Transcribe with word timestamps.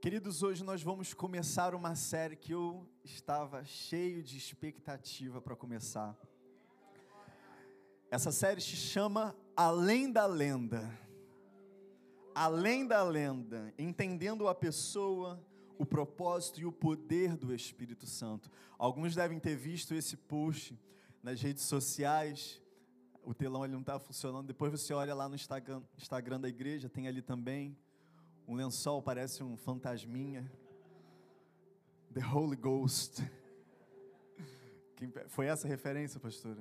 Queridos, 0.00 0.42
hoje 0.42 0.64
nós 0.64 0.82
vamos 0.82 1.12
começar 1.12 1.74
uma 1.74 1.94
série 1.94 2.34
que 2.34 2.54
eu 2.54 2.88
estava 3.04 3.62
cheio 3.66 4.22
de 4.22 4.38
expectativa 4.38 5.42
para 5.42 5.54
começar. 5.54 6.16
Essa 8.10 8.32
série 8.32 8.62
se 8.62 8.76
chama 8.76 9.36
Além 9.54 10.10
da 10.10 10.24
Lenda. 10.24 10.90
Além 12.34 12.86
da 12.86 13.02
lenda, 13.02 13.74
entendendo 13.78 14.48
a 14.48 14.54
pessoa, 14.54 15.38
o 15.76 15.84
propósito 15.84 16.62
e 16.62 16.64
o 16.64 16.72
poder 16.72 17.36
do 17.36 17.54
Espírito 17.54 18.06
Santo. 18.06 18.50
Alguns 18.78 19.14
devem 19.14 19.38
ter 19.38 19.54
visto 19.54 19.94
esse 19.94 20.16
post 20.16 20.80
nas 21.22 21.42
redes 21.42 21.64
sociais. 21.64 22.58
O 23.22 23.34
telão 23.34 23.64
ele 23.64 23.74
não 23.74 23.80
está 23.80 23.98
funcionando. 23.98 24.46
Depois 24.46 24.72
você 24.72 24.94
olha 24.94 25.14
lá 25.14 25.28
no 25.28 25.34
Instagram, 25.34 25.82
Instagram 25.98 26.40
da 26.40 26.48
igreja, 26.48 26.88
tem 26.88 27.06
ali 27.06 27.20
também 27.20 27.76
um 28.50 28.56
lençol 28.56 29.00
parece 29.00 29.44
um 29.44 29.56
fantasminha. 29.56 30.50
The 32.12 32.20
Holy 32.20 32.56
Ghost. 32.56 33.22
Foi 35.28 35.46
essa 35.46 35.68
a 35.68 35.70
referência, 35.70 36.18
pastora? 36.18 36.60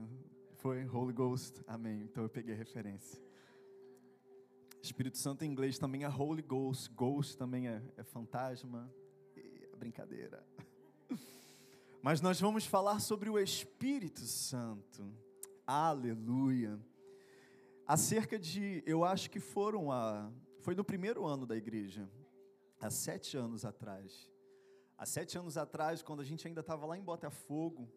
Foi 0.58 0.86
Holy 0.86 1.14
Ghost. 1.14 1.64
Amém. 1.66 2.04
Então 2.04 2.22
eu 2.22 2.30
peguei 2.30 2.54
a 2.54 2.58
referência. 2.58 3.20
Espírito 4.84 5.18
Santo 5.18 5.44
em 5.44 5.50
inglês 5.50 5.80
também 5.80 6.04
é 6.04 6.08
Holy 6.08 6.44
Ghost. 6.44 6.94
Ghost 6.94 7.36
também 7.36 7.68
é, 7.68 7.82
é 7.98 8.04
fantasma. 8.04 8.88
É 9.36 9.76
brincadeira. 9.76 10.46
Mas 12.04 12.22
nós 12.22 12.40
vamos 12.40 12.68
falar 12.68 13.00
sobre 13.00 13.32
o 13.32 13.40
Espírito 13.40 14.22
Santo. 14.22 15.12
Aleluia. 15.66 16.80
Acerca 17.88 18.38
de, 18.38 18.84
eu 18.86 19.04
acho 19.04 19.32
que 19.32 19.40
foram 19.40 19.92
a 19.92 20.32
foi 20.70 20.76
no 20.76 20.84
primeiro 20.84 21.26
ano 21.26 21.48
da 21.48 21.58
igreja, 21.58 22.08
há 22.80 22.92
sete 22.92 23.36
anos 23.36 23.66
atrás. 23.66 24.30
Há 24.96 25.04
sete 25.04 25.36
anos 25.36 25.58
atrás, 25.58 26.04
quando 26.04 26.20
a 26.20 26.24
gente 26.24 26.48
ainda 26.48 26.62
estava 26.62 26.86
lá 26.86 26.96
em 26.96 27.02
Botafogo, 27.02 27.92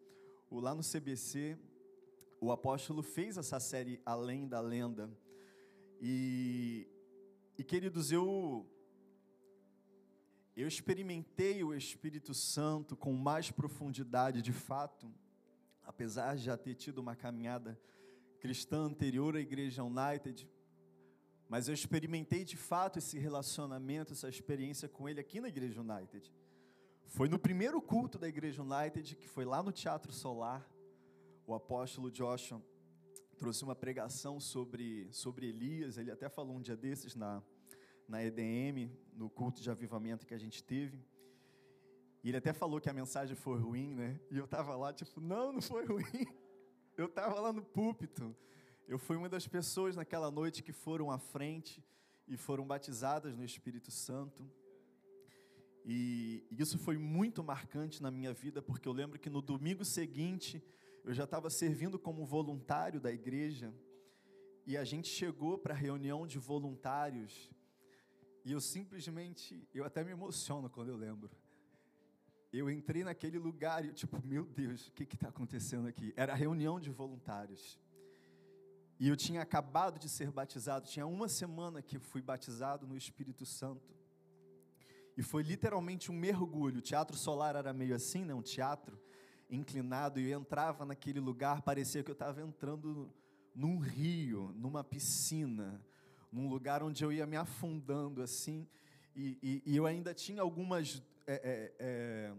lá 0.49 0.73
no 0.73 0.81
CBC, 0.81 1.55
o 2.41 2.51
apóstolo 2.51 3.03
fez 3.03 3.37
essa 3.37 3.59
série 3.59 4.01
Além 4.03 4.47
da 4.47 4.59
Lenda. 4.59 5.07
E, 6.01 6.87
e 7.59 7.63
queridos, 7.63 8.11
eu, 8.11 8.67
eu 10.57 10.67
experimentei 10.67 11.63
o 11.63 11.75
Espírito 11.75 12.33
Santo 12.33 12.95
com 12.95 13.13
mais 13.13 13.51
profundidade 13.51 14.41
de 14.41 14.51
fato, 14.51 15.13
apesar 15.83 16.35
de 16.37 16.45
já 16.45 16.57
ter 16.57 16.73
tido 16.73 16.97
uma 16.97 17.15
caminhada 17.15 17.79
cristã 18.39 18.79
anterior 18.79 19.35
à 19.35 19.39
Igreja 19.39 19.83
United, 19.83 20.49
mas 21.53 21.67
eu 21.67 21.73
experimentei 21.75 22.43
de 22.43 22.57
fato 22.57 22.97
esse 22.97 23.19
relacionamento, 23.19 24.13
essa 24.13 24.27
experiência 24.27 24.89
com 24.89 25.07
ele 25.07 25.19
aqui 25.19 25.39
na 25.39 25.49
Igreja 25.49 25.81
United. 25.81 26.33
Foi 27.05 27.29
no 27.29 27.37
primeiro 27.37 27.79
culto 27.79 28.17
da 28.17 28.27
Igreja 28.27 28.63
United, 28.63 29.15
que 29.15 29.29
foi 29.29 29.45
lá 29.45 29.61
no 29.61 29.71
Teatro 29.71 30.11
Solar, 30.11 30.67
o 31.45 31.53
apóstolo 31.53 32.09
Joshua 32.09 32.59
trouxe 33.37 33.63
uma 33.63 33.75
pregação 33.75 34.39
sobre, 34.39 35.07
sobre 35.11 35.45
Elias, 35.45 35.99
ele 35.99 36.09
até 36.09 36.27
falou 36.27 36.55
um 36.55 36.59
dia 36.59 36.75
desses 36.75 37.13
na, 37.13 37.39
na 38.07 38.23
EDM, 38.23 38.91
no 39.13 39.29
culto 39.29 39.61
de 39.61 39.69
avivamento 39.69 40.25
que 40.25 40.33
a 40.33 40.39
gente 40.39 40.63
teve. 40.63 41.05
E 42.23 42.29
ele 42.29 42.37
até 42.37 42.51
falou 42.51 42.81
que 42.81 42.89
a 42.89 42.93
mensagem 42.93 43.35
foi 43.35 43.59
ruim, 43.59 43.93
né? 43.93 44.19
E 44.31 44.39
eu 44.39 44.45
estava 44.45 44.75
lá, 44.75 44.91
tipo, 44.91 45.21
não, 45.21 45.53
não 45.53 45.61
foi 45.61 45.85
ruim. 45.85 46.25
Eu 46.97 47.05
estava 47.05 47.39
lá 47.39 47.53
no 47.53 47.63
púlpito. 47.63 48.35
Eu 48.87 48.99
fui 48.99 49.15
uma 49.15 49.29
das 49.29 49.47
pessoas 49.47 49.95
naquela 49.95 50.29
noite 50.29 50.61
que 50.61 50.73
foram 50.73 51.09
à 51.09 51.17
frente 51.17 51.83
e 52.27 52.35
foram 52.35 52.65
batizadas 52.67 53.35
no 53.35 53.43
Espírito 53.43 53.91
Santo. 53.91 54.49
E 55.85 56.45
isso 56.51 56.77
foi 56.77 56.97
muito 56.97 57.43
marcante 57.43 58.01
na 58.01 58.11
minha 58.11 58.33
vida, 58.33 58.61
porque 58.61 58.87
eu 58.87 58.93
lembro 58.93 59.19
que 59.19 59.29
no 59.29 59.41
domingo 59.41 59.83
seguinte 59.85 60.63
eu 61.03 61.13
já 61.13 61.23
estava 61.23 61.49
servindo 61.49 61.97
como 61.97 62.25
voluntário 62.25 62.99
da 62.99 63.11
igreja 63.11 63.73
e 64.65 64.77
a 64.77 64.83
gente 64.83 65.09
chegou 65.09 65.57
para 65.57 65.73
a 65.73 65.77
reunião 65.77 66.25
de 66.25 66.39
voluntários 66.39 67.49
e 68.45 68.51
eu 68.51 68.59
simplesmente, 68.59 69.65
eu 69.73 69.85
até 69.85 70.03
me 70.03 70.11
emociono 70.11 70.69
quando 70.69 70.89
eu 70.89 70.97
lembro. 70.97 71.31
Eu 72.51 72.69
entrei 72.69 73.03
naquele 73.03 73.39
lugar 73.39 73.83
e 73.83 73.87
eu, 73.87 73.93
tipo, 73.93 74.21
meu 74.25 74.45
Deus, 74.45 74.87
o 74.87 74.91
que 74.91 75.03
está 75.03 75.29
acontecendo 75.29 75.87
aqui? 75.87 76.13
Era 76.15 76.33
a 76.33 76.35
reunião 76.35 76.79
de 76.79 76.91
voluntários. 76.91 77.79
E 79.03 79.09
eu 79.09 79.17
tinha 79.17 79.41
acabado 79.41 79.99
de 79.99 80.07
ser 80.07 80.31
batizado, 80.31 80.87
tinha 80.87 81.05
uma 81.05 81.27
semana 81.27 81.81
que 81.81 81.99
fui 81.99 82.21
batizado 82.21 82.87
no 82.87 82.95
Espírito 82.95 83.45
Santo. 83.45 83.93
E 85.17 85.21
foi 85.21 85.43
literalmente 85.43 86.09
um 86.09 86.15
mergulho. 86.15 86.77
O 86.77 86.81
teatro 86.81 87.17
solar 87.17 87.57
era 87.57 87.73
meio 87.73 87.93
assim, 87.93 88.23
né? 88.23 88.33
um 88.33 88.41
teatro 88.41 88.97
inclinado, 89.49 90.21
e 90.21 90.31
eu 90.31 90.39
entrava 90.39 90.85
naquele 90.85 91.19
lugar, 91.19 91.61
parecia 91.63 92.01
que 92.01 92.09
eu 92.09 92.13
estava 92.13 92.41
entrando 92.41 93.13
num 93.53 93.77
rio, 93.77 94.53
numa 94.55 94.85
piscina, 94.85 95.83
num 96.31 96.47
lugar 96.47 96.81
onde 96.81 97.03
eu 97.03 97.11
ia 97.11 97.25
me 97.25 97.35
afundando 97.35 98.21
assim. 98.21 98.65
E, 99.13 99.37
e, 99.43 99.63
e 99.65 99.75
eu 99.75 99.85
ainda 99.85 100.13
tinha 100.13 100.41
algumas. 100.41 101.03
É, 101.27 101.33
é, 101.33 101.75
é, 101.77 102.33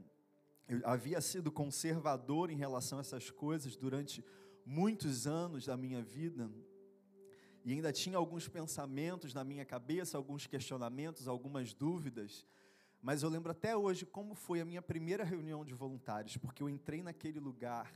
eu 0.67 0.81
havia 0.87 1.21
sido 1.21 1.53
conservador 1.53 2.51
em 2.51 2.57
relação 2.57 2.97
a 2.97 3.03
essas 3.03 3.29
coisas 3.31 3.77
durante 3.77 4.25
muitos 4.65 5.27
anos 5.27 5.67
da 5.67 5.77
minha 5.77 6.03
vida 6.03 6.51
e 7.65 7.73
ainda 7.73 7.93
tinha 7.93 8.17
alguns 8.17 8.47
pensamentos 8.47 9.33
na 9.33 9.43
minha 9.43 9.65
cabeça, 9.65 10.19
alguns 10.19 10.47
questionamentos, 10.47 11.27
algumas 11.27 11.73
dúvidas, 11.73 12.47
mas 13.01 13.23
eu 13.23 13.29
lembro 13.29 13.51
até 13.51 13.77
hoje 13.77 14.07
como 14.07 14.35
foi 14.35 14.61
a 14.61 14.65
minha 14.65 14.83
primeira 14.83 15.25
reunião 15.25 15.65
de 15.65 15.75
voluntários, 15.75 16.37
porque 16.37 16.63
eu 16.63 16.69
entrei 16.69 17.03
naquele 17.03 17.39
lugar 17.39 17.93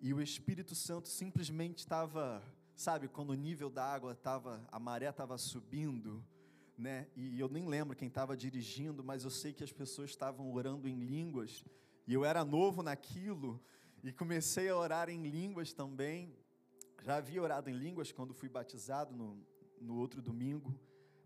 e 0.00 0.14
o 0.14 0.20
Espírito 0.20 0.74
Santo 0.74 1.08
simplesmente 1.08 1.78
estava, 1.78 2.42
sabe, 2.76 3.08
quando 3.08 3.30
o 3.30 3.34
nível 3.34 3.68
da 3.68 3.84
água 3.84 4.12
estava, 4.12 4.64
a 4.70 4.78
maré 4.78 5.08
estava 5.08 5.36
subindo, 5.38 6.24
né? 6.76 7.08
E 7.16 7.38
eu 7.38 7.48
nem 7.48 7.66
lembro 7.66 7.96
quem 7.96 8.06
estava 8.06 8.36
dirigindo, 8.36 9.02
mas 9.02 9.24
eu 9.24 9.30
sei 9.30 9.52
que 9.52 9.64
as 9.64 9.72
pessoas 9.72 10.10
estavam 10.10 10.52
orando 10.52 10.88
em 10.88 10.98
línguas 10.98 11.64
e 12.06 12.14
eu 12.14 12.24
era 12.24 12.44
novo 12.44 12.82
naquilo 12.82 13.60
e 14.02 14.12
comecei 14.12 14.68
a 14.68 14.76
orar 14.76 15.08
em 15.08 15.22
línguas 15.22 15.72
também. 15.72 16.36
Já 17.02 17.16
havia 17.16 17.42
orado 17.42 17.68
em 17.68 17.74
línguas 17.74 18.12
quando 18.12 18.34
fui 18.34 18.48
batizado 18.48 19.14
no, 19.14 19.46
no 19.80 19.96
outro 19.96 20.22
domingo, 20.22 20.78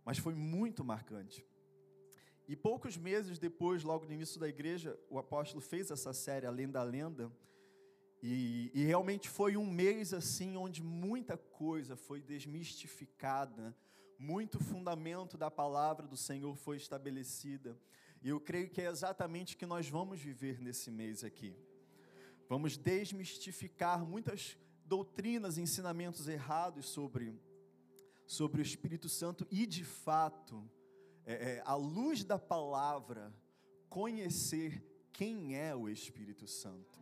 mas 0.04 0.18
foi 0.18 0.34
muito 0.34 0.84
marcante. 0.84 1.46
E 2.48 2.56
poucos 2.56 2.96
meses 2.96 3.38
depois, 3.38 3.82
logo 3.82 4.04
no 4.04 4.12
início 4.12 4.40
da 4.40 4.48
igreja, 4.48 4.98
o 5.08 5.18
apóstolo 5.18 5.60
fez 5.60 5.90
essa 5.90 6.12
série 6.12 6.46
Além 6.46 6.68
da 6.68 6.82
Lenda. 6.82 7.30
E, 8.22 8.70
e, 8.72 8.84
realmente 8.84 9.28
foi 9.28 9.56
um 9.56 9.66
mês 9.66 10.14
assim 10.14 10.56
onde 10.56 10.82
muita 10.82 11.36
coisa 11.36 11.96
foi 11.96 12.20
desmistificada, 12.20 13.76
muito 14.16 14.60
fundamento 14.60 15.36
da 15.36 15.50
palavra 15.50 16.06
do 16.06 16.16
Senhor 16.16 16.54
foi 16.54 16.76
estabelecida. 16.76 17.76
E 18.22 18.28
eu 18.28 18.40
creio 18.40 18.70
que 18.70 18.80
é 18.80 18.86
exatamente 18.86 19.56
o 19.56 19.58
que 19.58 19.66
nós 19.66 19.88
vamos 19.88 20.20
viver 20.20 20.60
nesse 20.60 20.90
mês 20.90 21.24
aqui. 21.24 21.56
Vamos 22.52 22.76
desmistificar 22.76 24.04
muitas 24.04 24.58
doutrinas, 24.84 25.56
ensinamentos 25.56 26.28
errados 26.28 26.84
sobre, 26.84 27.40
sobre 28.26 28.60
o 28.60 28.62
Espírito 28.62 29.08
Santo 29.08 29.46
e, 29.50 29.64
de 29.64 29.82
fato, 29.82 30.62
é, 31.24 31.32
é, 31.32 31.62
à 31.64 31.74
luz 31.74 32.24
da 32.24 32.38
palavra, 32.38 33.34
conhecer 33.88 34.84
quem 35.14 35.56
é 35.56 35.74
o 35.74 35.88
Espírito 35.88 36.46
Santo. 36.46 36.98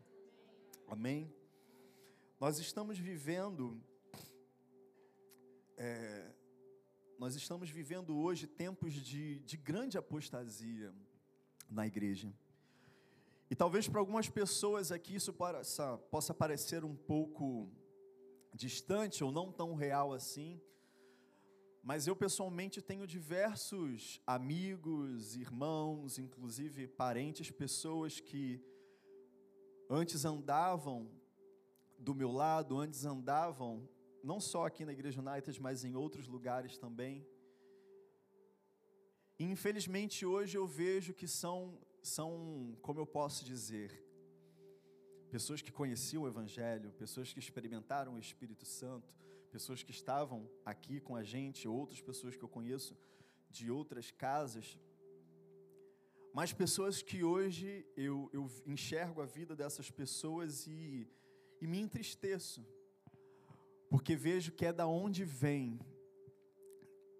Amém? 0.86 1.34
Nós 2.38 2.60
estamos 2.60 2.96
vivendo, 2.96 3.82
é, 5.76 6.32
nós 7.18 7.34
estamos 7.34 7.68
vivendo 7.68 8.16
hoje 8.16 8.46
tempos 8.46 8.94
de, 8.94 9.40
de 9.40 9.56
grande 9.56 9.98
apostasia 9.98 10.94
na 11.68 11.88
igreja. 11.88 12.32
E 13.50 13.56
talvez 13.56 13.88
para 13.88 13.98
algumas 13.98 14.28
pessoas 14.28 14.92
aqui 14.92 15.16
isso 15.16 15.32
possa, 15.32 16.32
parecer 16.32 16.84
um 16.84 16.94
pouco 16.94 17.68
distante 18.54 19.24
ou 19.24 19.32
não 19.32 19.50
tão 19.50 19.74
real 19.74 20.12
assim, 20.12 20.60
mas 21.82 22.06
eu 22.06 22.14
pessoalmente 22.14 22.80
tenho 22.80 23.08
diversos 23.08 24.20
amigos, 24.24 25.34
irmãos, 25.34 26.16
inclusive 26.16 26.86
parentes, 26.86 27.50
pessoas 27.50 28.20
que 28.20 28.62
antes 29.88 30.24
andavam 30.24 31.10
do 31.98 32.14
meu 32.14 32.30
lado, 32.30 32.78
antes 32.78 33.04
andavam 33.04 33.88
não 34.22 34.38
só 34.38 34.64
aqui 34.64 34.84
na 34.84 34.92
Igreja 34.92 35.20
United, 35.20 35.60
mas 35.60 35.82
em 35.82 35.96
outros 35.96 36.28
lugares 36.28 36.78
também. 36.78 37.26
Infelizmente 39.40 40.24
hoje 40.24 40.56
eu 40.56 40.68
vejo 40.68 41.12
que 41.12 41.26
são 41.26 41.80
são, 42.02 42.76
como 42.82 43.00
eu 43.00 43.06
posso 43.06 43.44
dizer, 43.44 43.90
pessoas 45.30 45.62
que 45.62 45.72
conheciam 45.72 46.22
o 46.22 46.28
Evangelho, 46.28 46.92
pessoas 46.92 47.32
que 47.32 47.38
experimentaram 47.38 48.14
o 48.14 48.18
Espírito 48.18 48.66
Santo, 48.66 49.14
pessoas 49.50 49.82
que 49.82 49.90
estavam 49.90 50.48
aqui 50.64 51.00
com 51.00 51.14
a 51.14 51.22
gente, 51.22 51.68
outras 51.68 52.00
pessoas 52.00 52.36
que 52.36 52.42
eu 52.42 52.48
conheço 52.48 52.96
de 53.50 53.70
outras 53.70 54.10
casas, 54.10 54.78
mas 56.32 56.52
pessoas 56.52 57.02
que 57.02 57.24
hoje 57.24 57.84
eu, 57.96 58.30
eu 58.32 58.48
enxergo 58.66 59.20
a 59.20 59.26
vida 59.26 59.56
dessas 59.56 59.90
pessoas 59.90 60.66
e, 60.66 61.08
e 61.60 61.66
me 61.66 61.80
entristeço, 61.80 62.64
porque 63.88 64.14
vejo 64.14 64.52
que 64.52 64.64
é 64.64 64.72
da 64.72 64.86
onde 64.86 65.24
vem 65.24 65.80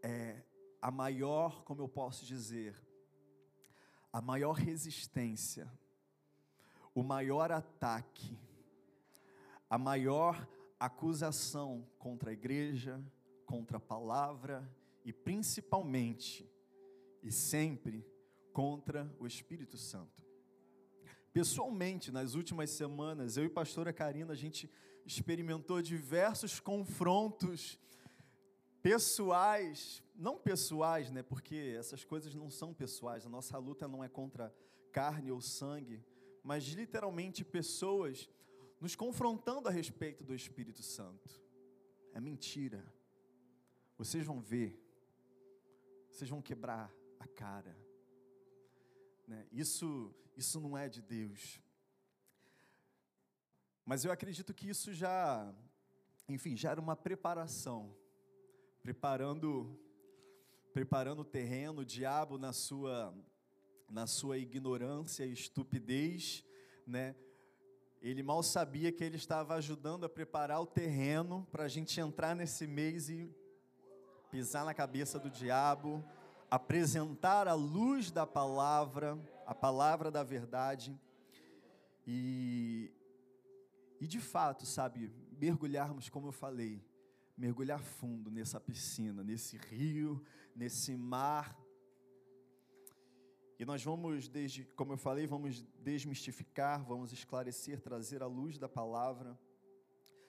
é, 0.02 0.42
a 0.80 0.90
maior, 0.90 1.64
como 1.64 1.82
eu 1.82 1.88
posso 1.88 2.24
dizer, 2.24 2.80
a 4.12 4.20
maior 4.20 4.52
resistência, 4.52 5.70
o 6.94 7.02
maior 7.02 7.52
ataque, 7.52 8.36
a 9.68 9.78
maior 9.78 10.48
acusação 10.78 11.86
contra 11.98 12.30
a 12.30 12.32
igreja, 12.32 13.02
contra 13.46 13.76
a 13.76 13.80
palavra 13.80 14.68
e 15.04 15.12
principalmente 15.12 16.48
e 17.22 17.30
sempre 17.30 18.04
contra 18.52 19.14
o 19.18 19.26
Espírito 19.26 19.76
Santo. 19.76 20.24
Pessoalmente, 21.32 22.10
nas 22.10 22.34
últimas 22.34 22.70
semanas, 22.70 23.36
eu 23.36 23.44
e 23.44 23.46
a 23.46 23.50
pastora 23.50 23.92
Karina, 23.92 24.32
a 24.32 24.36
gente 24.36 24.68
experimentou 25.06 25.80
diversos 25.80 26.58
confrontos 26.58 27.78
pessoais, 28.82 30.02
não 30.20 30.36
pessoais, 30.38 31.10
né? 31.10 31.22
Porque 31.22 31.74
essas 31.78 32.04
coisas 32.04 32.34
não 32.34 32.50
são 32.50 32.74
pessoais. 32.74 33.24
A 33.24 33.28
nossa 33.28 33.56
luta 33.56 33.88
não 33.88 34.04
é 34.04 34.08
contra 34.08 34.54
carne 34.92 35.32
ou 35.32 35.40
sangue, 35.40 36.04
mas 36.42 36.64
literalmente 36.64 37.42
pessoas 37.42 38.28
nos 38.78 38.94
confrontando 38.94 39.66
a 39.66 39.70
respeito 39.70 40.22
do 40.22 40.34
Espírito 40.34 40.82
Santo. 40.82 41.40
É 42.12 42.20
mentira. 42.20 42.84
Vocês 43.96 44.24
vão 44.26 44.40
ver. 44.40 44.78
Vocês 46.10 46.28
vão 46.28 46.42
quebrar 46.42 46.92
a 47.18 47.26
cara. 47.26 47.74
Né? 49.26 49.46
Isso, 49.50 50.14
isso 50.36 50.60
não 50.60 50.76
é 50.76 50.86
de 50.88 51.00
Deus. 51.00 51.60
Mas 53.86 54.04
eu 54.04 54.12
acredito 54.12 54.52
que 54.52 54.68
isso 54.68 54.92
já, 54.92 55.50
enfim, 56.28 56.56
já 56.56 56.72
era 56.72 56.80
uma 56.80 56.94
preparação, 56.94 57.96
preparando, 58.82 59.78
preparando 60.72 61.20
o 61.20 61.24
terreno, 61.24 61.82
o 61.82 61.84
diabo 61.84 62.38
na 62.38 62.52
sua, 62.52 63.14
na 63.88 64.06
sua 64.06 64.38
ignorância 64.38 65.24
e 65.24 65.32
estupidez, 65.32 66.44
né? 66.86 67.14
Ele 68.00 68.22
mal 68.22 68.42
sabia 68.42 68.90
que 68.90 69.04
ele 69.04 69.16
estava 69.16 69.54
ajudando 69.54 70.04
a 70.04 70.08
preparar 70.08 70.60
o 70.60 70.66
terreno 70.66 71.46
para 71.50 71.64
a 71.64 71.68
gente 71.68 72.00
entrar 72.00 72.34
nesse 72.34 72.66
mês 72.66 73.10
e 73.10 73.30
pisar 74.30 74.64
na 74.64 74.72
cabeça 74.72 75.18
do 75.18 75.28
diabo, 75.28 76.02
apresentar 76.50 77.46
a 77.46 77.52
luz 77.52 78.10
da 78.10 78.26
palavra, 78.26 79.18
a 79.46 79.54
palavra 79.54 80.10
da 80.10 80.22
verdade, 80.22 80.98
e, 82.06 82.90
e 84.00 84.06
de 84.06 84.20
fato, 84.20 84.64
sabe, 84.64 85.12
mergulharmos, 85.38 86.08
como 86.08 86.28
eu 86.28 86.32
falei, 86.32 86.82
mergulhar 87.40 87.82
fundo 87.82 88.30
nessa 88.30 88.60
piscina, 88.60 89.24
nesse 89.24 89.56
rio, 89.56 90.22
nesse 90.54 90.94
mar. 90.94 91.58
E 93.58 93.64
nós 93.64 93.82
vamos, 93.82 94.28
desde, 94.28 94.66
como 94.76 94.92
eu 94.92 94.98
falei, 94.98 95.26
vamos 95.26 95.62
desmistificar, 95.82 96.84
vamos 96.84 97.14
esclarecer, 97.14 97.80
trazer 97.80 98.22
a 98.22 98.26
luz 98.26 98.58
da 98.58 98.68
palavra, 98.68 99.40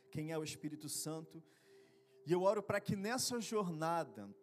quem 0.09 0.31
é 0.31 0.37
o 0.37 0.43
Espírito 0.43 0.87
Santo. 0.87 1.43
E 2.25 2.31
eu 2.31 2.43
oro 2.43 2.63
para 2.63 2.79
que 2.79 2.95
nessa 2.95 3.41
jornada, 3.41 4.33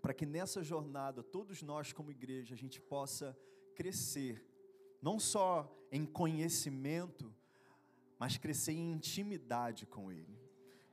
para 0.00 0.14
que 0.14 0.24
nessa 0.24 0.62
jornada, 0.62 1.22
todos 1.22 1.60
nós 1.62 1.92
como 1.92 2.10
igreja, 2.10 2.54
a 2.54 2.58
gente 2.58 2.80
possa 2.80 3.38
crescer, 3.74 4.42
não 5.02 5.18
só 5.18 5.70
em 5.92 6.06
conhecimento, 6.06 7.30
mas 8.18 8.38
crescer 8.38 8.72
em 8.72 8.90
intimidade 8.90 9.84
com 9.84 10.10
Ele. 10.10 10.39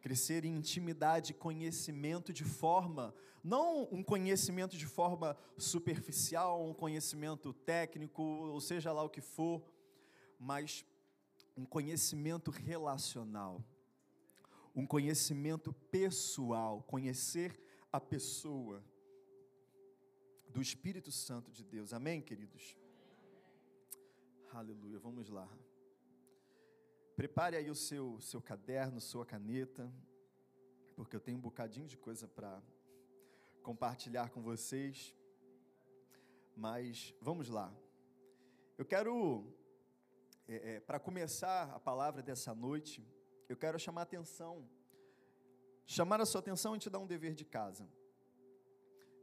Crescer 0.01 0.45
em 0.45 0.55
intimidade 0.55 1.33
conhecimento 1.33 2.31
de 2.31 2.43
forma, 2.43 3.13
não 3.43 3.87
um 3.91 4.03
conhecimento 4.03 4.77
de 4.77 4.85
forma 4.85 5.35
superficial, 5.57 6.63
um 6.63 6.73
conhecimento 6.73 7.53
técnico, 7.53 8.21
ou 8.21 8.61
seja 8.61 8.91
lá 8.91 9.03
o 9.03 9.09
que 9.09 9.21
for, 9.21 9.63
mas 10.39 10.85
um 11.55 11.65
conhecimento 11.65 12.51
relacional, 12.51 13.63
um 14.75 14.85
conhecimento 14.85 15.73
pessoal, 15.73 16.83
conhecer 16.83 17.59
a 17.91 17.99
pessoa 17.99 18.83
do 20.49 20.61
Espírito 20.61 21.11
Santo 21.11 21.51
de 21.51 21.63
Deus. 21.63 21.93
Amém, 21.93 22.21
queridos? 22.21 22.77
Aleluia. 24.51 24.99
Vamos 24.99 25.29
lá. 25.29 25.47
Prepare 27.17 27.55
aí 27.55 27.67
o 27.67 27.73
seu, 27.73 28.21
seu 28.21 28.39
caderno, 28.39 29.01
sua 29.01 29.25
caneta, 29.25 29.91
porque 30.95 31.15
eu 31.15 31.19
tenho 31.19 31.39
um 31.39 31.41
bocadinho 31.41 31.87
de 31.87 31.97
coisa 31.97 32.27
para 32.27 32.61
compartilhar 33.63 34.29
com 34.29 34.39
vocês. 34.39 35.15
Mas 36.55 37.15
vamos 37.19 37.49
lá. 37.49 37.73
Eu 38.77 38.85
quero, 38.85 39.51
é, 40.47 40.75
é, 40.75 40.79
para 40.79 40.99
começar 40.99 41.73
a 41.73 41.79
palavra 41.79 42.21
dessa 42.21 42.53
noite, 42.53 43.03
eu 43.49 43.57
quero 43.57 43.79
chamar 43.79 44.01
a 44.01 44.03
atenção, 44.03 44.69
chamar 45.87 46.21
a 46.21 46.25
sua 46.25 46.37
atenção 46.37 46.75
e 46.75 46.79
te 46.79 46.87
dar 46.87 46.99
um 46.99 47.07
dever 47.07 47.33
de 47.33 47.45
casa 47.45 47.89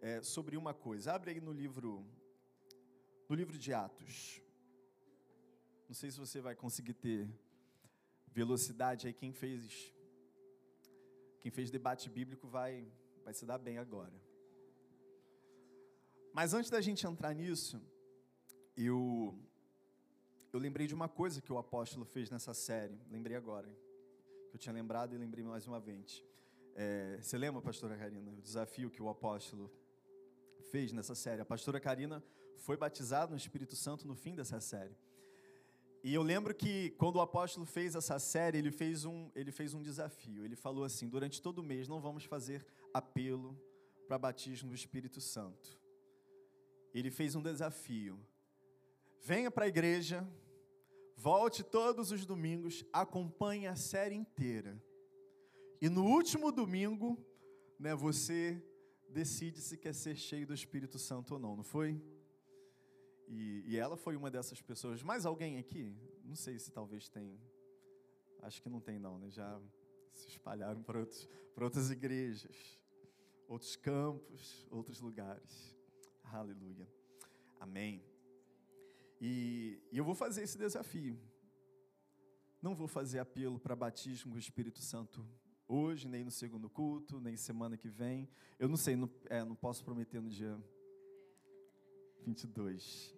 é, 0.00 0.20
sobre 0.20 0.56
uma 0.56 0.74
coisa. 0.74 1.12
Abre 1.12 1.30
aí 1.30 1.40
no 1.40 1.52
livro, 1.52 2.04
no 3.28 3.36
livro 3.36 3.56
de 3.56 3.72
Atos. 3.72 4.42
Não 5.86 5.94
sei 5.94 6.10
se 6.10 6.18
você 6.18 6.40
vai 6.40 6.56
conseguir 6.56 6.94
ter 6.94 7.30
velocidade 8.34 9.06
aí. 9.06 9.14
Quem 9.14 9.32
fez, 9.32 9.92
quem 11.40 11.50
fez 11.50 11.70
debate 11.70 12.10
bíblico 12.10 12.46
vai, 12.48 12.86
vai 13.24 13.32
se 13.32 13.46
dar 13.46 13.58
bem 13.58 13.78
agora. 13.78 14.12
Mas 16.32 16.52
antes 16.52 16.68
da 16.68 16.80
gente 16.80 17.06
entrar 17.06 17.32
nisso, 17.32 17.80
eu, 18.76 19.38
eu 20.52 20.58
lembrei 20.58 20.86
de 20.88 20.94
uma 20.94 21.08
coisa 21.08 21.40
que 21.40 21.52
o 21.52 21.58
apóstolo 21.58 22.04
fez 22.04 22.28
nessa 22.28 22.52
série. 22.52 22.98
Lembrei 23.08 23.36
agora. 23.36 23.68
Que 24.50 24.56
eu 24.56 24.58
tinha 24.58 24.72
lembrado 24.72 25.14
e 25.14 25.18
lembrei 25.18 25.44
mais 25.44 25.66
uma 25.68 25.78
vez. 25.78 26.24
É, 26.74 27.18
você 27.22 27.38
lembra, 27.38 27.62
pastora 27.62 27.96
Karina, 27.96 28.32
o 28.32 28.42
desafio 28.42 28.90
que 28.90 29.00
o 29.00 29.08
apóstolo 29.08 29.70
fez 30.72 30.92
nessa 30.92 31.14
série. 31.14 31.40
A 31.40 31.44
pastora 31.44 31.78
Karina 31.78 32.22
foi 32.56 32.76
batizada 32.76 33.30
no 33.30 33.36
Espírito 33.36 33.76
Santo 33.76 34.08
no 34.08 34.16
fim 34.16 34.34
dessa 34.34 34.58
série. 34.60 34.96
E 36.04 36.12
eu 36.12 36.22
lembro 36.22 36.54
que 36.54 36.90
quando 36.98 37.16
o 37.16 37.20
apóstolo 37.22 37.64
fez 37.64 37.94
essa 37.94 38.18
série, 38.18 38.58
ele 38.58 38.70
fez 38.70 39.06
um, 39.06 39.30
ele 39.34 39.50
fez 39.50 39.72
um 39.72 39.80
desafio. 39.80 40.44
Ele 40.44 40.54
falou 40.54 40.84
assim: 40.84 41.08
durante 41.08 41.40
todo 41.40 41.60
o 41.60 41.62
mês 41.62 41.88
não 41.88 41.98
vamos 41.98 42.24
fazer 42.24 42.66
apelo 42.92 43.58
para 44.06 44.18
batismo 44.18 44.68
do 44.68 44.74
Espírito 44.74 45.18
Santo. 45.18 45.80
Ele 46.92 47.10
fez 47.10 47.34
um 47.34 47.40
desafio. 47.40 48.20
Venha 49.22 49.50
para 49.50 49.64
a 49.64 49.68
igreja, 49.68 50.28
volte 51.16 51.64
todos 51.64 52.12
os 52.12 52.26
domingos, 52.26 52.84
acompanhe 52.92 53.66
a 53.66 53.74
série 53.74 54.14
inteira. 54.14 54.78
E 55.80 55.88
no 55.88 56.04
último 56.04 56.52
domingo, 56.52 57.18
né, 57.78 57.94
você 57.94 58.62
decide 59.08 59.58
se 59.62 59.78
quer 59.78 59.94
ser 59.94 60.16
cheio 60.16 60.46
do 60.46 60.52
Espírito 60.52 60.98
Santo 60.98 61.32
ou 61.32 61.40
não, 61.40 61.56
não 61.56 61.64
foi? 61.64 61.98
E, 63.28 63.64
e, 63.66 63.76
ela 63.76 63.96
foi 63.96 64.16
uma 64.16 64.30
dessas 64.30 64.60
pessoas. 64.60 65.02
Mais 65.02 65.24
alguém 65.24 65.58
aqui? 65.58 65.96
Não 66.24 66.34
sei 66.34 66.58
se 66.58 66.70
talvez 66.70 67.08
tem. 67.08 67.40
Acho 68.42 68.62
que 68.62 68.68
não 68.68 68.80
tem, 68.80 68.98
não, 68.98 69.18
né? 69.18 69.30
Já 69.30 69.60
se 70.12 70.28
espalharam 70.28 70.82
para, 70.82 71.00
outros, 71.00 71.28
para 71.54 71.64
outras 71.64 71.90
igrejas, 71.90 72.80
outros 73.48 73.76
campos, 73.76 74.66
outros 74.70 75.00
lugares. 75.00 75.74
Aleluia. 76.24 76.88
Amém. 77.58 78.04
E, 79.20 79.80
e 79.90 79.96
eu 79.96 80.04
vou 80.04 80.14
fazer 80.14 80.42
esse 80.42 80.58
desafio. 80.58 81.18
Não 82.60 82.74
vou 82.74 82.88
fazer 82.88 83.18
apelo 83.18 83.58
para 83.58 83.74
batismo 83.74 84.32
com 84.32 84.36
o 84.36 84.40
Espírito 84.40 84.80
Santo 84.80 85.26
hoje, 85.66 86.08
nem 86.08 86.24
no 86.24 86.30
segundo 86.30 86.68
culto, 86.68 87.20
nem 87.20 87.36
semana 87.36 87.76
que 87.76 87.88
vem. 87.88 88.28
Eu 88.58 88.68
não 88.68 88.76
sei, 88.76 88.96
não, 88.96 89.10
é, 89.26 89.44
não 89.44 89.54
posso 89.54 89.84
prometer 89.84 90.20
no 90.20 90.28
dia 90.28 90.58
22. 92.24 93.13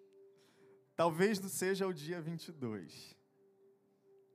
Talvez 0.96 1.38
não 1.38 1.48
seja 1.48 1.86
o 1.86 1.92
dia 1.92 2.20
22. 2.22 3.14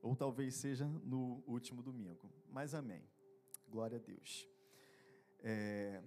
Ou 0.00 0.14
talvez 0.14 0.54
seja 0.54 0.86
no 0.86 1.42
último 1.46 1.82
domingo. 1.82 2.30
Mas 2.48 2.72
amém. 2.72 3.04
Glória 3.68 3.98
a 3.98 4.00
Deus. 4.00 4.48
É... 5.40 6.02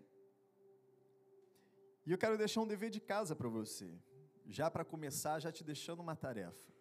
E 2.06 2.12
eu 2.12 2.18
quero 2.18 2.38
deixar 2.38 2.62
um 2.62 2.68
dever 2.68 2.90
de 2.90 3.02
casa 3.02 3.36
para 3.36 3.50
você. 3.50 4.00
Já 4.48 4.72
para 4.72 4.86
começar, 4.86 5.40
já 5.40 5.52
te 5.52 5.64
deixando 5.64 6.02
uma 6.02 6.16
tarefa. 6.16 6.74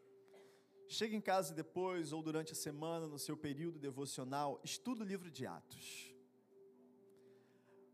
Chega 0.87 1.17
em 1.17 1.21
casa 1.21 1.55
depois 1.55 2.13
ou 2.13 2.23
durante 2.23 2.53
a 2.53 2.55
semana, 2.55 3.09
no 3.09 3.19
seu 3.19 3.37
período 3.37 3.79
devocional, 3.79 4.61
estuda 4.63 5.03
o 5.03 5.07
livro 5.07 5.31
de 5.31 5.47
Atos. 5.47 6.15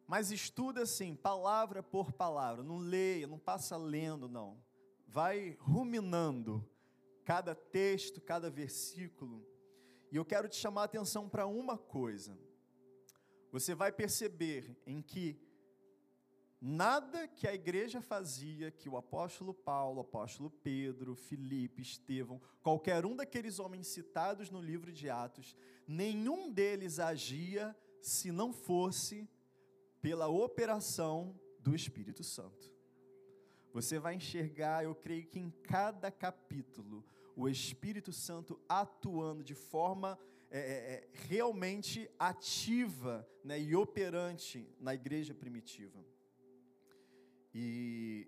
Mas 0.07 0.33
estuda 0.33 0.83
assim, 0.83 1.15
palavra 1.15 1.85
por 1.85 2.13
palavra, 2.13 2.65
não 2.65 2.79
leia, 2.79 3.29
não 3.29 3.39
passa 3.39 3.77
lendo, 3.77 4.29
não. 4.29 4.61
Vai 5.11 5.57
ruminando 5.59 6.65
cada 7.25 7.55
texto, 7.55 8.21
cada 8.21 8.49
versículo, 8.49 9.45
e 10.11 10.17
eu 10.17 10.25
quero 10.25 10.49
te 10.49 10.57
chamar 10.57 10.83
a 10.83 10.85
atenção 10.85 11.29
para 11.29 11.47
uma 11.47 11.77
coisa. 11.77 12.39
Você 13.53 13.75
vai 13.75 13.93
perceber 13.93 14.77
em 14.87 15.03
que 15.03 15.41
nada 16.61 17.27
que 17.27 17.47
a 17.47 17.55
igreja 17.55 18.01
fazia, 18.01 18.71
que 18.71 18.89
o 18.89 18.97
apóstolo 18.97 19.53
Paulo, 19.53 19.99
o 19.99 20.01
apóstolo 20.03 20.51
Pedro, 20.51 21.15
Filipe, 21.15 21.83
Estevão, 21.83 22.41
qualquer 22.63 23.05
um 23.05 23.17
daqueles 23.17 23.59
homens 23.59 23.89
citados 23.89 24.51
no 24.51 24.61
livro 24.61 24.93
de 24.93 25.09
Atos, 25.09 25.57
nenhum 25.87 26.53
deles 26.53 26.99
agia 26.99 27.77
se 28.01 28.31
não 28.31 28.53
fosse 28.53 29.29
pela 30.01 30.29
operação 30.29 31.39
do 31.59 31.75
Espírito 31.75 32.23
Santo. 32.23 32.80
Você 33.73 33.99
vai 33.99 34.15
enxergar, 34.15 34.85
eu 34.85 34.95
creio 34.95 35.27
que 35.27 35.39
em 35.39 35.51
cada 35.63 36.11
capítulo, 36.11 37.05
o 37.37 37.49
Espírito 37.49 38.13
Santo 38.13 38.61
atuando 38.69 39.45
de 39.45 39.55
forma 39.55 40.19
é, 40.51 40.59
é, 40.59 40.63
é, 40.63 41.09
realmente 41.29 42.11
ativa 42.19 43.27
né, 43.45 43.61
e 43.61 43.77
operante 43.77 44.69
na 44.81 44.93
igreja 44.93 45.33
primitiva. 45.33 46.05
E, 47.55 48.27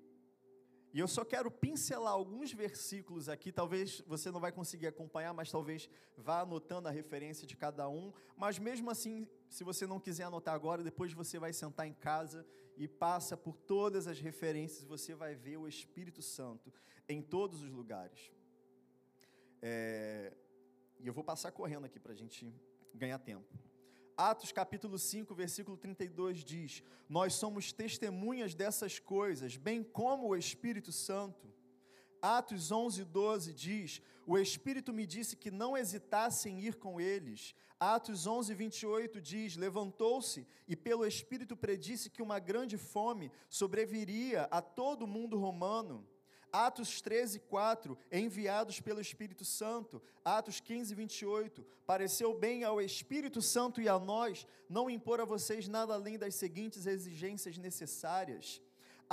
e 0.92 1.00
eu 1.00 1.08
só 1.08 1.25
quero 1.25 1.50
pincelar 1.50 2.12
alguns 2.12 2.52
versículos 2.52 3.28
aqui, 3.28 3.50
talvez 3.50 4.00
você 4.06 4.30
não 4.30 4.38
vai 4.38 4.52
conseguir 4.52 4.87
acompanhar, 4.87 5.34
mas 5.34 5.50
talvez 5.50 5.90
vá 6.16 6.42
anotando 6.42 6.87
a 6.87 6.92
referência 6.92 7.44
de 7.44 7.56
cada 7.56 7.88
um. 7.88 8.12
Mas 8.37 8.56
mesmo 8.56 8.88
assim, 8.88 9.28
se 9.49 9.64
você 9.64 9.84
não 9.84 9.99
quiser 9.99 10.25
anotar 10.25 10.54
agora, 10.54 10.84
depois 10.84 11.12
você 11.12 11.40
vai 11.40 11.52
sentar 11.52 11.88
em 11.88 11.94
casa 11.94 12.46
e 12.76 12.88
passa 12.88 13.36
por 13.36 13.56
todas 13.56 14.06
as 14.06 14.18
referências, 14.18 14.84
você 14.84 15.14
vai 15.14 15.34
ver 15.34 15.56
o 15.56 15.68
Espírito 15.68 16.22
Santo 16.22 16.72
em 17.08 17.20
todos 17.20 17.62
os 17.62 17.70
lugares. 17.70 18.32
É, 19.60 20.32
e 20.98 21.06
eu 21.06 21.12
vou 21.12 21.24
passar 21.24 21.52
correndo 21.52 21.84
aqui 21.84 22.00
para 22.00 22.12
a 22.12 22.16
gente 22.16 22.52
ganhar 22.94 23.18
tempo. 23.18 23.46
Atos 24.16 24.52
capítulo 24.52 24.98
5, 24.98 25.34
versículo 25.34 25.76
32 25.76 26.44
diz: 26.44 26.82
Nós 27.08 27.34
somos 27.34 27.72
testemunhas 27.72 28.54
dessas 28.54 28.98
coisas, 28.98 29.56
bem 29.56 29.82
como 29.82 30.28
o 30.28 30.36
Espírito 30.36 30.92
Santo. 30.92 31.52
Atos 32.22 32.70
11, 32.70 33.04
12 33.04 33.52
diz: 33.52 34.00
O 34.24 34.38
Espírito 34.38 34.92
me 34.92 35.04
disse 35.04 35.36
que 35.36 35.50
não 35.50 35.76
hesitasse 35.76 36.48
em 36.48 36.60
ir 36.60 36.76
com 36.76 37.00
eles. 37.00 37.52
Atos 37.80 38.28
11, 38.28 38.54
28 38.54 39.20
diz: 39.20 39.56
Levantou-se 39.56 40.46
e 40.68 40.76
pelo 40.76 41.04
Espírito 41.04 41.56
predisse 41.56 42.08
que 42.08 42.22
uma 42.22 42.38
grande 42.38 42.78
fome 42.78 43.32
sobreviria 43.50 44.44
a 44.52 44.62
todo 44.62 45.02
o 45.02 45.08
mundo 45.08 45.36
romano. 45.36 46.06
Atos 46.52 47.00
13, 47.00 47.40
4, 47.40 47.98
enviados 48.12 48.78
pelo 48.78 49.00
Espírito 49.00 49.44
Santo. 49.44 50.00
Atos 50.24 50.60
15, 50.60 50.94
28, 50.94 51.66
pareceu 51.84 52.38
bem 52.38 52.62
ao 52.62 52.80
Espírito 52.80 53.42
Santo 53.42 53.80
e 53.80 53.88
a 53.88 53.98
nós 53.98 54.46
não 54.68 54.88
impor 54.88 55.18
a 55.20 55.24
vocês 55.24 55.66
nada 55.66 55.94
além 55.94 56.16
das 56.16 56.36
seguintes 56.36 56.86
exigências 56.86 57.58
necessárias. 57.58 58.60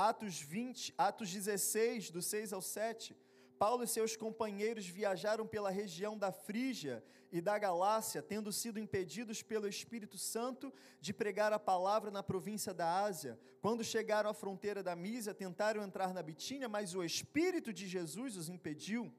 Atos 0.07 0.39
20, 0.39 0.93
Atos 0.97 1.29
16, 1.29 2.09
do 2.09 2.21
6 2.21 2.53
ao 2.53 2.61
7, 2.61 3.13
Paulo 3.57 3.83
e 3.83 3.87
seus 3.87 4.15
companheiros 4.15 4.87
viajaram 4.87 5.45
pela 5.45 5.69
região 5.69 6.17
da 6.17 6.31
Frígia 6.31 7.03
e 7.29 7.41
da 7.41 7.59
Galácia, 7.59 8.21
tendo 8.21 8.49
sido 8.53 8.79
impedidos 8.79 9.43
pelo 9.43 9.67
Espírito 9.67 10.17
Santo 10.17 10.73
de 11.01 11.13
pregar 11.13 11.51
a 11.51 11.59
palavra 11.59 12.09
na 12.09 12.23
província 12.23 12.73
da 12.73 13.03
Ásia. 13.03 13.37
Quando 13.59 13.83
chegaram 13.83 14.29
à 14.29 14.33
fronteira 14.33 14.81
da 14.81 14.95
Mísia, 14.95 15.33
tentaram 15.33 15.83
entrar 15.83 16.13
na 16.13 16.23
Bitínia, 16.23 16.69
mas 16.69 16.95
o 16.95 17.03
Espírito 17.03 17.73
de 17.73 17.85
Jesus 17.85 18.37
os 18.37 18.47
impediu. 18.47 19.13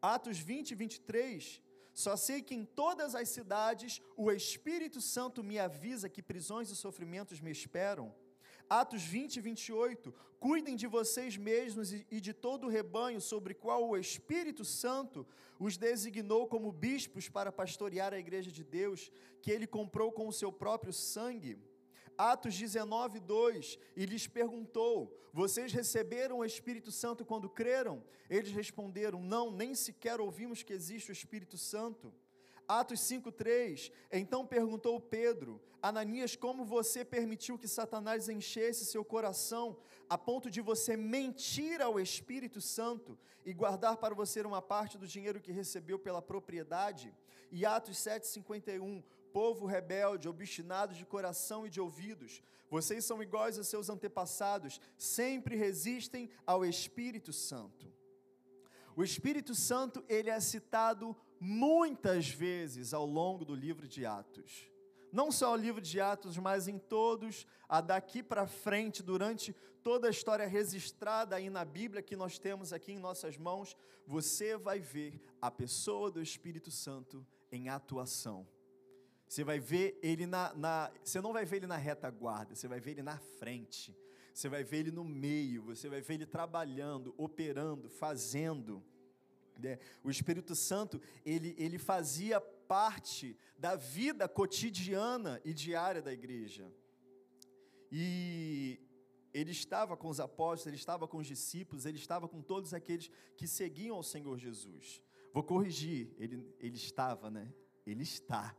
Atos 0.00 0.38
20 0.38 0.70
e 0.70 0.74
23. 0.76 1.60
Só 1.92 2.16
sei 2.16 2.40
que 2.40 2.54
em 2.54 2.64
todas 2.64 3.16
as 3.16 3.28
cidades 3.30 4.00
o 4.16 4.30
Espírito 4.30 5.00
Santo 5.00 5.42
me 5.42 5.58
avisa 5.58 6.08
que 6.08 6.22
prisões 6.22 6.70
e 6.70 6.76
sofrimentos 6.76 7.40
me 7.40 7.50
esperam. 7.50 8.14
Atos 8.68 9.02
20 9.02 9.36
e 9.36 9.40
28, 9.40 10.14
cuidem 10.38 10.76
de 10.76 10.86
vocês 10.86 11.36
mesmos 11.36 11.92
e 11.92 12.20
de 12.20 12.32
todo 12.32 12.66
o 12.66 12.70
rebanho 12.70 13.20
sobre 13.20 13.54
qual 13.54 13.88
o 13.88 13.96
Espírito 13.96 14.64
Santo 14.64 15.26
os 15.58 15.76
designou 15.76 16.46
como 16.46 16.72
bispos 16.72 17.28
para 17.28 17.52
pastorear 17.52 18.12
a 18.12 18.18
igreja 18.18 18.50
de 18.50 18.64
Deus, 18.64 19.10
que 19.42 19.50
ele 19.50 19.66
comprou 19.66 20.12
com 20.12 20.28
o 20.28 20.32
seu 20.32 20.52
próprio 20.52 20.92
sangue. 20.92 21.58
Atos 22.16 22.56
19, 22.56 23.20
2, 23.20 23.78
e 23.96 24.06
lhes 24.06 24.26
perguntou: 24.26 25.18
Vocês 25.32 25.72
receberam 25.72 26.38
o 26.38 26.44
Espírito 26.44 26.90
Santo 26.90 27.24
quando 27.24 27.48
creram? 27.48 28.02
Eles 28.30 28.52
responderam: 28.52 29.20
Não, 29.20 29.50
nem 29.50 29.74
sequer 29.74 30.20
ouvimos 30.20 30.62
que 30.62 30.72
existe 30.72 31.10
o 31.10 31.12
Espírito 31.12 31.58
Santo. 31.58 32.12
Atos 32.68 33.00
5,3: 33.00 33.92
Então 34.10 34.46
perguntou 34.46 34.98
Pedro: 35.00 35.60
Ananias, 35.82 36.34
como 36.36 36.64
você 36.64 37.04
permitiu 37.04 37.58
que 37.58 37.68
Satanás 37.68 38.28
enchesse 38.28 38.84
seu 38.84 39.04
coração 39.04 39.76
a 40.08 40.16
ponto 40.16 40.50
de 40.50 40.60
você 40.60 40.96
mentir 40.96 41.80
ao 41.82 42.00
Espírito 42.00 42.60
Santo 42.60 43.18
e 43.44 43.52
guardar 43.52 43.96
para 43.98 44.14
você 44.14 44.40
uma 44.40 44.62
parte 44.62 44.96
do 44.96 45.06
dinheiro 45.06 45.40
que 45.40 45.52
recebeu 45.52 45.98
pela 45.98 46.22
propriedade? 46.22 47.14
E 47.50 47.66
Atos 47.66 47.96
7,51: 47.98 49.02
Povo 49.32 49.66
rebelde, 49.66 50.28
obstinado 50.28 50.94
de 50.94 51.04
coração 51.04 51.66
e 51.66 51.70
de 51.70 51.80
ouvidos, 51.80 52.42
vocês 52.70 53.04
são 53.04 53.22
iguais 53.22 53.58
a 53.58 53.64
seus 53.64 53.90
antepassados, 53.90 54.80
sempre 54.96 55.54
resistem 55.56 56.30
ao 56.46 56.64
Espírito 56.64 57.32
Santo. 57.32 57.92
O 58.96 59.02
Espírito 59.02 59.54
Santo, 59.54 60.04
ele 60.08 60.30
é 60.30 60.38
citado 60.38 61.16
muitas 61.40 62.28
vezes 62.28 62.94
ao 62.94 63.06
longo 63.06 63.44
do 63.44 63.54
livro 63.54 63.86
de 63.86 64.04
Atos. 64.06 64.68
Não 65.12 65.30
só 65.30 65.52
o 65.52 65.56
livro 65.56 65.80
de 65.80 66.00
Atos, 66.00 66.36
mas 66.38 66.66
em 66.66 66.78
todos, 66.78 67.46
a 67.68 67.80
daqui 67.80 68.22
para 68.22 68.46
frente, 68.46 69.02
durante 69.02 69.54
toda 69.82 70.08
a 70.08 70.10
história 70.10 70.46
registrada 70.46 71.36
aí 71.36 71.50
na 71.50 71.64
Bíblia 71.64 72.02
que 72.02 72.16
nós 72.16 72.38
temos 72.38 72.72
aqui 72.72 72.92
em 72.92 72.98
nossas 72.98 73.36
mãos, 73.36 73.76
você 74.06 74.56
vai 74.56 74.80
ver 74.80 75.20
a 75.40 75.50
pessoa 75.50 76.10
do 76.10 76.20
Espírito 76.20 76.70
Santo 76.70 77.24
em 77.52 77.68
atuação. 77.68 78.46
Você 79.28 79.44
vai 79.44 79.58
ver 79.60 79.98
ele 80.02 80.26
na, 80.26 80.52
na, 80.54 80.92
você 81.02 81.20
não 81.20 81.32
vai 81.32 81.44
ver 81.44 81.56
ele 81.56 81.66
na 81.66 81.76
retaguarda, 81.76 82.54
você 82.54 82.66
vai 82.66 82.80
ver 82.80 82.92
ele 82.92 83.02
na 83.02 83.18
frente. 83.18 83.96
Você 84.34 84.48
vai 84.48 84.64
ver 84.64 84.78
ele 84.78 84.90
no 84.90 85.04
meio, 85.04 85.62
você 85.62 85.88
vai 85.88 86.00
ver 86.00 86.14
ele 86.14 86.26
trabalhando, 86.26 87.14
operando, 87.16 87.88
fazendo. 87.88 88.82
Né? 89.58 89.78
O 90.02 90.10
Espírito 90.10 90.54
Santo, 90.54 91.00
ele, 91.24 91.54
ele 91.58 91.78
fazia 91.78 92.40
parte 92.40 93.36
da 93.58 93.76
vida 93.76 94.28
cotidiana 94.28 95.40
e 95.44 95.52
diária 95.52 96.02
da 96.02 96.12
igreja. 96.12 96.72
E 97.90 98.80
ele 99.32 99.50
estava 99.50 99.96
com 99.96 100.08
os 100.08 100.20
apóstolos, 100.20 100.66
ele 100.66 100.76
estava 100.76 101.08
com 101.08 101.18
os 101.18 101.26
discípulos, 101.26 101.86
ele 101.86 101.98
estava 101.98 102.28
com 102.28 102.40
todos 102.40 102.72
aqueles 102.72 103.10
que 103.36 103.46
seguiam 103.46 103.96
ao 103.96 104.02
Senhor 104.02 104.38
Jesus. 104.38 105.02
Vou 105.32 105.42
corrigir, 105.42 106.14
ele, 106.18 106.54
ele 106.60 106.76
estava, 106.76 107.30
né? 107.30 107.52
Ele 107.86 108.02
está. 108.02 108.56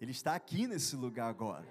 Ele 0.00 0.10
está 0.10 0.34
aqui 0.34 0.66
nesse 0.66 0.96
lugar 0.96 1.28
agora. 1.28 1.66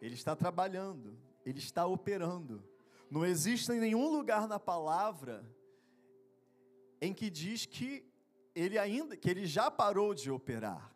Ele 0.00 0.14
está 0.14 0.34
trabalhando, 0.36 1.18
ele 1.44 1.58
está 1.58 1.86
operando. 1.86 2.62
Não 3.10 3.24
existe 3.24 3.70
nenhum 3.72 4.10
lugar 4.10 4.46
na 4.46 4.58
palavra 4.58 5.44
em 7.00 7.14
que 7.14 7.30
diz 7.30 7.64
que 7.64 8.04
ele 8.54 8.78
ainda, 8.78 9.16
que 9.16 9.30
ele 9.30 9.46
já 9.46 9.70
parou 9.70 10.14
de 10.14 10.30
operar. 10.30 10.94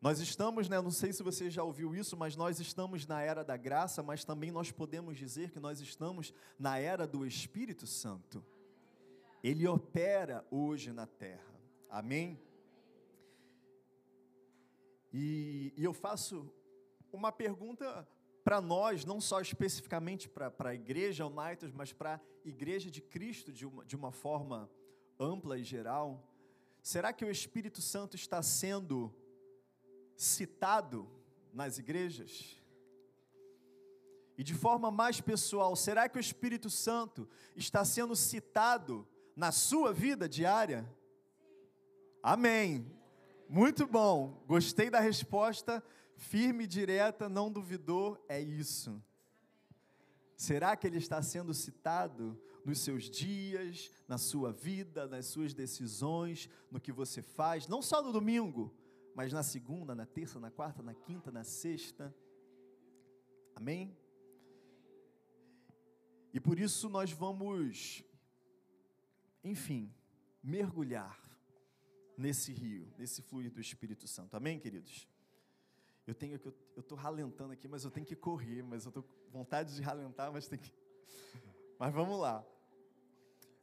Nós 0.00 0.18
estamos, 0.18 0.68
né, 0.68 0.80
não 0.80 0.90
sei 0.90 1.12
se 1.12 1.22
você 1.22 1.48
já 1.48 1.62
ouviu 1.62 1.94
isso, 1.94 2.16
mas 2.16 2.34
nós 2.34 2.58
estamos 2.58 3.06
na 3.06 3.22
era 3.22 3.44
da 3.44 3.56
graça, 3.56 4.02
mas 4.02 4.24
também 4.24 4.50
nós 4.50 4.72
podemos 4.72 5.16
dizer 5.16 5.52
que 5.52 5.60
nós 5.60 5.80
estamos 5.80 6.34
na 6.58 6.76
era 6.76 7.06
do 7.06 7.24
Espírito 7.24 7.86
Santo. 7.86 8.44
Ele 9.44 9.64
opera 9.68 10.44
hoje 10.50 10.92
na 10.92 11.06
terra. 11.06 11.54
Amém? 11.88 12.40
E, 15.12 15.72
e 15.76 15.84
eu 15.84 15.92
faço 15.92 16.52
uma 17.12 17.30
pergunta 17.30 18.08
para 18.44 18.60
nós, 18.60 19.04
não 19.04 19.20
só 19.20 19.40
especificamente 19.40 20.28
para 20.28 20.70
a 20.70 20.74
igreja 20.74 21.26
United, 21.26 21.72
mas 21.74 21.92
para 21.92 22.14
a 22.14 22.20
igreja 22.48 22.90
de 22.90 23.00
Cristo 23.00 23.52
de 23.52 23.66
uma, 23.66 23.84
de 23.84 23.94
uma 23.94 24.10
forma 24.10 24.70
ampla 25.18 25.58
e 25.58 25.64
geral, 25.64 26.28
será 26.82 27.12
que 27.12 27.24
o 27.24 27.30
Espírito 27.30 27.80
Santo 27.80 28.16
está 28.16 28.42
sendo 28.42 29.14
citado 30.16 31.08
nas 31.52 31.78
igrejas? 31.78 32.60
E 34.36 34.42
de 34.42 34.54
forma 34.54 34.90
mais 34.90 35.20
pessoal, 35.20 35.76
será 35.76 36.08
que 36.08 36.18
o 36.18 36.20
Espírito 36.20 36.68
Santo 36.68 37.28
está 37.54 37.84
sendo 37.84 38.16
citado 38.16 39.06
na 39.36 39.52
sua 39.52 39.92
vida 39.92 40.28
diária? 40.28 40.88
Amém. 42.22 42.90
Muito 43.48 43.86
bom. 43.86 44.42
Gostei 44.46 44.88
da 44.88 44.98
resposta 44.98 45.82
firme 46.16 46.64
e 46.64 46.66
direta, 46.66 47.28
não 47.28 47.50
duvidou, 47.50 48.24
é 48.28 48.40
isso. 48.40 49.02
Será 50.36 50.76
que 50.76 50.86
ele 50.86 50.98
está 50.98 51.22
sendo 51.22 51.54
citado 51.54 52.40
nos 52.64 52.80
seus 52.80 53.04
dias, 53.04 53.90
na 54.08 54.18
sua 54.18 54.52
vida, 54.52 55.06
nas 55.06 55.26
suas 55.26 55.52
decisões, 55.54 56.48
no 56.70 56.80
que 56.80 56.92
você 56.92 57.22
faz, 57.22 57.66
não 57.66 57.82
só 57.82 58.02
no 58.02 58.12
domingo, 58.12 58.74
mas 59.14 59.32
na 59.32 59.42
segunda, 59.42 59.94
na 59.94 60.06
terça, 60.06 60.40
na 60.40 60.50
quarta, 60.50 60.82
na 60.82 60.94
quinta, 60.94 61.30
na 61.30 61.44
sexta? 61.44 62.14
Amém? 63.54 63.96
E 66.32 66.40
por 66.40 66.58
isso 66.58 66.88
nós 66.88 67.12
vamos, 67.12 68.02
enfim, 69.44 69.92
mergulhar 70.42 71.20
nesse 72.16 72.52
rio, 72.52 72.92
nesse 72.96 73.20
fluir 73.20 73.50
do 73.50 73.60
Espírito 73.60 74.08
Santo. 74.08 74.36
Amém, 74.36 74.58
queridos? 74.58 75.06
Eu 76.06 76.14
tenho 76.14 76.38
que 76.38 76.48
eu 76.48 76.54
estou 76.80 76.96
ralentando 76.98 77.52
aqui, 77.52 77.68
mas 77.68 77.84
eu 77.84 77.90
tenho 77.90 78.04
que 78.06 78.16
correr, 78.16 78.62
mas 78.62 78.84
eu 78.84 78.88
estou 78.88 79.02
com 79.02 79.30
vontade 79.30 79.74
de 79.74 79.82
ralentar, 79.82 80.32
mas 80.32 80.48
tem 80.48 80.58
que. 80.58 80.72
Mas 81.78 81.92
vamos 81.92 82.20
lá. 82.20 82.46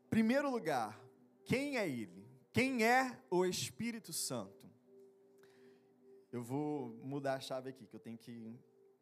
Primeiro 0.09 0.49
lugar, 0.49 0.99
quem 1.45 1.77
é 1.77 1.87
ele? 1.87 2.27
Quem 2.51 2.83
é 2.83 3.17
o 3.29 3.45
Espírito 3.45 4.11
Santo? 4.11 4.69
Eu 6.31 6.43
vou 6.43 6.89
mudar 7.03 7.35
a 7.35 7.39
chave 7.39 7.69
aqui, 7.69 7.87
que 7.87 7.95
eu 7.95 7.99
tenho 7.99 8.17
que 8.17 8.31
ir 8.31 8.59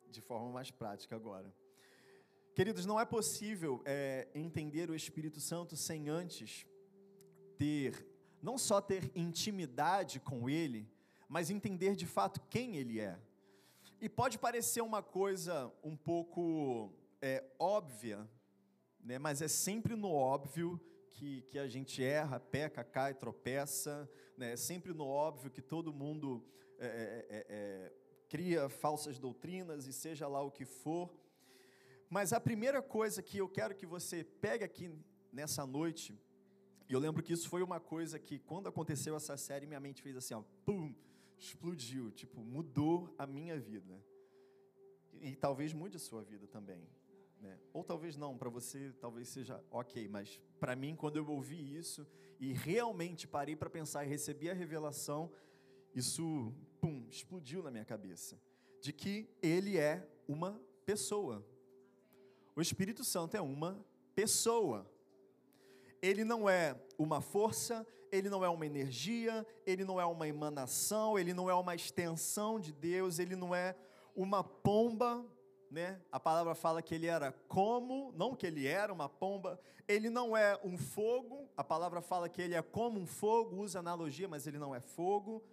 de 0.09 0.21
forma 0.21 0.51
mais 0.51 0.69
prática 0.69 1.15
agora. 1.15 1.51
Queridos, 2.53 2.85
não 2.85 2.99
é 2.99 3.05
possível 3.05 3.81
é, 3.85 4.27
entender 4.33 4.89
o 4.89 4.95
Espírito 4.95 5.39
Santo 5.39 5.75
sem 5.75 6.09
antes 6.09 6.65
ter, 7.57 8.07
não 8.41 8.57
só 8.57 8.81
ter 8.81 9.11
intimidade 9.15 10.19
com 10.19 10.49
Ele, 10.49 10.89
mas 11.27 11.49
entender 11.49 11.95
de 11.95 12.05
fato 12.05 12.41
quem 12.49 12.77
Ele 12.77 12.99
é. 12.99 13.19
E 13.99 14.07
pode 14.07 14.37
parecer 14.37 14.81
uma 14.81 15.01
coisa 15.01 15.73
um 15.83 15.97
pouco 15.97 16.93
é, 17.19 17.43
óbvia, 17.57 18.29
né, 18.99 19.17
mas 19.17 19.41
é 19.41 19.47
sempre 19.47 19.95
no 19.95 20.11
óbvio 20.11 20.79
que, 21.09 21.41
que 21.43 21.57
a 21.57 21.67
gente 21.67 22.03
erra, 22.03 22.39
peca, 22.39 22.83
cai, 22.83 23.15
tropeça, 23.15 24.07
né, 24.37 24.53
é 24.53 24.55
sempre 24.55 24.93
no 24.93 25.07
óbvio 25.07 25.49
que 25.49 25.63
todo 25.63 25.91
mundo 25.91 26.45
é, 26.77 26.85
é, 26.85 27.25
é, 27.37 27.45
é, 27.49 27.93
cria 28.29 28.69
falsas 28.69 29.17
doutrinas 29.17 29.87
e 29.87 29.93
seja 29.93 30.27
lá 30.27 30.43
o 30.43 30.51
que 30.51 30.63
for. 30.63 31.11
Mas 32.07 32.33
a 32.33 32.39
primeira 32.39 32.83
coisa 32.83 33.23
que 33.23 33.39
eu 33.39 33.49
quero 33.49 33.73
que 33.73 33.87
você 33.87 34.23
pegue 34.23 34.63
aqui 34.63 34.95
nessa 35.33 35.65
noite, 35.65 36.15
e 36.87 36.93
eu 36.93 36.99
lembro 36.99 37.23
que 37.23 37.33
isso 37.33 37.49
foi 37.49 37.63
uma 37.63 37.79
coisa 37.79 38.19
que, 38.19 38.37
quando 38.37 38.69
aconteceu 38.69 39.15
essa 39.15 39.35
série, 39.37 39.65
minha 39.65 39.79
mente 39.79 40.03
fez 40.03 40.15
assim, 40.15 40.35
ó, 40.35 40.43
pum, 40.63 40.93
explodiu, 41.37 42.11
tipo, 42.11 42.41
mudou 42.41 43.13
a 43.17 43.25
minha 43.27 43.59
vida. 43.59 44.03
E, 45.21 45.35
talvez 45.35 45.73
mude 45.73 45.97
a 45.97 45.99
sua 45.99 46.23
vida 46.23 46.47
também. 46.47 46.87
Né? 47.41 47.59
Ou 47.73 47.83
talvez 47.83 48.17
não, 48.17 48.37
para 48.37 48.49
você 48.49 48.93
talvez 48.99 49.27
seja 49.27 49.63
ok, 49.71 50.07
mas 50.07 50.39
para 50.59 50.75
mim, 50.75 50.95
quando 50.95 51.17
eu 51.17 51.27
ouvi 51.29 51.75
isso 51.75 52.07
e 52.39 52.53
realmente 52.53 53.27
parei 53.27 53.55
para 53.55 53.69
pensar 53.69 54.05
e 54.05 54.09
recebi 54.09 54.49
a 54.49 54.53
revelação, 54.53 55.31
isso, 55.93 56.53
pum, 56.79 57.05
explodiu 57.09 57.63
na 57.63 57.71
minha 57.71 57.85
cabeça. 57.85 58.39
De 58.81 58.93
que 58.93 59.29
ele 59.41 59.77
é 59.77 60.07
uma 60.27 60.61
pessoa. 60.85 61.45
O 62.55 62.61
Espírito 62.61 63.03
Santo 63.03 63.35
é 63.35 63.41
uma 63.41 63.83
pessoa. 64.15 64.89
Ele 66.01 66.23
não 66.23 66.49
é 66.49 66.79
uma 66.97 67.21
força, 67.21 67.85
ele 68.11 68.29
não 68.29 68.43
é 68.43 68.49
uma 68.49 68.65
energia, 68.65 69.45
ele 69.65 69.83
não 69.83 69.99
é 69.99 70.05
uma 70.05 70.27
emanação, 70.27 71.17
ele 71.17 71.33
não 71.33 71.49
é 71.49 71.53
uma 71.53 71.75
extensão 71.75 72.59
de 72.59 72.71
Deus, 72.71 73.19
ele 73.19 73.35
não 73.35 73.53
é 73.53 73.75
uma 74.15 74.43
pomba, 74.43 75.25
né? 75.69 76.01
A 76.11 76.19
palavra 76.19 76.55
fala 76.55 76.81
que 76.81 76.95
ele 76.95 77.07
era 77.07 77.31
como, 77.47 78.11
não 78.15 78.35
que 78.35 78.47
ele 78.47 78.65
era 78.67 78.91
uma 78.91 79.07
pomba, 79.07 79.59
ele 79.87 80.09
não 80.09 80.35
é 80.35 80.59
um 80.63 80.77
fogo, 80.77 81.47
a 81.55 81.63
palavra 81.63 82.01
fala 82.01 82.27
que 82.27 82.41
ele 82.41 82.55
é 82.55 82.61
como 82.61 82.99
um 82.99 83.05
fogo, 83.05 83.57
usa 83.57 83.79
analogia, 83.79 84.27
mas 84.27 84.45
ele 84.45 84.57
não 84.57 84.75
é 84.75 84.81
fogo. 84.81 85.43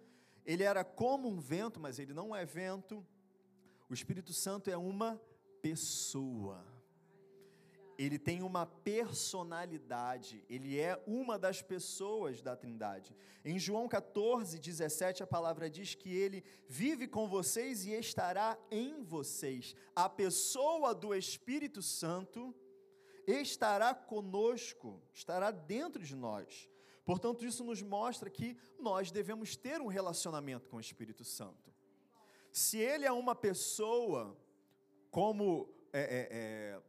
Ele 0.45 0.63
era 0.63 0.83
como 0.83 1.27
um 1.27 1.39
vento, 1.39 1.79
mas 1.79 1.97
ele 1.97 2.13
não 2.13 2.35
é 2.35 2.45
vento. 2.45 3.03
O 3.89 3.93
Espírito 3.93 4.33
Santo 4.33 4.69
é 4.69 4.77
uma 4.77 5.19
pessoa 5.61 6.74
ele 7.97 8.19
tem 8.19 8.41
uma 8.43 8.65
personalidade, 8.65 10.43
ele 10.49 10.79
é 10.79 11.01
uma 11.07 11.39
das 11.39 11.61
pessoas 11.61 12.41
da 12.41 12.55
Trindade. 12.55 13.15
Em 13.43 13.57
João 13.57 13.87
14, 13.87 14.59
17, 14.59 15.23
a 15.23 15.27
palavra 15.27 15.69
diz 15.69 15.95
que 15.95 16.13
ele 16.13 16.43
vive 16.67 17.07
com 17.07 17.27
vocês 17.27 17.85
e 17.85 17.91
estará 17.91 18.57
em 18.69 19.03
vocês. 19.03 19.75
A 19.95 20.09
pessoa 20.09 20.93
do 20.93 21.13
Espírito 21.13 21.81
Santo 21.81 22.53
estará 23.27 23.93
conosco, 23.93 25.01
estará 25.13 25.51
dentro 25.51 26.03
de 26.03 26.15
nós. 26.15 26.69
Portanto, 27.05 27.45
isso 27.45 27.63
nos 27.63 27.81
mostra 27.81 28.29
que 28.29 28.57
nós 28.79 29.11
devemos 29.11 29.55
ter 29.55 29.79
um 29.79 29.87
relacionamento 29.87 30.67
com 30.67 30.77
o 30.77 30.81
Espírito 30.81 31.23
Santo. 31.23 31.73
Se 32.51 32.77
ele 32.77 33.05
é 33.05 33.11
uma 33.11 33.35
pessoa, 33.35 34.35
como 35.11 35.69
é, 35.93 36.01
é, 36.01 36.27
é, 36.31 36.81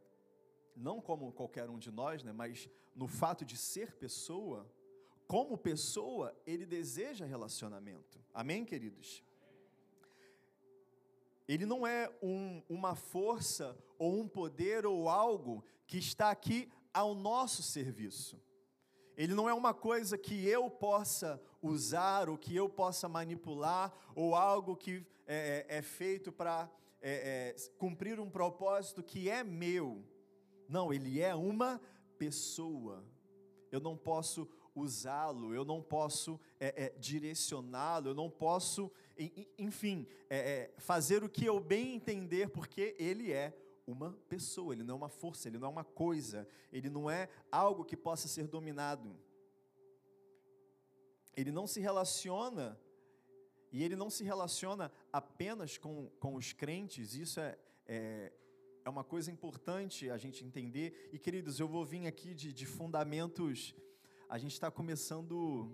não 0.77 1.01
como 1.01 1.31
qualquer 1.31 1.69
um 1.69 1.77
de 1.77 1.91
nós, 1.91 2.23
né, 2.23 2.31
mas 2.31 2.69
no 2.95 3.07
fato 3.07 3.43
de 3.43 3.57
ser 3.57 3.95
pessoa, 3.95 4.69
como 5.27 5.57
pessoa, 5.57 6.35
ele 6.45 6.65
deseja 6.65 7.25
relacionamento. 7.25 8.23
Amém, 8.33 8.63
queridos? 8.63 9.23
Ele 11.47 11.65
não 11.65 11.85
é 11.85 12.09
um, 12.21 12.61
uma 12.69 12.95
força 12.95 13.77
ou 13.97 14.19
um 14.19 14.27
poder 14.27 14.85
ou 14.85 15.09
algo 15.09 15.63
que 15.85 15.97
está 15.97 16.29
aqui 16.29 16.69
ao 16.93 17.13
nosso 17.13 17.63
serviço. 17.63 18.41
Ele 19.15 19.33
não 19.33 19.49
é 19.49 19.53
uma 19.53 19.73
coisa 19.73 20.17
que 20.17 20.47
eu 20.47 20.69
possa 20.69 21.41
usar, 21.61 22.29
ou 22.29 22.37
que 22.37 22.55
eu 22.55 22.69
possa 22.69 23.09
manipular, 23.09 23.91
ou 24.13 24.35
algo 24.35 24.75
que 24.75 25.05
é, 25.25 25.65
é, 25.67 25.77
é 25.77 25.81
feito 25.81 26.31
para 26.31 26.69
é, 27.01 27.55
é, 27.55 27.55
cumprir 27.77 28.19
um 28.19 28.29
propósito 28.29 29.01
que 29.01 29.29
é 29.29 29.43
meu. 29.43 30.03
Não, 30.67 30.93
ele 30.93 31.21
é 31.21 31.33
uma 31.33 31.81
pessoa. 32.17 33.03
Eu 33.71 33.79
não 33.79 33.95
posso 33.95 34.47
usá-lo, 34.75 35.53
eu 35.55 35.65
não 35.65 35.81
posso 35.81 36.39
é, 36.59 36.85
é, 36.85 36.89
direcioná-lo, 36.99 38.09
eu 38.09 38.13
não 38.13 38.29
posso, 38.29 38.91
enfim, 39.57 40.07
é, 40.29 40.37
é, 40.37 40.73
fazer 40.77 41.23
o 41.23 41.29
que 41.29 41.45
eu 41.45 41.59
bem 41.59 41.95
entender, 41.95 42.49
porque 42.49 42.95
ele 42.99 43.31
é 43.31 43.57
uma 43.87 44.11
pessoa, 44.29 44.73
ele 44.73 44.83
não 44.83 44.93
é 44.93 44.97
uma 44.97 45.09
força, 45.09 45.47
ele 45.47 45.57
não 45.57 45.67
é 45.67 45.71
uma 45.71 45.83
coisa, 45.83 46.47
ele 46.71 46.89
não 46.89 47.09
é 47.09 47.27
algo 47.51 47.83
que 47.83 47.97
possa 47.97 48.27
ser 48.27 48.47
dominado. 48.47 49.15
Ele 51.35 51.51
não 51.51 51.65
se 51.65 51.79
relaciona, 51.79 52.79
e 53.71 53.83
ele 53.83 53.95
não 53.95 54.09
se 54.09 54.23
relaciona 54.23 54.91
apenas 55.11 55.77
com, 55.77 56.09
com 56.19 56.35
os 56.35 56.53
crentes, 56.53 57.15
isso 57.15 57.39
é, 57.39 57.57
é 57.87 58.31
é 58.87 58.89
uma 58.89 59.03
coisa 59.03 59.29
importante 59.29 60.09
a 60.09 60.17
gente 60.17 60.45
entender. 60.45 61.09
E, 61.11 61.19
queridos, 61.19 61.59
eu 61.59 61.67
vou 61.67 61.83
vir 61.83 62.07
aqui 62.07 62.33
de, 62.33 62.53
de 62.53 62.65
fundamentos. 62.65 63.75
A 64.29 64.37
gente 64.37 64.53
está 64.53 64.71
começando 64.71 65.69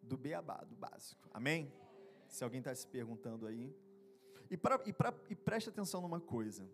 do 0.00 0.16
beabá, 0.16 0.58
do 0.62 0.76
básico. 0.76 1.28
Amém? 1.34 1.72
Se 2.28 2.44
alguém 2.44 2.60
está 2.60 2.72
se 2.72 2.86
perguntando 2.86 3.44
aí. 3.44 3.74
E, 4.48 4.56
pra, 4.56 4.80
e, 4.86 4.92
pra, 4.92 5.12
e 5.28 5.34
preste 5.34 5.68
atenção 5.68 6.00
numa 6.00 6.20
coisa. 6.20 6.64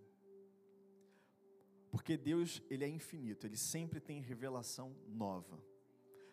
Porque 1.91 2.19
Deus, 2.19 2.63
Ele 2.69 2.85
é 2.85 2.89
infinito, 2.89 3.47
Ele 3.47 3.57
sempre 3.57 4.01
tem 4.01 4.21
revelação 4.21 4.95
nova. 5.09 5.65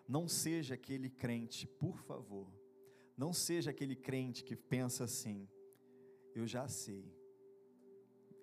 Não 0.05 0.27
seja 0.27 0.73
aquele 0.73 1.09
crente, 1.09 1.65
por 1.65 1.97
favor, 1.99 2.47
não 3.15 3.31
seja 3.31 3.71
aquele 3.71 3.95
crente 3.95 4.43
que 4.43 4.57
pensa 4.57 5.05
assim, 5.05 5.47
eu 6.35 6.45
já 6.45 6.67
sei, 6.67 7.16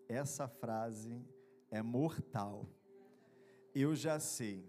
essa 0.09 0.49
frase 0.49 1.21
é 1.71 1.83
mortal. 1.83 2.69
Eu 3.75 3.95
já 3.95 4.21
sei. 4.21 4.69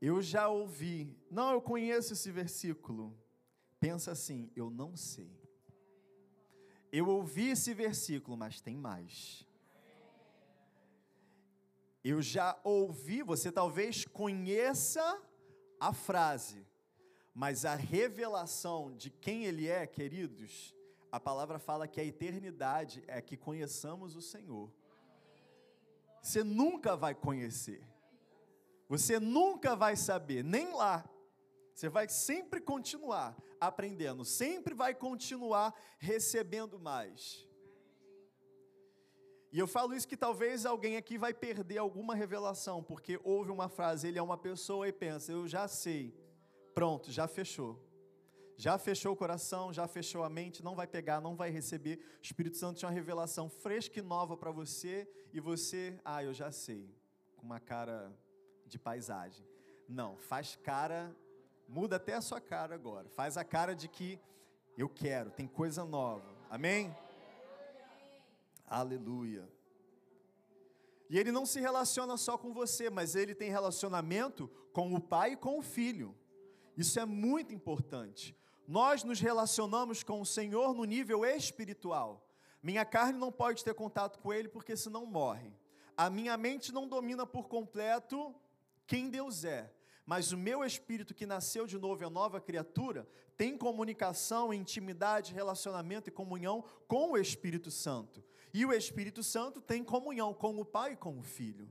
Eu 0.00 0.20
já 0.20 0.48
ouvi. 0.48 1.16
Não, 1.30 1.52
eu 1.52 1.60
conheço 1.60 2.12
esse 2.12 2.30
versículo. 2.30 3.16
Pensa 3.78 4.12
assim, 4.12 4.50
eu 4.54 4.70
não 4.70 4.96
sei. 4.96 5.30
Eu 6.92 7.08
ouvi 7.08 7.50
esse 7.50 7.74
versículo, 7.74 8.36
mas 8.36 8.60
tem 8.60 8.76
mais. 8.76 9.46
Eu 12.02 12.22
já 12.22 12.58
ouvi, 12.62 13.22
você 13.22 13.50
talvez 13.50 14.04
conheça 14.04 15.20
a 15.80 15.92
frase, 15.92 16.64
mas 17.34 17.64
a 17.64 17.74
revelação 17.74 18.94
de 18.96 19.10
quem 19.10 19.44
ele 19.44 19.66
é, 19.66 19.86
queridos, 19.86 20.75
a 21.10 21.20
palavra 21.20 21.58
fala 21.58 21.88
que 21.88 22.00
a 22.00 22.04
eternidade 22.04 23.02
é 23.06 23.20
que 23.20 23.36
conheçamos 23.36 24.16
o 24.16 24.22
Senhor. 24.22 24.72
Você 26.22 26.42
nunca 26.42 26.96
vai 26.96 27.14
conhecer. 27.14 27.82
Você 28.88 29.18
nunca 29.18 29.74
vai 29.74 29.96
saber, 29.96 30.42
nem 30.42 30.72
lá. 30.72 31.08
Você 31.72 31.88
vai 31.88 32.08
sempre 32.08 32.60
continuar 32.60 33.36
aprendendo, 33.60 34.24
sempre 34.24 34.74
vai 34.74 34.94
continuar 34.94 35.74
recebendo 35.98 36.78
mais. 36.78 37.46
E 39.52 39.58
eu 39.58 39.66
falo 39.66 39.94
isso 39.94 40.08
que 40.08 40.16
talvez 40.16 40.66
alguém 40.66 40.96
aqui 40.96 41.16
vai 41.16 41.32
perder 41.32 41.78
alguma 41.78 42.14
revelação, 42.14 42.82
porque 42.82 43.20
ouve 43.24 43.50
uma 43.50 43.68
frase, 43.68 44.08
ele 44.08 44.18
é 44.18 44.22
uma 44.22 44.36
pessoa 44.36 44.88
e 44.88 44.92
pensa, 44.92 45.32
eu 45.32 45.46
já 45.46 45.68
sei. 45.68 46.14
Pronto, 46.74 47.10
já 47.10 47.26
fechou. 47.26 47.85
Já 48.56 48.78
fechou 48.78 49.12
o 49.12 49.16
coração, 49.16 49.72
já 49.72 49.86
fechou 49.86 50.24
a 50.24 50.30
mente, 50.30 50.64
não 50.64 50.74
vai 50.74 50.86
pegar, 50.86 51.20
não 51.20 51.36
vai 51.36 51.50
receber. 51.50 51.98
O 52.18 52.22
Espírito 52.22 52.56
Santo 52.56 52.78
tinha 52.78 52.88
uma 52.88 52.94
revelação 52.94 53.50
fresca 53.50 53.98
e 53.98 54.02
nova 54.02 54.36
para 54.36 54.50
você 54.50 55.06
e 55.32 55.40
você, 55.40 56.00
ah, 56.04 56.24
eu 56.24 56.32
já 56.32 56.50
sei, 56.50 56.90
com 57.36 57.44
uma 57.44 57.60
cara 57.60 58.10
de 58.64 58.78
paisagem. 58.78 59.46
Não, 59.86 60.16
faz 60.16 60.56
cara, 60.56 61.14
muda 61.68 61.96
até 61.96 62.14
a 62.14 62.22
sua 62.22 62.40
cara 62.40 62.74
agora. 62.74 63.08
Faz 63.10 63.36
a 63.36 63.44
cara 63.44 63.74
de 63.74 63.88
que 63.88 64.18
eu 64.76 64.88
quero, 64.88 65.30
tem 65.30 65.46
coisa 65.46 65.84
nova. 65.84 66.34
Amém? 66.48 66.96
Aleluia. 68.66 69.46
E 71.10 71.18
ele 71.18 71.30
não 71.30 71.44
se 71.46 71.60
relaciona 71.60 72.16
só 72.16 72.36
com 72.36 72.52
você, 72.52 72.90
mas 72.90 73.14
ele 73.14 73.34
tem 73.34 73.50
relacionamento 73.50 74.48
com 74.72 74.92
o 74.94 75.00
pai 75.00 75.32
e 75.32 75.36
com 75.36 75.58
o 75.58 75.62
filho. 75.62 76.16
Isso 76.76 76.98
é 76.98 77.04
muito 77.04 77.54
importante. 77.54 78.34
Nós 78.66 79.04
nos 79.04 79.20
relacionamos 79.20 80.02
com 80.02 80.20
o 80.20 80.26
Senhor 80.26 80.74
no 80.74 80.84
nível 80.84 81.24
espiritual. 81.24 82.26
Minha 82.62 82.84
carne 82.84 83.18
não 83.18 83.30
pode 83.30 83.62
ter 83.62 83.74
contato 83.74 84.18
com 84.18 84.32
ele 84.32 84.48
porque 84.48 84.76
senão 84.76 85.06
morre. 85.06 85.52
A 85.96 86.10
minha 86.10 86.36
mente 86.36 86.72
não 86.72 86.88
domina 86.88 87.24
por 87.24 87.48
completo 87.48 88.34
quem 88.86 89.08
Deus 89.08 89.44
é. 89.44 89.72
Mas 90.04 90.30
o 90.30 90.36
meu 90.36 90.64
espírito 90.64 91.14
que 91.14 91.26
nasceu 91.26 91.66
de 91.66 91.78
novo, 91.78 92.04
é 92.04 92.08
nova 92.08 92.40
criatura, 92.40 93.08
tem 93.36 93.58
comunicação, 93.58 94.54
intimidade, 94.54 95.34
relacionamento 95.34 96.08
e 96.08 96.12
comunhão 96.12 96.64
com 96.86 97.12
o 97.12 97.18
Espírito 97.18 97.72
Santo. 97.72 98.22
E 98.54 98.64
o 98.64 98.72
Espírito 98.72 99.22
Santo 99.22 99.60
tem 99.60 99.82
comunhão 99.82 100.32
com 100.32 100.58
o 100.60 100.64
Pai 100.64 100.92
e 100.92 100.96
com 100.96 101.18
o 101.18 101.22
Filho. 101.22 101.68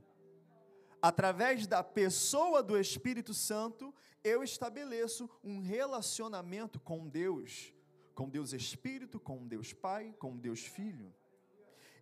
Através 1.00 1.66
da 1.66 1.84
pessoa 1.84 2.62
do 2.62 2.78
Espírito 2.78 3.34
Santo, 3.34 3.94
eu 4.24 4.42
estabeleço 4.42 5.28
um 5.42 5.60
relacionamento 5.60 6.80
com 6.80 7.08
Deus, 7.08 7.72
com 8.14 8.28
Deus 8.28 8.52
Espírito, 8.52 9.20
com 9.20 9.46
Deus 9.46 9.72
Pai, 9.72 10.14
com 10.18 10.36
Deus 10.36 10.60
Filho. 10.60 11.14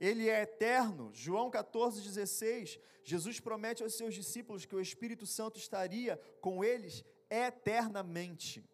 Ele 0.01 0.29
é 0.29 0.43
eterno. 0.43 1.11
João 1.13 1.51
14,16, 1.51 2.79
Jesus 3.03 3.41
promete 3.41 3.83
aos 3.83 3.95
seus 3.95 4.15
discípulos 4.15 4.65
que 4.65 4.75
o 4.75 4.81
Espírito 4.81 5.27
Santo 5.27 5.59
estaria 5.59 6.21
com 6.41 6.65
eles 6.65 7.05
eternamente. 7.29 8.65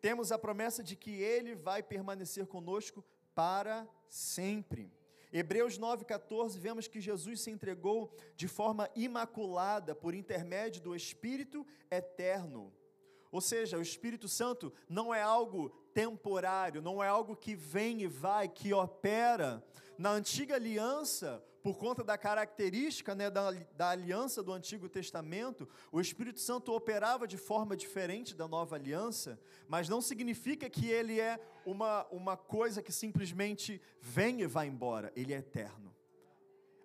Temos 0.00 0.32
a 0.32 0.38
promessa 0.38 0.82
de 0.82 0.96
que 0.96 1.10
ele 1.10 1.54
vai 1.54 1.82
permanecer 1.82 2.46
conosco 2.46 3.04
para 3.34 3.86
sempre. 4.08 4.90
Hebreus 5.32 5.78
9,14, 5.78 6.58
vemos 6.58 6.88
que 6.88 7.00
Jesus 7.00 7.40
se 7.40 7.50
entregou 7.50 8.12
de 8.34 8.48
forma 8.48 8.90
imaculada 8.96 9.94
por 9.94 10.14
intermédio 10.14 10.82
do 10.82 10.94
Espírito 10.94 11.66
eterno. 11.90 12.72
Ou 13.30 13.40
seja, 13.40 13.78
o 13.78 13.82
Espírito 13.82 14.28
Santo 14.28 14.72
não 14.88 15.14
é 15.14 15.22
algo 15.22 15.70
temporário, 15.94 16.82
não 16.82 17.02
é 17.02 17.08
algo 17.08 17.36
que 17.36 17.54
vem 17.54 18.02
e 18.02 18.06
vai, 18.06 18.48
que 18.48 18.72
opera. 18.72 19.64
Na 19.96 20.10
antiga 20.10 20.54
aliança, 20.54 21.44
por 21.62 21.76
conta 21.76 22.02
da 22.02 22.16
característica 22.16 23.14
né, 23.14 23.30
da, 23.30 23.50
da 23.76 23.90
aliança 23.90 24.42
do 24.42 24.52
Antigo 24.52 24.88
Testamento, 24.88 25.68
o 25.92 26.00
Espírito 26.00 26.40
Santo 26.40 26.72
operava 26.72 27.26
de 27.28 27.36
forma 27.36 27.76
diferente 27.76 28.34
da 28.34 28.48
nova 28.48 28.76
aliança, 28.76 29.38
mas 29.68 29.88
não 29.88 30.00
significa 30.00 30.70
que 30.70 30.86
ele 30.86 31.20
é 31.20 31.38
uma, 31.64 32.06
uma 32.10 32.36
coisa 32.36 32.82
que 32.82 32.92
simplesmente 32.92 33.80
vem 34.00 34.40
e 34.40 34.46
vai 34.46 34.66
embora, 34.66 35.12
ele 35.14 35.34
é 35.34 35.38
eterno. 35.38 35.89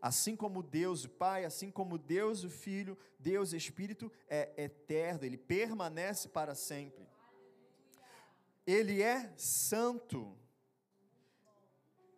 Assim 0.05 0.35
como 0.35 0.61
Deus 0.61 1.03
o 1.03 1.09
Pai, 1.09 1.45
assim 1.45 1.71
como 1.71 1.97
Deus 1.97 2.43
o 2.43 2.49
Filho, 2.51 2.95
Deus 3.17 3.53
o 3.53 3.55
Espírito 3.55 4.11
é 4.29 4.53
eterno, 4.55 5.25
ele 5.25 5.35
permanece 5.35 6.29
para 6.29 6.53
sempre. 6.53 7.09
Ele 8.67 9.01
é 9.01 9.33
santo. 9.35 10.37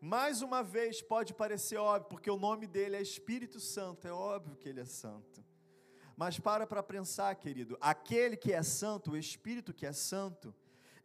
Mais 0.01 0.41
uma 0.41 0.61
vez, 0.61 1.01
pode 1.01 1.33
parecer 1.33 1.77
óbvio, 1.77 2.09
porque 2.09 2.29
o 2.29 2.35
nome 2.35 2.67
dele 2.67 2.97
é 2.97 3.01
Espírito 3.01 3.57
Santo, 3.57 4.05
é 4.05 4.11
óbvio 4.11 4.57
que 4.57 4.67
ele 4.67 4.81
é 4.81 4.85
santo. 4.85 5.41
Mas 6.17 6.37
para 6.37 6.67
para 6.67 6.83
pensar, 6.83 7.33
querido, 7.35 7.77
aquele 7.79 8.35
que 8.35 8.51
é 8.51 8.63
santo, 8.63 9.11
o 9.11 9.17
Espírito 9.17 9.73
que 9.73 9.85
é 9.85 9.93
santo, 9.93 10.53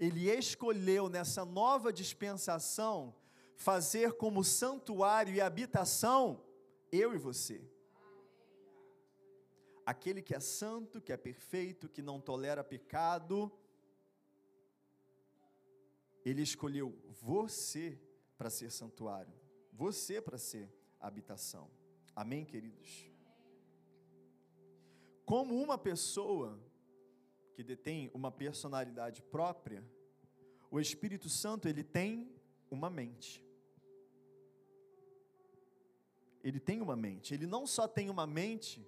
ele 0.01 0.29
escolheu 0.29 1.09
nessa 1.09 1.45
nova 1.45 1.92
dispensação 1.92 3.14
fazer 3.55 4.14
como 4.14 4.42
santuário 4.42 5.33
e 5.33 5.40
habitação 5.40 6.42
eu 6.92 7.14
e 7.14 7.18
você. 7.18 7.66
Aquele 9.85 10.22
que 10.22 10.35
é 10.35 10.40
santo, 10.40 11.00
que 11.00 11.12
é 11.12 11.16
perfeito, 11.16 11.88
que 11.88 12.02
não 12.02 12.20
tolera 12.20 12.62
pecado, 12.62 13.50
ele 16.24 16.42
escolheu 16.42 16.96
você 17.20 17.98
para 18.37 18.50
ser 18.50 18.70
santuário, 18.70 19.35
você 19.72 20.20
para 20.20 20.38
ser 20.38 20.72
habitação. 21.00 21.68
Amém, 22.14 22.44
queridos? 22.44 23.11
Como 25.24 25.61
uma 25.61 25.78
pessoa 25.78 26.61
que 27.55 27.64
detém 27.64 28.11
uma 28.14 28.31
personalidade 28.31 29.22
própria, 29.22 29.85
o 30.70 30.78
Espírito 30.78 31.28
Santo 31.28 31.68
ele 31.68 31.83
tem 31.83 32.31
uma 32.70 32.88
mente. 32.88 33.44
Ele 36.42 36.59
tem 36.59 36.81
uma 36.81 36.96
mente. 36.96 37.35
Ele 37.35 37.46
não 37.46 37.66
só 37.66 37.87
tem 37.87 38.11
uma 38.11 38.26
mente, 38.26 38.87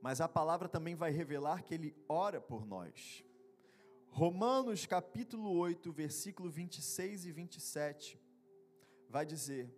mas 0.00 0.20
a 0.20 0.28
palavra 0.28 0.68
também 0.68 0.94
vai 0.94 1.10
revelar 1.10 1.62
que 1.62 1.74
ele 1.74 1.96
ora 2.08 2.40
por 2.40 2.66
nós. 2.66 3.24
Romanos 4.10 4.86
capítulo 4.86 5.50
8, 5.50 5.92
versículo 5.92 6.50
26 6.50 7.26
e 7.26 7.32
27 7.32 8.20
vai 9.08 9.26
dizer: 9.26 9.72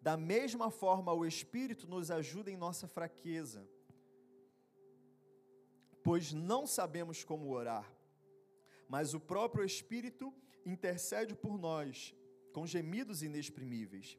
Da 0.00 0.16
mesma 0.16 0.70
forma, 0.70 1.12
o 1.12 1.26
Espírito 1.26 1.86
nos 1.86 2.10
ajuda 2.10 2.50
em 2.50 2.56
nossa 2.56 2.86
fraqueza, 2.86 3.68
pois 6.02 6.32
não 6.32 6.66
sabemos 6.66 7.24
como 7.24 7.50
orar, 7.50 7.90
mas 8.88 9.14
o 9.14 9.20
próprio 9.20 9.64
Espírito 9.64 10.32
intercede 10.64 11.34
por 11.34 11.58
nós 11.58 12.14
com 12.52 12.66
gemidos 12.66 13.22
inexprimíveis. 13.22 14.18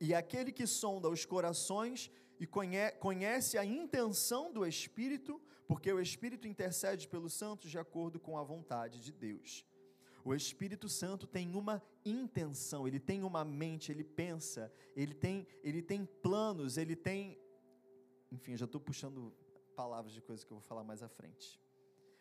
E 0.00 0.14
aquele 0.14 0.52
que 0.52 0.66
sonda 0.66 1.08
os 1.08 1.24
corações 1.24 2.10
e 2.38 2.46
conhece 2.46 3.56
a 3.56 3.64
intenção 3.64 4.52
do 4.52 4.66
Espírito, 4.66 5.40
porque 5.68 5.92
o 5.92 6.00
Espírito 6.00 6.48
intercede 6.48 7.06
pelos 7.06 7.32
santos 7.32 7.70
de 7.70 7.78
acordo 7.78 8.18
com 8.18 8.36
a 8.36 8.42
vontade 8.42 9.00
de 9.00 9.12
Deus. 9.12 9.64
O 10.24 10.34
Espírito 10.34 10.88
Santo 10.88 11.26
tem 11.26 11.54
uma 11.54 11.82
intenção, 12.04 12.86
ele 12.86 13.00
tem 13.00 13.22
uma 13.24 13.44
mente, 13.44 13.90
ele 13.90 14.04
pensa, 14.04 14.72
ele 14.94 15.14
tem, 15.14 15.46
ele 15.62 15.82
tem 15.82 16.04
planos, 16.04 16.76
ele 16.76 16.94
tem. 16.94 17.38
Enfim, 18.30 18.56
já 18.56 18.64
estou 18.64 18.80
puxando 18.80 19.32
palavras 19.74 20.12
de 20.12 20.20
coisas 20.20 20.44
que 20.44 20.52
eu 20.52 20.58
vou 20.58 20.66
falar 20.66 20.84
mais 20.84 21.02
à 21.02 21.08
frente. 21.08 21.60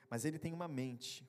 Mas 0.10 0.26
ele 0.26 0.40
tem 0.40 0.52
uma 0.52 0.68
mente, 0.68 1.28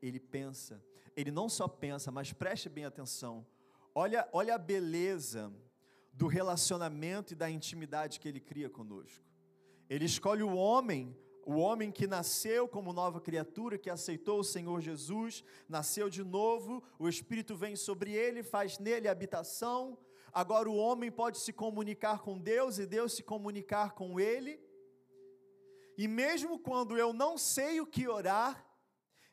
ele 0.00 0.18
pensa, 0.18 0.82
ele 1.16 1.30
não 1.30 1.48
só 1.48 1.68
pensa, 1.68 2.10
mas 2.10 2.32
preste 2.32 2.68
bem 2.68 2.84
atenção. 2.84 3.46
Olha, 3.94 4.28
olha 4.32 4.54
a 4.54 4.58
beleza 4.58 5.54
do 6.14 6.26
relacionamento 6.26 7.32
e 7.32 7.36
da 7.36 7.50
intimidade 7.50 8.18
que 8.20 8.28
ele 8.28 8.40
cria 8.40 8.70
conosco. 8.70 9.24
Ele 9.88 10.04
escolhe 10.04 10.42
o 10.42 10.54
homem 10.54 11.14
o 11.46 11.56
homem 11.56 11.92
que 11.92 12.06
nasceu 12.06 12.66
como 12.66 12.92
nova 12.92 13.20
criatura, 13.20 13.76
que 13.78 13.90
aceitou 13.90 14.40
o 14.40 14.44
Senhor 14.44 14.80
Jesus, 14.80 15.44
nasceu 15.68 16.08
de 16.08 16.24
novo, 16.24 16.82
o 16.98 17.08
Espírito 17.08 17.54
vem 17.54 17.76
sobre 17.76 18.12
ele, 18.12 18.42
faz 18.42 18.78
nele 18.78 19.08
habitação. 19.08 19.98
Agora 20.32 20.68
o 20.68 20.76
homem 20.76 21.12
pode 21.12 21.38
se 21.38 21.52
comunicar 21.52 22.20
com 22.20 22.38
Deus 22.38 22.78
e 22.78 22.86
Deus 22.86 23.12
se 23.12 23.22
comunicar 23.22 23.92
com 23.92 24.18
ele. 24.18 24.58
E 25.96 26.08
mesmo 26.08 26.58
quando 26.58 26.96
eu 26.96 27.12
não 27.12 27.36
sei 27.36 27.80
o 27.80 27.86
que 27.86 28.08
orar, 28.08 28.66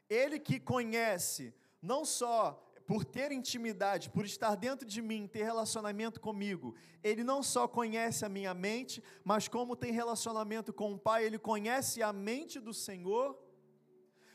ele 0.09 0.37
que 0.37 0.59
conhece 0.59 1.55
não 1.81 2.03
só 2.03 2.70
por 2.91 3.05
ter 3.05 3.31
intimidade, 3.31 4.09
por 4.09 4.25
estar 4.25 4.53
dentro 4.53 4.85
de 4.85 5.01
mim, 5.01 5.25
ter 5.25 5.43
relacionamento 5.43 6.19
comigo, 6.19 6.75
ele 7.01 7.23
não 7.23 7.41
só 7.41 7.65
conhece 7.65 8.25
a 8.25 8.27
minha 8.27 8.53
mente, 8.53 9.01
mas 9.23 9.47
como 9.47 9.77
tem 9.77 9.93
relacionamento 9.93 10.73
com 10.73 10.91
o 10.91 10.99
Pai, 10.99 11.23
ele 11.23 11.39
conhece 11.39 12.03
a 12.03 12.11
mente 12.11 12.59
do 12.59 12.73
Senhor. 12.73 13.41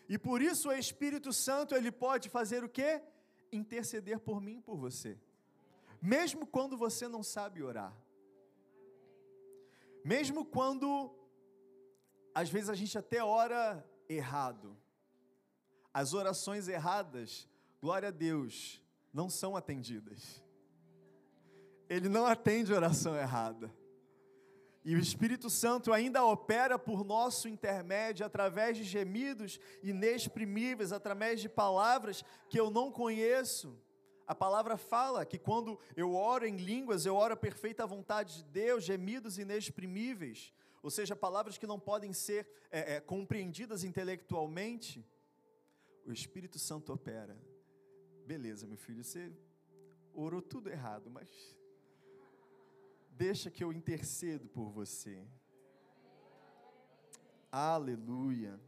E 0.09 0.17
por 0.17 0.41
isso 0.41 0.71
o 0.71 0.73
Espírito 0.73 1.35
Santo, 1.35 1.75
ele 1.75 1.93
pode 1.93 2.31
fazer 2.31 2.65
o 2.65 2.69
quê? 2.77 3.03
Interceder 3.53 4.19
por 4.21 4.41
mim, 4.41 4.59
por 4.63 4.79
você. 4.79 5.19
Mesmo 6.01 6.47
quando 6.47 6.79
você 6.79 7.07
não 7.07 7.23
sabe 7.23 7.63
orar. 7.63 7.95
Mesmo 10.03 10.47
quando 10.47 11.15
às 12.35 12.49
vezes 12.49 12.71
a 12.71 12.75
gente 12.75 12.97
até 12.97 13.23
ora 13.23 13.87
errado. 14.09 14.75
As 15.93 16.15
orações 16.15 16.69
erradas 16.69 17.47
glória 17.81 18.09
a 18.09 18.13
Deus, 18.13 18.83
não 19.13 19.31
são 19.31 19.57
atendidas. 19.57 20.43
ele 21.89 22.09
não 22.09 22.27
atende 22.27 22.73
oração 22.73 23.17
errada. 23.17 23.73
E 24.85 24.95
o 24.95 25.01
Espírito 25.01 25.51
Santo 25.51 25.93
ainda 25.93 26.25
opera 26.25 26.79
por 26.79 27.05
nosso 27.05 27.49
intermédio 27.49 28.25
através 28.25 28.77
de 28.77 28.85
gemidos 28.85 29.59
inexprimíveis, 29.83 30.93
através 30.93 31.41
de 31.41 31.49
palavras 31.49 32.25
que 32.49 32.59
eu 32.59 32.71
não 32.71 32.93
conheço. 32.93 33.77
A 34.29 34.35
palavra 34.35 34.77
fala 34.77 35.27
que 35.27 35.39
quando 35.39 35.77
eu 35.97 36.15
oro 36.15 36.47
em 36.47 36.57
línguas, 36.57 37.05
eu 37.05 37.17
oro 37.17 37.35
a 37.35 37.37
perfeita 37.37 37.85
vontade 37.85 38.37
de 38.37 38.45
Deus, 38.45 38.85
gemidos 38.85 39.39
inexprimíveis, 39.39 40.53
ou 40.83 40.91
seja, 40.91 41.17
palavras 41.17 41.59
que 41.59 41.67
não 41.67 41.81
podem 41.81 42.13
ser 42.13 42.49
é, 42.71 42.95
é, 42.95 43.01
compreendidas 43.01 43.83
intelectualmente. 43.83 45.05
O 46.05 46.13
Espírito 46.13 46.61
Santo 46.61 46.93
opera. 46.93 47.37
Beleza, 48.27 48.67
meu 48.67 48.77
filho, 48.77 49.03
você 49.05 49.33
orou 50.13 50.43
tudo 50.43 50.69
errado, 50.69 51.09
mas 51.11 51.57
Deixa 53.17 53.51
que 53.51 53.65
eu 53.65 53.73
intercedo 53.73 54.47
por 54.47 54.69
você. 54.69 55.27
Aleluia. 57.51 58.61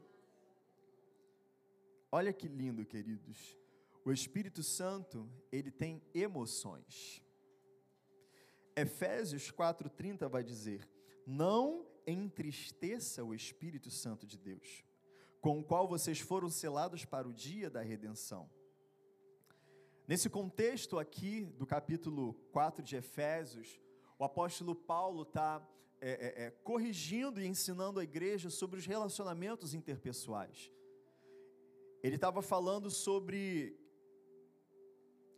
Olha 2.11 2.33
que 2.33 2.49
lindo, 2.49 2.87
queridos. 2.87 3.59
O 4.07 4.11
Espírito 4.11 4.63
Santo, 4.63 5.31
ele 5.53 5.71
tem 5.71 6.03
emoções. 6.15 7.23
Efésios 8.75 9.51
4:30 9.51 10.31
vai 10.31 10.43
dizer: 10.43 10.89
"Não 11.27 11.87
entristeça 12.07 13.23
o 13.23 13.35
Espírito 13.35 13.91
Santo 13.91 14.27
de 14.27 14.39
Deus, 14.39 14.83
com 15.43 15.61
o 15.61 15.65
qual 15.65 15.87
vocês 15.87 16.21
foram 16.21 16.49
selados 16.49 17.05
para 17.05 17.29
o 17.29 17.35
dia 17.35 17.69
da 17.69 17.83
redenção." 17.83 18.49
Nesse 20.09 20.31
contexto 20.31 20.99
aqui 20.99 21.45
do 21.59 21.67
capítulo 21.67 22.33
4 22.51 22.83
de 22.83 22.97
Efésios, 22.97 23.79
o 24.19 24.25
apóstolo 24.25 24.75
Paulo 24.75 25.21
está 25.21 25.63
é, 26.01 26.11
é, 26.11 26.45
é, 26.45 26.51
corrigindo 26.51 27.43
e 27.43 27.47
ensinando 27.47 28.01
a 28.01 28.05
igreja 28.05 28.49
sobre 28.49 28.79
os 28.79 28.87
relacionamentos 28.87 29.75
interpessoais. 29.75 30.73
Ele 32.03 32.15
estava 32.15 32.41
falando 32.41 32.91
sobre, 32.91 33.79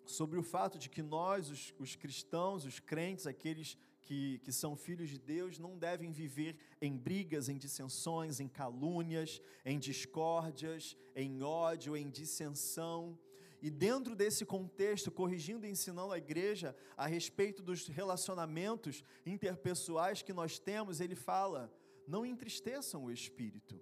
sobre 0.04 0.38
o 0.38 0.42
fato 0.44 0.78
de 0.78 0.88
que 0.88 1.02
nós, 1.02 1.50
os, 1.50 1.74
os 1.76 1.96
cristãos, 1.96 2.64
os 2.64 2.78
crentes, 2.78 3.26
aqueles 3.26 3.76
que, 4.02 4.38
que 4.38 4.52
são 4.52 4.76
filhos 4.76 5.10
de 5.10 5.18
Deus, 5.18 5.58
não 5.58 5.76
devem 5.76 6.12
viver 6.12 6.56
em 6.80 6.96
brigas, 6.96 7.48
em 7.48 7.58
dissensões, 7.58 8.38
em 8.38 8.46
calúnias, 8.46 9.42
em 9.64 9.80
discórdias, 9.80 10.96
em 11.16 11.42
ódio, 11.42 11.96
em 11.96 12.08
dissensão. 12.08 13.18
E 13.62 13.70
dentro 13.70 14.16
desse 14.16 14.46
contexto, 14.46 15.10
corrigindo 15.10 15.66
e 15.66 15.70
ensinando 15.70 16.12
a 16.12 16.18
igreja 16.18 16.74
a 16.96 17.06
respeito 17.06 17.62
dos 17.62 17.86
relacionamentos 17.88 19.04
interpessoais 19.26 20.22
que 20.22 20.32
nós 20.32 20.58
temos, 20.58 21.00
ele 21.00 21.14
fala: 21.14 21.72
não 22.06 22.24
entristeçam 22.24 23.04
o 23.04 23.12
espírito. 23.12 23.80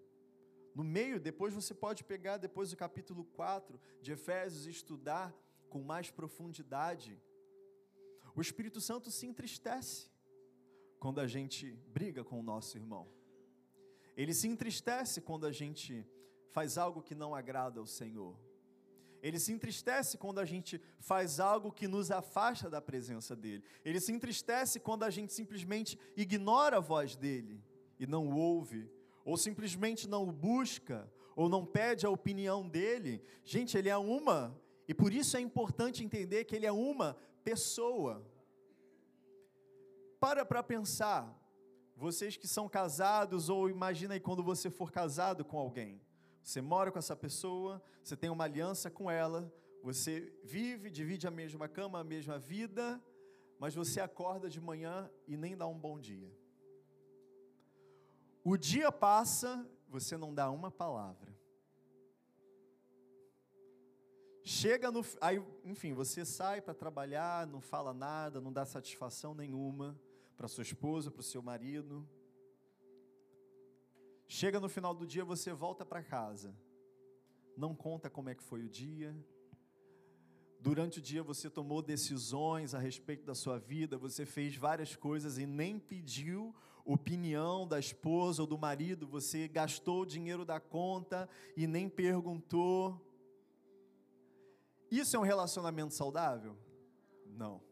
No 0.75 0.85
meio, 0.85 1.21
depois 1.21 1.55
você 1.55 1.75
pode 1.75 2.05
pegar 2.05 2.37
depois 2.37 2.71
do 2.71 2.77
capítulo 2.77 3.25
4 3.25 3.81
de 4.01 4.13
Efésios 4.13 4.67
e 4.67 4.71
estudar 4.71 5.35
com 5.69 5.83
mais 5.83 6.11
profundidade. 6.11 7.21
O 8.35 8.41
Espírito 8.41 8.81
Santo 8.81 9.11
se 9.11 9.27
entristece 9.27 10.11
quando 11.01 11.21
a 11.21 11.27
gente 11.27 11.73
briga 11.89 12.23
com 12.23 12.39
o 12.39 12.43
nosso 12.43 12.77
irmão. 12.77 13.09
Ele 14.17 14.35
se 14.35 14.49
entristece 14.49 15.21
quando 15.21 15.47
a 15.47 15.53
gente 15.53 16.07
faz 16.51 16.77
algo 16.77 17.03
que 17.03 17.15
não 17.15 17.35
agrada 17.35 17.81
ao 17.81 17.87
Senhor. 17.87 18.37
Ele 19.23 19.39
se 19.39 19.53
entristece 19.53 20.17
quando 20.17 20.39
a 20.39 20.45
gente 20.45 20.81
faz 21.01 21.41
algo 21.41 21.73
que 21.73 21.89
nos 21.89 22.11
afasta 22.11 22.71
da 22.71 22.81
presença 22.81 23.35
dele. 23.35 23.65
Ele 23.85 24.01
se 24.01 24.13
entristece 24.13 24.79
quando 24.79 25.03
a 25.03 25.11
gente 25.11 25.33
simplesmente 25.33 25.99
ignora 26.17 26.77
a 26.77 26.81
voz 26.81 27.17
dele 27.17 27.63
e 27.99 28.07
não 28.07 28.29
o 28.29 28.37
ouve, 28.37 28.91
ou 29.25 29.37
simplesmente 29.37 30.09
não 30.09 30.29
o 30.29 30.33
busca, 30.33 31.11
ou 31.35 31.49
não 31.49 31.65
pede 31.65 32.07
a 32.07 32.11
opinião 32.11 32.69
dele. 32.69 33.23
Gente, 33.45 33.77
ele 33.77 33.89
é 33.89 33.97
uma, 33.97 34.57
e 34.87 34.95
por 34.95 35.13
isso 35.13 35.37
é 35.37 35.41
importante 35.41 36.05
entender 36.05 36.45
que 36.45 36.55
ele 36.57 36.67
é 36.67 36.73
uma 36.73 37.17
pessoa. 37.45 38.25
Para 40.21 40.45
para 40.45 40.63
pensar, 40.63 41.37
vocês 41.97 42.37
que 42.37 42.47
são 42.47 42.69
casados, 42.69 43.49
ou 43.49 43.69
imagina 43.69 44.15
aí 44.15 44.21
quando 44.21 44.43
você 44.43 44.71
for 44.71 44.91
casado 44.91 45.45
com 45.45 45.59
alguém. 45.59 46.01
Você 46.43 46.61
mora 46.61 46.91
com 46.91 46.99
essa 46.99 47.17
pessoa, 47.17 47.83
você 48.03 48.17
tem 48.17 48.31
uma 48.31 48.45
aliança 48.45 48.91
com 48.91 49.11
ela, 49.11 49.53
você 49.83 50.33
vive, 50.45 50.91
divide 50.91 51.27
a 51.27 51.31
mesma 51.31 51.69
cama, 51.69 52.01
a 52.01 52.05
mesma 52.05 52.39
vida, 52.39 53.03
mas 53.59 53.75
você 53.75 54.01
acorda 54.01 54.49
de 54.49 54.61
manhã 54.61 55.11
e 55.27 55.37
nem 55.37 55.57
dá 55.57 55.67
um 55.67 55.79
bom 55.79 55.99
dia. 55.99 56.33
O 58.45 58.57
dia 58.57 58.91
passa, 58.91 59.69
você 59.89 60.17
não 60.17 60.35
dá 60.35 60.51
uma 60.51 60.71
palavra. 60.71 61.37
Chega 64.43 64.91
no. 64.91 65.05
Aí, 65.21 65.45
enfim, 65.65 65.93
você 65.93 66.25
sai 66.25 66.63
para 66.63 66.73
trabalhar, 66.73 67.47
não 67.47 67.61
fala 67.61 67.93
nada, 67.93 68.41
não 68.41 68.51
dá 68.51 68.65
satisfação 68.65 69.35
nenhuma 69.35 70.01
para 70.37 70.49
sua 70.49 70.63
esposa, 70.63 71.11
para 71.11 71.21
o 71.21 71.25
seu 71.25 71.43
marido. 71.43 72.09
Chega 74.29 74.61
no 74.61 74.69
final 74.69 74.93
do 74.95 75.07
dia, 75.07 75.25
você 75.25 75.55
volta 75.55 75.87
para 75.87 76.03
casa. 76.03 76.55
Não 77.57 77.75
conta 77.75 78.11
como 78.11 78.29
é 78.29 78.35
que 78.35 78.43
foi 78.43 78.63
o 78.63 78.69
dia. 78.69 79.17
Durante 80.61 80.99
o 80.99 81.03
dia 81.03 81.23
você 81.23 81.49
tomou 81.49 81.81
decisões 81.81 82.75
a 82.75 82.79
respeito 82.79 83.25
da 83.25 83.35
sua 83.35 83.59
vida, 83.59 83.97
você 83.97 84.27
fez 84.27 84.55
várias 84.55 84.95
coisas 84.95 85.39
e 85.39 85.47
nem 85.47 85.79
pediu 85.79 86.55
opinião 86.85 87.67
da 87.67 87.79
esposa 87.79 88.43
ou 88.43 88.47
do 88.47 88.59
marido, 88.59 89.07
você 89.07 89.49
gastou 89.49 90.03
o 90.03 90.07
dinheiro 90.07 90.45
da 90.45 90.61
conta 90.61 91.29
e 91.57 91.67
nem 91.67 91.89
perguntou. 91.89 93.01
Isso 94.91 95.17
é 95.17 95.19
um 95.19 95.23
relacionamento 95.23 95.95
saudável? 95.95 96.57
Não. 97.27 97.63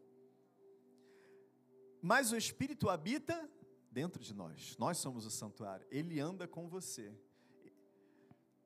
Mas 2.01 2.31
o 2.31 2.37
Espírito 2.37 2.89
habita 2.89 3.51
dentro 3.97 4.23
de 4.23 4.35
nós. 4.35 4.77
Nós 4.79 4.99
somos 4.99 5.25
o 5.25 5.31
santuário. 5.31 5.87
Ele 5.91 6.21
anda 6.21 6.47
com 6.47 6.69
você. 6.69 7.11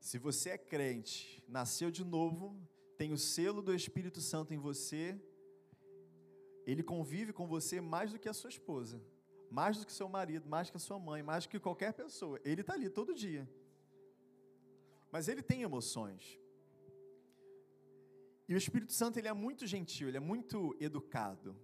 Se 0.00 0.18
você 0.18 0.50
é 0.50 0.58
crente, 0.58 1.44
nasceu 1.46 1.88
de 1.88 2.04
novo, 2.04 2.44
tem 2.98 3.12
o 3.12 3.18
selo 3.18 3.62
do 3.62 3.72
Espírito 3.72 4.20
Santo 4.20 4.52
em 4.52 4.58
você, 4.58 5.04
ele 6.66 6.82
convive 6.82 7.32
com 7.32 7.46
você 7.46 7.80
mais 7.80 8.10
do 8.12 8.18
que 8.18 8.28
a 8.28 8.32
sua 8.32 8.50
esposa, 8.50 9.00
mais 9.48 9.78
do 9.78 9.86
que 9.86 9.92
seu 9.92 10.08
marido, 10.08 10.48
mais 10.48 10.68
que 10.68 10.76
a 10.76 10.80
sua 10.80 10.98
mãe, 10.98 11.22
mais 11.22 11.44
do 11.44 11.50
que 11.50 11.60
qualquer 11.60 11.92
pessoa. 11.92 12.40
Ele 12.44 12.62
está 12.62 12.72
ali 12.72 12.90
todo 12.90 13.14
dia. 13.14 13.48
Mas 15.12 15.28
ele 15.28 15.42
tem 15.42 15.62
emoções. 15.62 16.40
E 18.48 18.54
o 18.54 18.56
Espírito 18.56 18.92
Santo 18.92 19.16
ele 19.16 19.28
é 19.28 19.32
muito 19.32 19.64
gentil, 19.64 20.08
ele 20.08 20.16
é 20.16 20.26
muito 20.32 20.76
educado. 20.80 21.54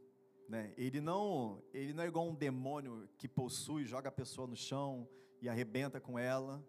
Né? 0.49 0.73
Ele, 0.77 1.01
não, 1.01 1.63
ele 1.73 1.93
não 1.93 2.05
é 2.05 2.07
igual 2.07 2.27
um 2.27 2.35
demônio 2.35 3.09
que 3.19 3.29
possui, 3.29 3.85
joga 3.85 4.09
a 4.09 4.13
pessoa 4.13 4.47
no 4.47 4.57
chão 4.57 5.09
e 5.41 5.49
arrebenta 5.49 6.01
com 6.01 6.19
ela. 6.19 6.65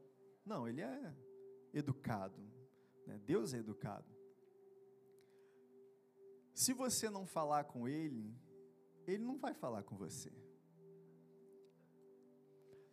Não, 0.46 0.68
ele 0.68 0.82
é 0.82 1.14
educado. 1.74 2.42
Né? 3.06 3.20
Deus 3.26 3.54
é 3.54 3.58
educado. 3.58 4.06
Se 6.54 6.74
você 6.74 7.10
não 7.10 7.26
falar 7.26 7.66
com 7.66 7.88
ele, 7.88 8.34
ele 9.06 9.24
não 9.24 9.38
vai 9.38 9.54
falar 9.54 9.84
com 9.84 9.96
você. 9.96 10.32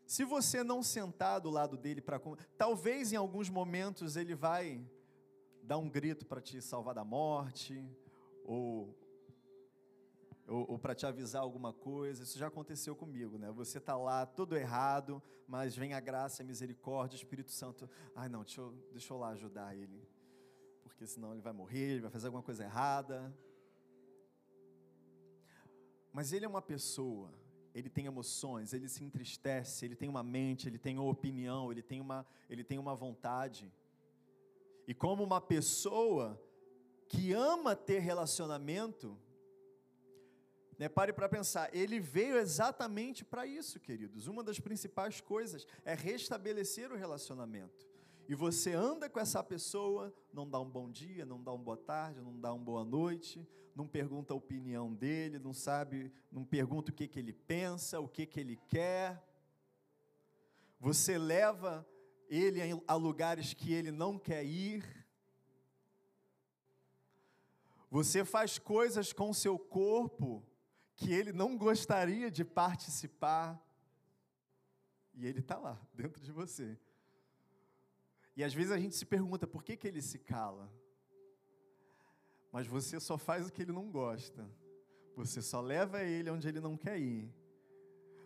Se 0.07 0.23
você 0.23 0.63
não 0.63 0.83
sentar 0.83 1.41
do 1.41 1.49
lado 1.49 1.79
dele 1.79 2.03
para. 2.03 2.21
Talvez 2.59 3.13
em 3.13 3.17
alguns 3.17 3.49
momentos 3.49 4.17
ele 4.17 4.35
vai 4.35 4.87
dar 5.63 5.79
um 5.79 5.89
grito 5.89 6.27
para 6.27 6.43
te 6.43 6.61
salvar 6.61 6.95
da 6.95 7.05
morte, 7.05 7.83
ou 8.45 8.95
ou, 10.47 10.73
ou 10.73 10.79
para 10.79 10.95
te 10.95 11.07
avisar 11.07 11.43
alguma 11.43 11.73
coisa. 11.73 12.23
Isso 12.23 12.39
já 12.39 12.47
aconteceu 12.49 12.95
comigo, 12.95 13.39
né? 13.39 13.51
Você 13.53 13.79
está 13.79 13.97
lá 13.97 14.27
todo 14.27 14.57
errado, 14.57 15.23
mas 15.47 15.77
vem 15.77 15.95
a 15.95 16.01
graça, 16.01 16.43
a 16.43 16.47
misericórdia, 16.47 17.17
o 17.17 17.19
Espírito 17.19 17.51
Santo. 17.51 17.89
Ai, 18.15 18.29
não, 18.29 18.43
deixa 18.43 18.61
eu, 18.61 18.73
deixa 18.93 19.13
eu 19.13 19.19
lá 19.19 19.31
ajudar 19.31 19.77
ele, 19.77 20.07
porque 20.83 21.07
senão 21.07 21.33
ele 21.33 21.41
vai 21.43 21.53
morrer, 21.53 21.93
ele 21.93 22.01
vai 22.01 22.11
fazer 22.11 22.27
alguma 22.27 22.43
coisa 22.43 22.65
errada. 22.65 23.35
Mas 26.13 26.33
ele 26.33 26.45
é 26.45 26.49
uma 26.49 26.63
pessoa, 26.63 27.33
ele 27.75 27.91
tem 27.91 28.07
emoções, 28.07 28.73
ele 28.73 28.89
se 28.89 29.03
entristece, 29.03 29.85
ele 29.85 29.97
tem 29.97 30.09
uma 30.09 30.23
mente, 30.23 30.69
ele 30.69 30.79
tem 30.79 30.97
uma 30.97 31.11
opinião, 31.11 31.73
ele 31.73 31.83
tem 31.83 32.01
uma, 32.01 32.25
ele 32.49 32.63
tem 32.63 32.79
uma 32.79 32.95
vontade. 32.95 33.73
E 34.87 34.95
como 34.95 35.25
uma 35.25 35.41
pessoa 35.41 36.41
que 37.09 37.33
ama 37.33 37.75
ter 37.75 37.99
relacionamento, 37.99 39.19
né, 40.79 40.89
pare 40.89 41.13
para 41.13 41.29
pensar, 41.29 41.75
ele 41.75 42.01
veio 42.01 42.39
exatamente 42.39 43.25
para 43.25 43.47
isso, 43.47 43.79
queridos. 43.79 44.27
Uma 44.27 44.43
das 44.43 44.59
principais 44.59 45.21
coisas 45.21 45.67
é 45.85 45.95
restabelecer 45.95 46.91
o 46.91 46.97
relacionamento. 46.97 47.87
e 48.27 48.35
você 48.35 48.73
anda 48.73 49.09
com 49.09 49.21
essa 49.21 49.45
pessoa, 49.45 50.11
não 50.33 50.49
dá 50.49 50.59
um 50.59 50.69
bom 50.69 50.91
dia, 50.91 51.27
não 51.27 51.43
dá 51.43 51.53
uma 51.53 51.63
boa 51.63 51.77
tarde, 51.77 52.23
não 52.23 52.41
dá 52.41 52.55
uma 52.55 52.65
boa 52.65 52.83
noite, 52.83 53.47
não 53.75 53.87
pergunta 53.87 54.33
a 54.33 54.37
opinião 54.37 54.95
dele, 54.95 55.39
não 55.39 55.53
sabe, 55.53 56.11
não 56.33 56.43
pergunta 56.43 56.91
o 56.91 56.95
que, 56.95 57.07
que 57.07 57.19
ele 57.19 57.35
pensa, 57.35 58.01
o 58.01 58.09
que, 58.09 58.25
que 58.25 58.41
ele 58.41 58.57
quer. 58.67 59.23
Você 60.81 61.19
leva 61.19 61.87
ele 62.29 62.61
a 62.87 62.95
lugares 62.95 63.53
que 63.53 63.73
ele 63.73 63.91
não 63.91 64.19
quer 64.19 64.45
ir. 64.45 65.07
Você 67.91 68.25
faz 68.25 68.59
coisas 68.59 69.13
com 69.13 69.33
seu 69.33 69.59
corpo 69.59 70.43
que 70.97 71.13
ele 71.13 71.33
não 71.33 71.57
gostaria 71.57 72.31
de 72.31 72.45
participar. 72.45 73.61
E 75.15 75.27
ele 75.27 75.41
está 75.41 75.59
lá, 75.59 75.81
dentro 75.95 76.23
de 76.23 76.33
você. 76.33 76.79
E 78.37 78.43
às 78.43 78.53
vezes 78.53 78.73
a 78.73 78.79
gente 78.79 78.97
se 78.97 79.07
pergunta 79.07 79.47
por 79.47 79.63
que, 79.63 79.77
que 79.77 79.87
ele 79.87 80.03
se 80.03 80.19
cala. 80.19 80.73
Mas 82.51 82.67
você 82.67 83.01
só 83.01 83.17
faz 83.17 83.47
o 83.47 83.53
que 83.53 83.63
ele 83.63 83.73
não 83.73 83.91
gosta. 83.91 84.49
Você 85.17 85.41
só 85.41 85.61
leva 85.61 86.03
ele 86.03 86.31
onde 86.31 86.49
ele 86.49 86.61
não 86.61 86.77
quer 86.77 86.99
ir. 86.99 87.33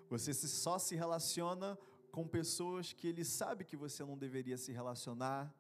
Você 0.09 0.33
só 0.33 0.79
se 0.79 0.97
relaciona 0.97 1.79
com 2.11 2.27
pessoas 2.27 2.93
que 2.93 3.07
ele 3.07 3.25
sabe 3.25 3.65
que 3.65 3.77
você 3.77 4.03
não 4.05 4.17
deveria 4.17 4.57
se 4.57 4.73
relacionar. 4.73 5.55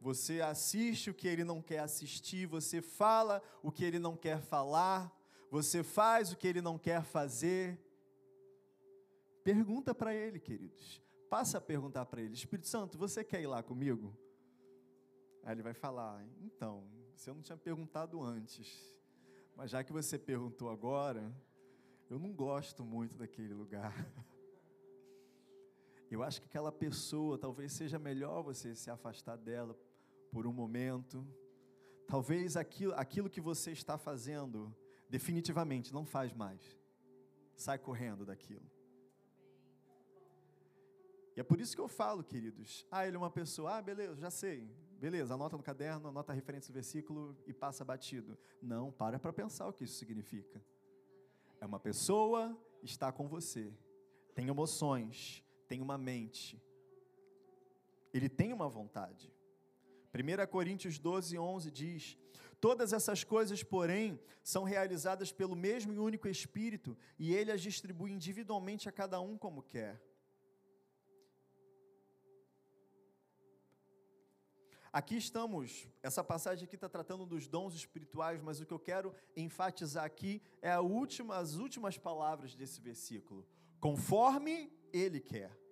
Você 0.00 0.40
assiste 0.40 1.10
o 1.10 1.14
que 1.14 1.28
ele 1.28 1.44
não 1.44 1.62
quer 1.62 1.80
assistir, 1.80 2.46
você 2.46 2.80
fala 2.82 3.42
o 3.62 3.72
que 3.72 3.84
ele 3.84 3.98
não 3.98 4.16
quer 4.16 4.40
falar, 4.40 5.15
você 5.50 5.82
faz 5.82 6.32
o 6.32 6.36
que 6.36 6.46
ele 6.46 6.60
não 6.60 6.78
quer 6.78 7.02
fazer. 7.02 7.78
Pergunta 9.44 9.94
para 9.94 10.14
ele, 10.14 10.40
queridos. 10.40 11.02
Passa 11.28 11.58
a 11.58 11.60
perguntar 11.60 12.06
para 12.06 12.20
ele: 12.20 12.34
Espírito 12.34 12.68
Santo, 12.68 12.98
você 12.98 13.24
quer 13.24 13.40
ir 13.40 13.46
lá 13.46 13.62
comigo? 13.62 14.16
Aí 15.44 15.52
ele 15.52 15.62
vai 15.62 15.74
falar: 15.74 16.24
Então, 16.40 16.84
você 17.14 17.32
não 17.32 17.40
tinha 17.40 17.56
perguntado 17.56 18.22
antes, 18.22 19.00
mas 19.54 19.70
já 19.70 19.82
que 19.82 19.92
você 19.92 20.18
perguntou 20.18 20.68
agora, 20.68 21.34
eu 22.10 22.18
não 22.18 22.32
gosto 22.32 22.84
muito 22.84 23.16
daquele 23.16 23.54
lugar. 23.54 23.94
Eu 26.08 26.22
acho 26.22 26.40
que 26.40 26.46
aquela 26.46 26.70
pessoa, 26.70 27.36
talvez 27.36 27.72
seja 27.72 27.98
melhor 27.98 28.40
você 28.40 28.76
se 28.76 28.88
afastar 28.88 29.36
dela 29.36 29.76
por 30.30 30.46
um 30.46 30.52
momento. 30.52 31.26
Talvez 32.06 32.56
aquilo, 32.56 32.94
aquilo 32.94 33.28
que 33.28 33.40
você 33.40 33.72
está 33.72 33.98
fazendo, 33.98 34.72
definitivamente 35.08 35.92
não 35.92 36.04
faz 36.04 36.32
mais. 36.32 36.60
Sai 37.54 37.78
correndo 37.78 38.24
daquilo. 38.24 38.70
E 41.36 41.40
é 41.40 41.42
por 41.42 41.60
isso 41.60 41.74
que 41.74 41.80
eu 41.80 41.88
falo, 41.88 42.24
queridos. 42.24 42.86
Ah, 42.90 43.06
ele 43.06 43.16
é 43.16 43.18
uma 43.18 43.30
pessoa, 43.30 43.76
ah, 43.76 43.82
beleza, 43.82 44.20
já 44.20 44.30
sei. 44.30 44.70
Beleza, 44.98 45.34
anota 45.34 45.56
no 45.56 45.62
caderno, 45.62 46.08
anota 46.08 46.32
a 46.32 46.34
referência 46.34 46.72
do 46.72 46.74
versículo 46.74 47.36
e 47.46 47.52
passa 47.52 47.84
batido. 47.84 48.38
Não, 48.62 48.90
para 48.90 49.18
para 49.18 49.32
pensar 49.32 49.68
o 49.68 49.72
que 49.72 49.84
isso 49.84 49.96
significa. 49.96 50.64
É 51.60 51.66
uma 51.66 51.78
pessoa, 51.78 52.58
está 52.82 53.12
com 53.12 53.28
você, 53.28 53.70
tem 54.34 54.48
emoções, 54.48 55.44
tem 55.68 55.82
uma 55.82 55.98
mente, 55.98 56.62
ele 58.12 58.28
tem 58.30 58.52
uma 58.52 58.68
vontade. 58.68 59.30
1 60.14 60.46
Coríntios 60.50 60.98
12, 60.98 61.38
11 61.38 61.70
diz: 61.70 62.18
Todas 62.60 62.92
essas 62.92 63.22
coisas, 63.22 63.62
porém, 63.62 64.18
são 64.42 64.64
realizadas 64.64 65.32
pelo 65.32 65.56
mesmo 65.56 65.92
e 65.92 65.98
único 65.98 66.28
Espírito, 66.28 66.96
e 67.18 67.34
ele 67.34 67.52
as 67.52 67.60
distribui 67.60 68.12
individualmente 68.12 68.88
a 68.88 68.92
cada 68.92 69.20
um 69.20 69.36
como 69.36 69.62
quer. 69.62 70.00
Aqui 74.92 75.16
estamos, 75.16 75.86
essa 76.02 76.24
passagem 76.24 76.64
aqui 76.64 76.74
está 76.74 76.88
tratando 76.88 77.26
dos 77.26 77.46
dons 77.46 77.74
espirituais, 77.74 78.40
mas 78.40 78.60
o 78.60 78.64
que 78.64 78.72
eu 78.72 78.78
quero 78.78 79.14
enfatizar 79.36 80.04
aqui 80.04 80.40
é 80.62 80.78
última, 80.78 81.36
as 81.36 81.56
últimas 81.56 81.98
palavras 81.98 82.54
desse 82.54 82.80
versículo. 82.80 83.46
Conforme 83.78 84.72
Ele 84.94 85.20
quer. 85.20 85.65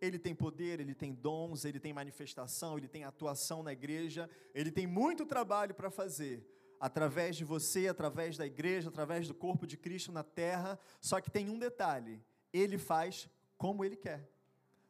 Ele 0.00 0.18
tem 0.18 0.34
poder, 0.34 0.80
ele 0.80 0.94
tem 0.94 1.12
dons, 1.12 1.64
ele 1.64 1.78
tem 1.78 1.92
manifestação, 1.92 2.78
ele 2.78 2.88
tem 2.88 3.04
atuação 3.04 3.62
na 3.62 3.72
igreja, 3.72 4.28
ele 4.54 4.70
tem 4.70 4.86
muito 4.86 5.26
trabalho 5.26 5.74
para 5.74 5.90
fazer, 5.90 6.46
através 6.78 7.36
de 7.36 7.44
você, 7.44 7.88
através 7.88 8.36
da 8.36 8.46
igreja, 8.46 8.88
através 8.88 9.28
do 9.28 9.34
corpo 9.34 9.66
de 9.66 9.76
Cristo 9.76 10.10
na 10.10 10.22
terra. 10.22 10.78
Só 11.00 11.20
que 11.20 11.30
tem 11.30 11.50
um 11.50 11.58
detalhe: 11.58 12.22
ele 12.52 12.78
faz 12.78 13.28
como 13.58 13.84
ele 13.84 13.96
quer, 13.96 14.28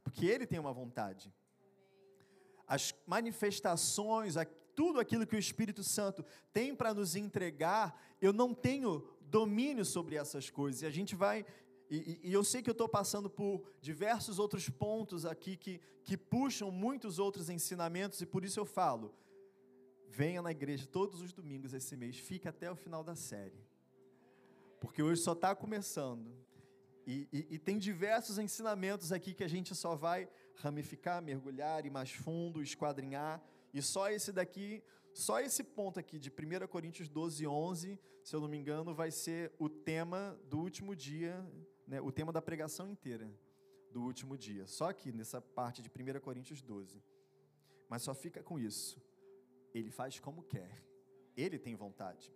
porque 0.04 0.26
ele 0.26 0.46
tem 0.46 0.58
uma 0.58 0.72
vontade 0.72 1.32
as 2.70 2.94
manifestações, 3.04 4.36
tudo 4.76 5.00
aquilo 5.00 5.26
que 5.26 5.34
o 5.34 5.38
Espírito 5.38 5.82
Santo 5.82 6.24
tem 6.52 6.72
para 6.72 6.94
nos 6.94 7.16
entregar, 7.16 8.00
eu 8.20 8.32
não 8.32 8.54
tenho 8.54 9.04
domínio 9.22 9.84
sobre 9.84 10.14
essas 10.14 10.48
coisas. 10.48 10.82
E 10.82 10.86
a 10.86 10.90
gente 10.90 11.16
vai. 11.16 11.44
E, 11.90 12.20
e 12.22 12.32
eu 12.32 12.44
sei 12.44 12.62
que 12.62 12.70
eu 12.70 12.72
estou 12.72 12.88
passando 12.88 13.28
por 13.28 13.64
diversos 13.80 14.38
outros 14.38 14.68
pontos 14.68 15.26
aqui 15.26 15.56
que, 15.56 15.80
que 16.04 16.16
puxam 16.16 16.70
muitos 16.70 17.18
outros 17.18 17.50
ensinamentos, 17.50 18.20
e 18.20 18.26
por 18.26 18.44
isso 18.44 18.60
eu 18.60 18.64
falo: 18.64 19.12
venha 20.08 20.40
na 20.40 20.52
igreja 20.52 20.86
todos 20.86 21.20
os 21.20 21.32
domingos 21.32 21.74
esse 21.74 21.96
mês, 21.96 22.16
fique 22.16 22.46
até 22.46 22.70
o 22.70 22.76
final 22.76 23.02
da 23.02 23.16
série. 23.16 23.60
Porque 24.80 25.02
hoje 25.02 25.20
só 25.20 25.32
está 25.32 25.54
começando. 25.54 26.32
E, 27.06 27.28
e, 27.32 27.46
e, 27.50 27.58
tem 27.58 27.76
diversos 27.76 28.38
ensinamentos 28.38 29.10
aqui 29.10 29.34
que 29.34 29.42
a 29.42 29.48
gente 29.48 29.74
só 29.74 29.96
vai 29.96 30.28
ramificar, 30.54 31.20
mergulhar, 31.20 31.84
ir 31.84 31.90
mais 31.90 32.12
fundo, 32.12 32.62
esquadrinhar. 32.62 33.42
E 33.74 33.82
só 33.82 34.08
esse 34.10 34.32
daqui, 34.32 34.82
só 35.12 35.40
esse 35.40 35.64
ponto 35.64 35.98
aqui 35.98 36.18
de 36.18 36.30
1 36.30 36.68
Coríntios 36.68 37.08
12, 37.08 37.46
11, 37.46 37.98
se 38.22 38.36
eu 38.36 38.40
não 38.40 38.48
me 38.48 38.56
engano, 38.56 38.94
vai 38.94 39.10
ser 39.10 39.52
o 39.58 39.68
tema 39.68 40.38
do 40.48 40.58
último 40.58 40.94
dia, 40.94 41.44
né, 41.90 42.00
o 42.00 42.12
tema 42.12 42.32
da 42.32 42.40
pregação 42.40 42.88
inteira 42.88 43.28
do 43.90 44.00
último 44.02 44.38
dia. 44.38 44.64
Só 44.68 44.88
aqui, 44.90 45.10
nessa 45.10 45.40
parte 45.40 45.82
de 45.82 45.88
1 45.88 46.20
Coríntios 46.20 46.62
12. 46.62 47.02
Mas 47.88 48.02
só 48.02 48.14
fica 48.14 48.40
com 48.44 48.60
isso. 48.60 49.02
Ele 49.74 49.90
faz 49.90 50.20
como 50.20 50.44
quer. 50.44 50.84
Ele 51.36 51.58
tem 51.58 51.74
vontade. 51.74 52.32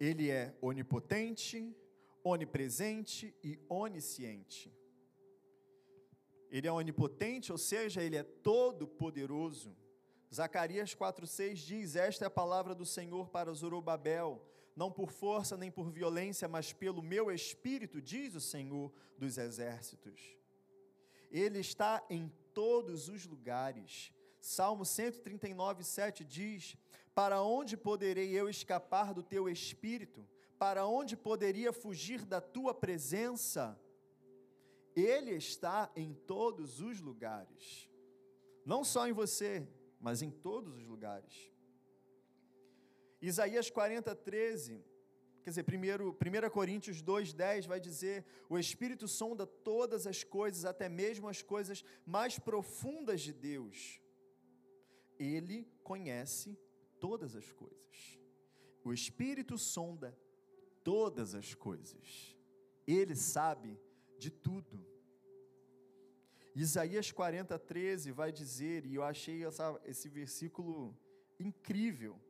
Ele 0.00 0.30
é 0.30 0.56
onipotente, 0.62 1.76
onipresente 2.22 3.34
e 3.44 3.58
onisciente. 3.68 4.72
Ele 6.50 6.66
é 6.66 6.72
onipotente, 6.72 7.52
ou 7.52 7.58
seja, 7.58 8.02
ele 8.02 8.16
é 8.16 8.22
todo 8.22 8.88
poderoso. 8.88 9.76
Zacarias 10.32 10.94
4:6 10.94 11.58
diz: 11.58 11.94
"Esta 11.94 12.24
é 12.24 12.28
a 12.28 12.38
palavra 12.42 12.74
do 12.74 12.86
Senhor 12.86 13.28
para 13.28 13.52
Zorobabel, 13.52 14.42
não 14.76 14.90
por 14.90 15.10
força 15.10 15.56
nem 15.56 15.70
por 15.70 15.90
violência, 15.90 16.48
mas 16.48 16.72
pelo 16.72 17.02
meu 17.02 17.30
espírito", 17.30 18.00
diz 18.00 18.34
o 18.34 18.40
Senhor 18.40 18.92
dos 19.18 19.38
exércitos. 19.38 20.36
Ele 21.30 21.58
está 21.58 22.04
em 22.08 22.30
todos 22.52 23.08
os 23.08 23.26
lugares. 23.26 24.12
Salmo 24.40 24.84
139:7 24.84 26.24
diz: 26.24 26.76
"Para 27.14 27.42
onde 27.42 27.76
poderei 27.76 28.30
eu 28.30 28.48
escapar 28.48 29.12
do 29.14 29.22
teu 29.22 29.48
espírito? 29.48 30.26
Para 30.58 30.86
onde 30.86 31.16
poderia 31.16 31.72
fugir 31.72 32.24
da 32.24 32.40
tua 32.40 32.74
presença?" 32.74 33.78
Ele 34.94 35.32
está 35.32 35.90
em 35.96 36.14
todos 36.14 36.80
os 36.80 37.00
lugares. 37.00 37.90
Não 38.64 38.84
só 38.84 39.08
em 39.08 39.12
você, 39.12 39.66
mas 40.00 40.22
em 40.22 40.30
todos 40.30 40.76
os 40.76 40.86
lugares. 40.86 41.53
Isaías 43.26 43.70
40, 43.70 44.14
13, 44.14 44.84
quer 45.42 45.50
dizer, 45.50 45.64
1, 45.66 46.46
1 46.46 46.50
Coríntios 46.50 47.00
2, 47.00 47.32
10 47.32 47.64
vai 47.64 47.80
dizer: 47.80 48.22
O 48.50 48.58
Espírito 48.58 49.08
sonda 49.08 49.46
todas 49.46 50.06
as 50.06 50.22
coisas, 50.22 50.66
até 50.66 50.90
mesmo 50.90 51.26
as 51.26 51.40
coisas 51.40 51.82
mais 52.04 52.38
profundas 52.38 53.22
de 53.22 53.32
Deus. 53.32 53.98
Ele 55.18 55.66
conhece 55.82 56.58
todas 57.00 57.34
as 57.34 57.50
coisas. 57.50 58.18
O 58.84 58.92
Espírito 58.92 59.56
sonda 59.56 60.14
todas 60.82 61.34
as 61.34 61.54
coisas. 61.54 62.36
Ele 62.86 63.16
sabe 63.16 63.80
de 64.18 64.30
tudo. 64.30 64.86
Isaías 66.54 67.10
40, 67.10 67.58
13 67.58 68.12
vai 68.12 68.30
dizer, 68.30 68.84
e 68.84 68.94
eu 68.96 69.02
achei 69.02 69.44
essa, 69.44 69.80
esse 69.86 70.10
versículo 70.10 70.94
incrível: 71.40 72.20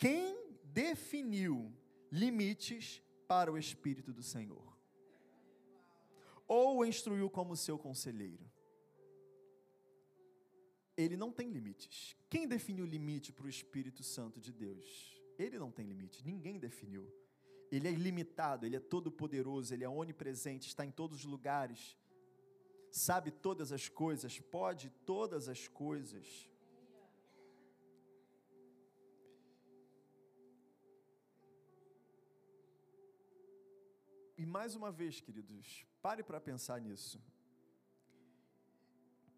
quem 0.00 0.34
definiu 0.64 1.70
limites 2.10 3.02
para 3.28 3.52
o 3.52 3.58
Espírito 3.58 4.14
do 4.14 4.22
Senhor? 4.22 4.66
Ou 6.48 6.78
o 6.78 6.84
instruiu 6.86 7.28
como 7.28 7.54
seu 7.54 7.78
conselheiro? 7.78 8.50
Ele 10.96 11.18
não 11.18 11.30
tem 11.30 11.50
limites. 11.50 12.16
Quem 12.30 12.48
definiu 12.48 12.86
limite 12.86 13.30
para 13.30 13.44
o 13.44 13.48
Espírito 13.48 14.02
Santo 14.02 14.40
de 14.40 14.52
Deus? 14.52 15.20
Ele 15.38 15.58
não 15.58 15.70
tem 15.70 15.86
limite, 15.86 16.26
ninguém 16.26 16.58
definiu. 16.58 17.06
Ele 17.70 17.86
é 17.86 17.92
ilimitado, 17.92 18.64
ele 18.64 18.76
é 18.76 18.80
todo 18.80 19.12
poderoso, 19.12 19.74
ele 19.74 19.84
é 19.84 19.88
onipresente, 19.88 20.66
está 20.66 20.84
em 20.84 20.90
todos 20.90 21.18
os 21.18 21.24
lugares. 21.26 21.94
sabe 22.90 23.30
todas 23.30 23.70
as 23.70 23.88
coisas, 23.88 24.40
pode 24.40 24.90
todas 25.04 25.48
as 25.48 25.68
coisas. 25.68 26.49
E 34.40 34.46
mais 34.46 34.74
uma 34.74 34.90
vez, 34.90 35.20
queridos, 35.20 35.84
pare 36.00 36.22
para 36.22 36.40
pensar 36.40 36.80
nisso. 36.80 37.22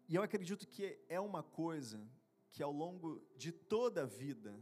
E 0.07 0.15
eu 0.15 0.23
acredito 0.23 0.65
que 0.65 0.97
é 1.09 1.19
uma 1.19 1.43
coisa 1.43 2.01
que 2.53 2.63
ao 2.63 2.71
longo 2.71 3.21
de 3.35 3.51
toda 3.51 4.03
a 4.03 4.05
vida 4.05 4.57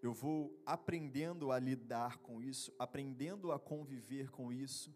eu 0.00 0.14
vou 0.14 0.56
aprendendo 0.64 1.50
a 1.50 1.58
lidar 1.58 2.18
com 2.18 2.40
isso, 2.40 2.72
aprendendo 2.78 3.50
a 3.50 3.58
conviver 3.58 4.30
com 4.30 4.52
isso, 4.52 4.94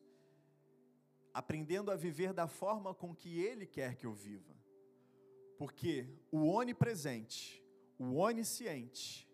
aprendendo 1.35 1.91
a 1.91 1.97
viver 1.97 2.33
da 2.33 2.47
forma 2.47 2.95
com 2.95 3.13
que 3.13 3.41
Ele 3.41 3.67
quer 3.67 3.97
que 3.97 4.07
eu 4.07 4.15
viva. 4.15 4.55
Porque 5.59 6.09
o 6.31 6.47
onipresente, 6.47 7.61
o 7.99 8.15
onisciente, 8.19 9.28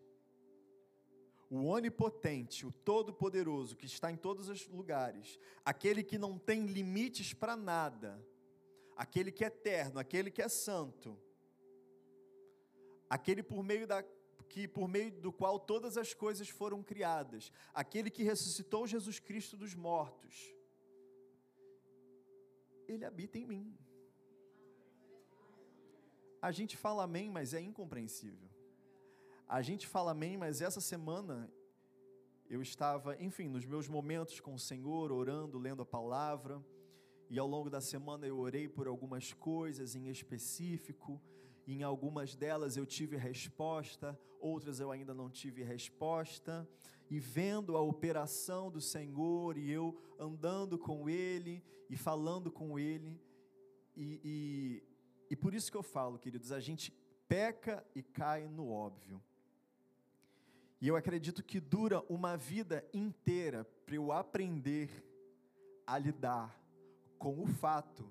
o 1.51 1.65
onipotente, 1.67 2.67
o 2.67 2.73
todo-poderoso, 2.73 3.77
que 3.77 3.87
está 3.87 4.11
em 4.11 4.17
todos 4.17 4.49
os 4.49 4.67
lugares, 4.69 5.39
aquele 5.65 6.03
que 6.03 6.19
não 6.19 6.39
tem 6.39 6.67
limites 6.67 7.33
para 7.33 7.57
nada, 7.57 8.21
aquele 8.97 9.31
que 9.31 9.45
é 9.45 9.49
eterno, 9.49 9.99
aquele 9.99 10.31
que 10.31 10.43
é 10.43 10.49
santo, 10.49 11.19
aquele 13.09 13.43
por 13.43 13.63
meio 13.63 13.87
da 13.87 14.05
que 14.49 14.69
por 14.69 14.87
meio 14.87 15.11
do 15.11 15.33
qual 15.33 15.59
todas 15.59 15.97
as 15.97 16.15
coisas 16.15 16.49
foram 16.49 16.81
criadas, 16.81 17.51
aquele 17.73 18.09
que 18.09 18.23
ressuscitou 18.23 18.87
Jesus 18.87 19.19
Cristo 19.19 19.57
dos 19.57 19.75
mortos, 19.75 20.55
ele 22.87 23.05
habita 23.05 23.37
em 23.37 23.47
mim. 23.47 23.77
A 26.41 26.53
gente 26.53 26.77
fala 26.77 27.03
amém, 27.03 27.31
mas 27.31 27.53
é 27.53 27.61
incompreensível. 27.61 28.54
A 29.47 29.61
gente 29.61 29.87
fala 29.87 30.13
amém, 30.13 30.39
mas 30.39 30.63
essa 30.63 30.81
semana 30.81 31.51
eu 32.49 32.63
estava, 32.63 33.21
enfim, 33.23 33.49
nos 33.49 33.65
meus 33.67 33.89
momentos 33.89 34.41
com 34.41 34.55
o 34.55 34.59
Senhor, 34.59 35.13
orando, 35.13 35.59
lendo 35.59 35.83
a 35.83 35.87
palavra, 35.87 36.65
e 37.29 37.39
ao 37.39 37.47
longo 37.47 37.69
da 37.69 37.81
semana 37.81 38.27
eu 38.27 38.39
orei 38.39 38.69
por 38.69 38.87
algumas 38.87 39.33
coisas 39.35 39.95
em 39.95 40.09
específico, 40.09 41.21
em 41.67 41.83
algumas 41.83 42.35
delas 42.35 42.77
eu 42.77 42.87
tive 42.87 43.17
resposta, 43.17 44.19
outras 44.41 44.81
eu 44.81 44.91
ainda 44.91 45.13
não 45.13 45.29
tive 45.29 45.63
resposta, 45.63 46.67
e 47.11 47.21
vendo 47.21 47.77
a 47.77 47.83
operação 47.83 48.71
do 48.71 48.81
Senhor, 48.81 49.59
e 49.59 49.71
eu 49.71 49.95
andando 50.19 50.79
com 50.79 51.09
Ele, 51.09 51.63
e 51.91 51.97
falando 51.97 52.51
com 52.51 52.79
Ele, 52.79 53.21
e, 53.95 54.21
e, 54.25 54.83
e 55.31 55.37
por 55.37 55.55
isso 55.55 55.71
que 55.71 55.77
eu 55.77 55.83
falo, 55.83 56.19
queridos, 56.19 56.51
a 56.51 56.61
gente 56.61 56.91
peca 57.29 57.87
e 57.95 58.03
cai 58.03 58.49
no 58.49 58.71
óbvio. 58.71 59.23
E 60.85 60.89
eu 60.89 60.97
acredito 60.97 61.43
que 61.43 61.59
dura 61.61 62.05
uma 62.11 62.37
vida 62.37 62.87
inteira 62.93 63.65
para 63.87 63.95
eu 63.95 64.13
aprender 64.13 64.91
a 65.87 65.97
lidar 65.97 66.55
com 67.19 67.43
o 67.43 67.47
fato 67.47 68.07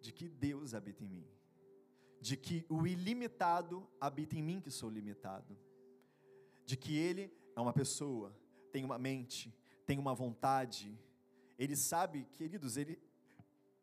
de 0.00 0.10
que 0.10 0.26
Deus 0.26 0.72
habita 0.72 1.04
em 1.04 1.06
mim, 1.06 1.26
de 2.22 2.34
que 2.34 2.64
o 2.70 2.86
ilimitado 2.86 3.86
habita 4.00 4.36
em 4.36 4.42
mim, 4.42 4.58
que 4.58 4.70
sou 4.70 4.88
limitado, 4.88 5.54
de 6.64 6.78
que 6.78 6.96
Ele 6.96 7.30
é 7.54 7.60
uma 7.60 7.74
pessoa, 7.74 8.34
tem 8.72 8.82
uma 8.86 8.96
mente, 8.98 9.54
tem 9.84 9.98
uma 9.98 10.14
vontade, 10.14 10.98
Ele 11.58 11.76
sabe, 11.76 12.26
queridos, 12.32 12.78
Ele, 12.78 12.98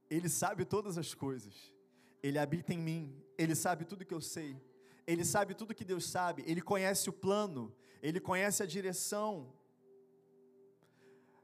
Ele 0.10 0.28
sabe 0.28 0.66
todas 0.66 0.98
as 0.98 1.14
coisas, 1.14 1.72
Ele 2.24 2.40
habita 2.40 2.74
em 2.74 2.80
mim, 2.80 3.24
Ele 3.38 3.54
sabe 3.54 3.86
tudo 3.86 4.04
que 4.04 4.16
eu 4.16 4.20
sei, 4.20 4.60
Ele 5.12 5.26
sabe 5.26 5.54
tudo 5.54 5.76
que 5.76 5.84
Deus 5.84 6.06
sabe, 6.10 6.44
Ele 6.46 6.62
conhece 6.62 7.10
o 7.10 7.14
plano, 7.14 7.76
ele 8.02 8.20
conhece 8.20 8.64
a 8.64 8.66
direção. 8.66 9.54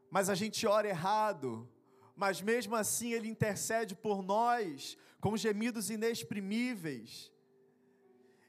Mas 0.09 0.29
a 0.29 0.35
gente 0.35 0.65
ora 0.65 0.87
errado, 0.87 1.69
mas 2.15 2.41
mesmo 2.41 2.75
assim 2.75 3.11
Ele 3.11 3.27
intercede 3.27 3.93
por 3.93 4.23
nós 4.23 4.97
com 5.19 5.35
gemidos 5.35 5.89
inexprimíveis. 5.89 7.31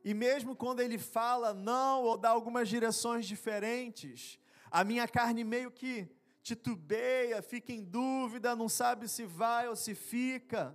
E 0.04 0.14
mesmo 0.14 0.56
quando 0.56 0.80
Ele 0.80 0.98
fala 0.98 1.52
não 1.52 2.04
ou 2.04 2.16
dá 2.16 2.30
algumas 2.30 2.68
direções 2.68 3.26
diferentes, 3.26 4.38
a 4.70 4.84
minha 4.84 5.06
carne 5.06 5.44
meio 5.44 5.70
que 5.70 6.08
titubeia, 6.42 7.42
fica 7.42 7.72
em 7.72 7.84
dúvida, 7.84 8.56
não 8.56 8.68
sabe 8.68 9.08
se 9.08 9.24
vai 9.26 9.68
ou 9.68 9.76
se 9.76 9.94
fica. 9.94 10.74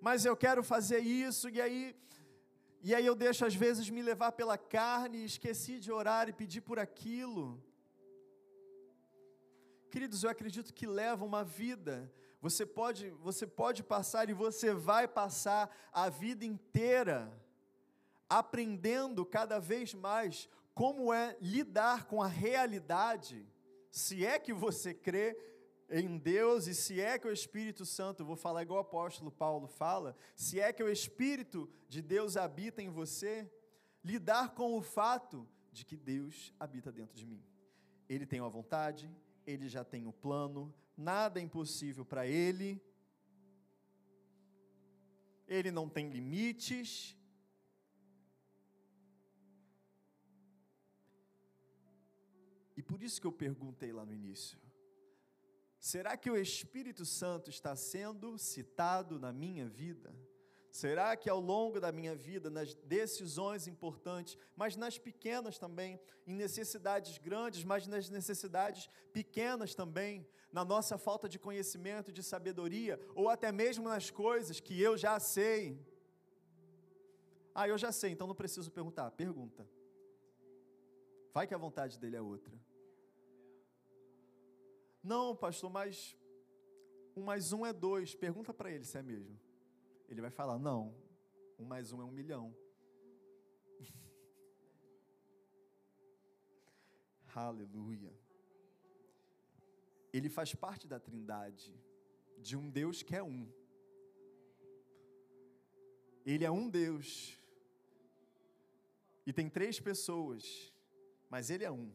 Mas 0.00 0.24
eu 0.24 0.36
quero 0.36 0.62
fazer 0.62 0.98
isso, 0.98 1.48
e 1.48 1.60
aí 1.60 1.96
e 2.88 2.94
aí 2.94 3.04
eu 3.04 3.16
deixo 3.16 3.44
às 3.44 3.52
vezes 3.52 3.90
me 3.90 4.00
levar 4.00 4.30
pela 4.30 4.56
carne 4.56 5.24
esqueci 5.24 5.80
de 5.80 5.90
orar 5.90 6.28
e 6.28 6.32
pedir 6.32 6.60
por 6.60 6.78
aquilo. 6.78 7.60
Queridos, 9.90 10.22
eu 10.22 10.30
acredito 10.30 10.72
que 10.72 10.86
leva 10.86 11.24
uma 11.24 11.42
vida. 11.42 12.08
Você 12.40 12.64
pode, 12.64 13.10
você 13.28 13.44
pode 13.44 13.82
passar 13.82 14.30
e 14.30 14.32
você 14.32 14.72
vai 14.72 15.08
passar 15.08 15.68
a 15.92 16.08
vida 16.08 16.44
inteira 16.44 17.18
aprendendo 18.28 19.26
cada 19.26 19.58
vez 19.58 19.92
mais 19.92 20.48
como 20.72 21.12
é 21.12 21.36
lidar 21.40 22.04
com 22.04 22.22
a 22.22 22.28
realidade, 22.28 23.44
se 23.90 24.24
é 24.24 24.38
que 24.38 24.52
você 24.52 24.94
crê 24.94 25.36
em 25.88 26.18
Deus, 26.18 26.66
e 26.66 26.74
se 26.74 27.00
é 27.00 27.18
que 27.18 27.28
o 27.28 27.32
Espírito 27.32 27.84
Santo, 27.84 28.24
vou 28.24 28.36
falar 28.36 28.62
igual 28.62 28.78
o 28.78 28.82
apóstolo 28.82 29.30
Paulo 29.30 29.68
fala, 29.68 30.16
se 30.34 30.60
é 30.60 30.72
que 30.72 30.82
o 30.82 30.90
Espírito 30.90 31.68
de 31.88 32.02
Deus 32.02 32.36
habita 32.36 32.82
em 32.82 32.90
você, 32.90 33.50
lidar 34.02 34.54
com 34.54 34.76
o 34.76 34.82
fato 34.82 35.48
de 35.72 35.84
que 35.84 35.96
Deus 35.96 36.52
habita 36.58 36.90
dentro 36.90 37.16
de 37.16 37.26
mim. 37.26 37.42
Ele 38.08 38.26
tem 38.26 38.40
uma 38.40 38.50
vontade, 38.50 39.10
ele 39.46 39.68
já 39.68 39.84
tem 39.84 40.06
o 40.06 40.12
plano, 40.12 40.74
nada 40.96 41.38
é 41.38 41.42
impossível 41.42 42.04
para 42.04 42.26
ele, 42.26 42.82
ele 45.46 45.70
não 45.70 45.88
tem 45.88 46.08
limites. 46.08 47.16
E 52.76 52.82
por 52.82 53.02
isso 53.02 53.20
que 53.20 53.26
eu 53.26 53.32
perguntei 53.32 53.92
lá 53.92 54.04
no 54.04 54.12
início: 54.12 54.58
Será 55.86 56.16
que 56.16 56.28
o 56.28 56.36
Espírito 56.36 57.04
Santo 57.06 57.48
está 57.48 57.76
sendo 57.76 58.36
citado 58.38 59.20
na 59.20 59.32
minha 59.32 59.68
vida? 59.68 60.12
Será 60.68 61.16
que 61.16 61.30
ao 61.30 61.38
longo 61.38 61.78
da 61.78 61.92
minha 61.92 62.12
vida, 62.12 62.50
nas 62.50 62.74
decisões 62.74 63.68
importantes, 63.68 64.36
mas 64.56 64.74
nas 64.74 64.98
pequenas 64.98 65.58
também, 65.58 66.00
em 66.26 66.34
necessidades 66.34 67.18
grandes, 67.18 67.62
mas 67.62 67.86
nas 67.86 68.10
necessidades 68.10 68.90
pequenas 69.12 69.76
também, 69.76 70.26
na 70.52 70.64
nossa 70.64 70.98
falta 70.98 71.28
de 71.28 71.38
conhecimento, 71.38 72.10
de 72.10 72.20
sabedoria, 72.20 72.98
ou 73.14 73.28
até 73.28 73.52
mesmo 73.52 73.88
nas 73.88 74.10
coisas 74.10 74.58
que 74.58 74.82
eu 74.82 74.98
já 74.98 75.20
sei? 75.20 75.80
Ah, 77.54 77.68
eu 77.68 77.78
já 77.78 77.92
sei, 77.92 78.10
então 78.10 78.26
não 78.26 78.34
preciso 78.34 78.72
perguntar. 78.72 79.12
Pergunta. 79.12 79.64
Vai 81.32 81.46
que 81.46 81.54
a 81.54 81.58
vontade 81.58 81.96
dele 81.96 82.16
é 82.16 82.20
outra. 82.20 82.60
Não, 85.06 85.36
pastor, 85.36 85.70
mas 85.70 86.16
um 87.16 87.22
mais 87.22 87.52
um 87.52 87.64
é 87.64 87.72
dois. 87.72 88.12
Pergunta 88.12 88.52
para 88.52 88.72
ele 88.72 88.84
se 88.84 88.98
é 88.98 89.02
mesmo. 89.02 89.38
Ele 90.08 90.20
vai 90.20 90.30
falar: 90.30 90.58
não, 90.58 90.92
um 91.56 91.64
mais 91.64 91.92
um 91.92 92.00
é 92.00 92.04
um 92.04 92.10
milhão. 92.10 92.52
Aleluia. 97.32 98.12
Ele 100.12 100.28
faz 100.28 100.52
parte 100.56 100.88
da 100.88 100.98
trindade, 100.98 101.72
de 102.38 102.56
um 102.56 102.68
Deus 102.68 103.04
que 103.04 103.14
é 103.14 103.22
um. 103.22 103.48
Ele 106.24 106.44
é 106.44 106.50
um 106.50 106.68
Deus. 106.68 107.38
E 109.24 109.32
tem 109.32 109.48
três 109.48 109.78
pessoas, 109.78 110.74
mas 111.30 111.48
ele 111.48 111.62
é 111.62 111.70
um. 111.70 111.94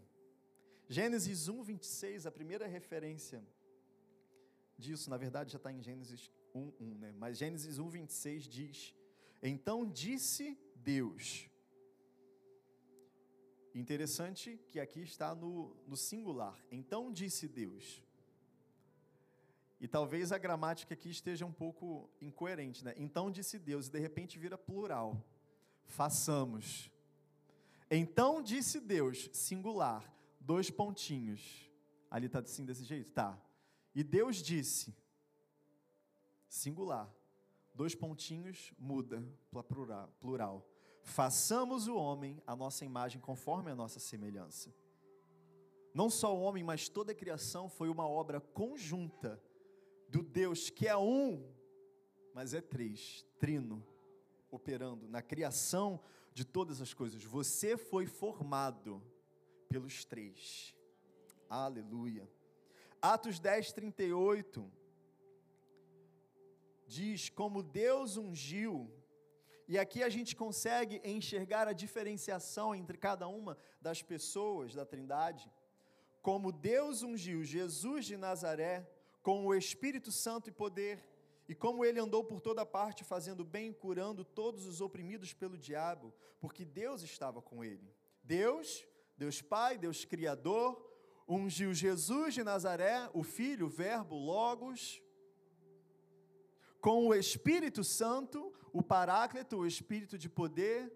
Gênesis 0.91 1.47
1, 1.47 1.63
26, 1.63 2.25
a 2.25 2.31
primeira 2.31 2.67
referência 2.67 3.41
disso, 4.77 5.09
na 5.09 5.15
verdade 5.15 5.53
já 5.53 5.55
está 5.55 5.71
em 5.71 5.81
Gênesis 5.81 6.29
1, 6.53 6.73
1, 6.81 6.95
né? 6.95 7.13
Mas 7.17 7.37
Gênesis 7.37 7.79
1, 7.79 7.89
26 7.89 8.43
diz: 8.43 8.93
Então 9.41 9.89
disse 9.89 10.59
Deus. 10.75 11.49
Interessante 13.73 14.59
que 14.69 14.81
aqui 14.81 15.01
está 15.01 15.33
no, 15.33 15.73
no 15.87 15.95
singular. 15.95 16.61
Então 16.69 17.09
disse 17.09 17.47
Deus. 17.47 18.03
E 19.79 19.87
talvez 19.87 20.33
a 20.33 20.37
gramática 20.37 20.93
aqui 20.93 21.09
esteja 21.09 21.45
um 21.45 21.53
pouco 21.53 22.09
incoerente, 22.19 22.83
né? 22.83 22.93
Então 22.97 23.31
disse 23.31 23.57
Deus, 23.57 23.87
e 23.87 23.91
de 23.91 23.99
repente 23.99 24.37
vira 24.37 24.57
plural. 24.57 25.25
Façamos. 25.85 26.91
Então 27.89 28.41
disse 28.41 28.81
Deus, 28.81 29.29
singular 29.31 30.19
dois 30.41 30.69
pontinhos. 30.69 31.69
Ali 32.09 32.25
está 32.25 32.39
assim 32.39 32.65
desse 32.65 32.83
jeito? 32.83 33.11
Tá. 33.11 33.39
E 33.95 34.03
Deus 34.03 34.37
disse, 34.37 34.93
singular. 36.47 37.09
Dois 37.73 37.95
pontinhos 37.95 38.73
muda 38.77 39.23
para 39.49 39.63
plural, 39.63 40.13
plural. 40.19 40.67
Façamos 41.03 41.87
o 41.87 41.95
homem 41.95 42.41
a 42.45 42.55
nossa 42.55 42.83
imagem 42.83 43.21
conforme 43.21 43.71
a 43.71 43.75
nossa 43.75 43.99
semelhança. 43.99 44.73
Não 45.93 46.09
só 46.09 46.35
o 46.35 46.41
homem, 46.41 46.63
mas 46.63 46.89
toda 46.89 47.11
a 47.11 47.15
criação 47.15 47.69
foi 47.69 47.89
uma 47.89 48.07
obra 48.07 48.39
conjunta 48.39 49.41
do 50.09 50.21
Deus 50.21 50.69
que 50.69 50.87
é 50.87 50.97
um, 50.97 51.49
mas 52.33 52.53
é 52.53 52.61
três, 52.61 53.25
trino, 53.39 53.85
operando 54.49 55.07
na 55.07 55.21
criação 55.21 56.01
de 56.33 56.45
todas 56.45 56.81
as 56.81 56.93
coisas. 56.93 57.23
Você 57.23 57.77
foi 57.77 58.05
formado 58.05 59.01
pelos 59.71 60.03
três. 60.03 60.75
Aleluia. 61.49 62.29
Atos 63.01 63.39
10, 63.39 63.71
38 63.71 64.69
diz 66.85 67.29
como 67.29 67.63
Deus 67.63 68.17
ungiu, 68.17 68.91
e 69.65 69.79
aqui 69.79 70.03
a 70.03 70.09
gente 70.09 70.35
consegue 70.35 71.01
enxergar 71.05 71.69
a 71.69 71.73
diferenciação 71.73 72.75
entre 72.75 72.97
cada 72.97 73.29
uma 73.29 73.57
das 73.79 74.01
pessoas 74.01 74.75
da 74.75 74.85
Trindade, 74.85 75.49
como 76.21 76.51
Deus 76.51 77.01
ungiu 77.01 77.45
Jesus 77.45 78.05
de 78.05 78.17
Nazaré 78.17 78.85
com 79.23 79.45
o 79.45 79.55
Espírito 79.55 80.11
Santo 80.11 80.49
e 80.49 80.51
poder, 80.51 81.01
e 81.47 81.55
como 81.55 81.85
ele 81.85 81.99
andou 81.99 82.25
por 82.25 82.41
toda 82.41 82.65
parte 82.65 83.05
fazendo 83.05 83.45
bem 83.45 83.71
curando 83.71 84.25
todos 84.25 84.65
os 84.65 84.81
oprimidos 84.81 85.33
pelo 85.33 85.57
diabo, 85.57 86.13
porque 86.41 86.65
Deus 86.65 87.01
estava 87.03 87.41
com 87.41 87.63
ele. 87.63 87.95
Deus, 88.21 88.85
Deus 89.21 89.39
Pai, 89.39 89.77
Deus 89.77 90.03
Criador, 90.03 90.83
ungiu 91.29 91.75
Jesus 91.75 92.33
de 92.33 92.43
Nazaré, 92.43 93.07
o 93.13 93.21
Filho, 93.21 93.67
o 93.67 93.69
Verbo, 93.69 94.15
Logos, 94.15 94.99
com 96.81 97.05
o 97.05 97.13
Espírito 97.13 97.83
Santo, 97.83 98.51
o 98.73 98.81
Paráclito, 98.81 99.57
o 99.57 99.67
Espírito 99.67 100.17
de 100.17 100.27
poder, 100.27 100.91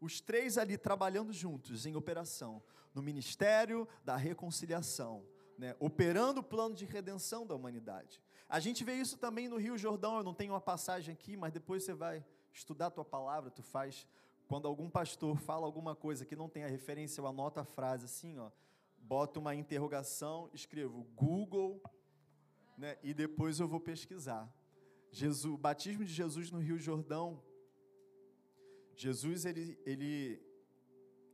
os 0.00 0.22
três 0.22 0.56
ali 0.56 0.78
trabalhando 0.78 1.34
juntos 1.34 1.84
em 1.84 1.94
operação, 1.94 2.62
no 2.94 3.02
ministério 3.02 3.86
da 4.02 4.16
reconciliação, 4.16 5.22
né, 5.58 5.76
operando 5.78 6.40
o 6.40 6.42
plano 6.42 6.74
de 6.74 6.86
redenção 6.86 7.46
da 7.46 7.54
humanidade. 7.54 8.22
A 8.48 8.58
gente 8.58 8.82
vê 8.82 8.94
isso 8.94 9.18
também 9.18 9.48
no 9.48 9.58
Rio 9.58 9.76
Jordão, 9.76 10.16
eu 10.16 10.24
não 10.24 10.32
tenho 10.32 10.54
uma 10.54 10.62
passagem 10.62 11.12
aqui, 11.12 11.36
mas 11.36 11.52
depois 11.52 11.84
você 11.84 11.92
vai 11.92 12.24
estudar 12.54 12.86
a 12.86 12.90
tua 12.90 13.04
palavra, 13.04 13.50
tu 13.50 13.62
faz, 13.62 14.06
quando 14.46 14.68
algum 14.68 14.90
pastor 14.90 15.38
fala 15.38 15.66
alguma 15.66 15.94
coisa 15.94 16.24
que 16.24 16.36
não 16.36 16.48
tem 16.48 16.64
a 16.64 16.68
referência, 16.68 17.20
eu 17.20 17.26
anoto 17.26 17.60
a 17.60 17.64
frase 17.64 18.04
assim, 18.04 18.38
ó, 18.38 18.50
boto 18.98 19.40
uma 19.40 19.54
interrogação, 19.54 20.50
escrevo 20.52 21.04
Google, 21.14 21.82
né, 22.76 22.98
e 23.02 23.14
depois 23.14 23.60
eu 23.60 23.68
vou 23.68 23.80
pesquisar. 23.80 24.52
Jesus, 25.10 25.58
batismo 25.58 26.04
de 26.04 26.12
Jesus 26.12 26.50
no 26.50 26.58
Rio 26.58 26.78
Jordão, 26.78 27.42
Jesus 28.96 29.44
ele, 29.44 29.78
ele, 29.84 30.42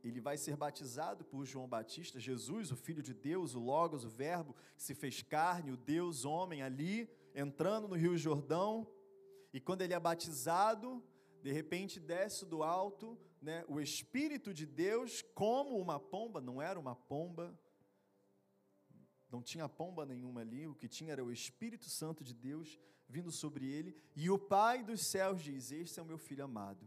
ele 0.03 0.19
vai 0.19 0.37
ser 0.37 0.55
batizado 0.55 1.23
por 1.23 1.45
João 1.45 1.67
Batista, 1.67 2.19
Jesus, 2.19 2.71
o 2.71 2.75
Filho 2.75 3.01
de 3.01 3.13
Deus, 3.13 3.55
o 3.55 3.59
Logos, 3.59 4.03
o 4.03 4.09
Verbo, 4.09 4.55
que 4.75 4.83
se 4.83 4.95
fez 4.95 5.21
carne, 5.21 5.71
o 5.71 5.77
Deus 5.77 6.25
homem 6.25 6.61
ali, 6.61 7.09
entrando 7.35 7.87
no 7.87 7.95
Rio 7.95 8.17
Jordão, 8.17 8.87
e 9.53 9.59
quando 9.59 9.81
ele 9.81 9.93
é 9.93 9.99
batizado, 9.99 11.03
de 11.41 11.51
repente 11.51 11.99
desce 11.99 12.45
do 12.45 12.63
alto 12.63 13.17
né, 13.41 13.65
o 13.67 13.81
Espírito 13.81 14.53
de 14.53 14.65
Deus 14.65 15.23
como 15.33 15.77
uma 15.77 15.99
pomba, 15.99 16.39
não 16.39 16.61
era 16.61 16.79
uma 16.79 16.95
pomba, 16.95 17.57
não 19.31 19.41
tinha 19.41 19.67
pomba 19.67 20.05
nenhuma 20.05 20.41
ali, 20.41 20.67
o 20.67 20.75
que 20.75 20.87
tinha 20.87 21.13
era 21.13 21.23
o 21.23 21.31
Espírito 21.31 21.89
Santo 21.89 22.23
de 22.23 22.33
Deus 22.33 22.77
vindo 23.07 23.31
sobre 23.31 23.65
ele, 23.65 23.95
e 24.15 24.29
o 24.29 24.37
Pai 24.37 24.83
dos 24.83 25.09
céus 25.09 25.41
diz: 25.41 25.71
Este 25.71 25.99
é 25.99 26.03
o 26.03 26.05
meu 26.05 26.17
filho 26.17 26.43
amado, 26.43 26.85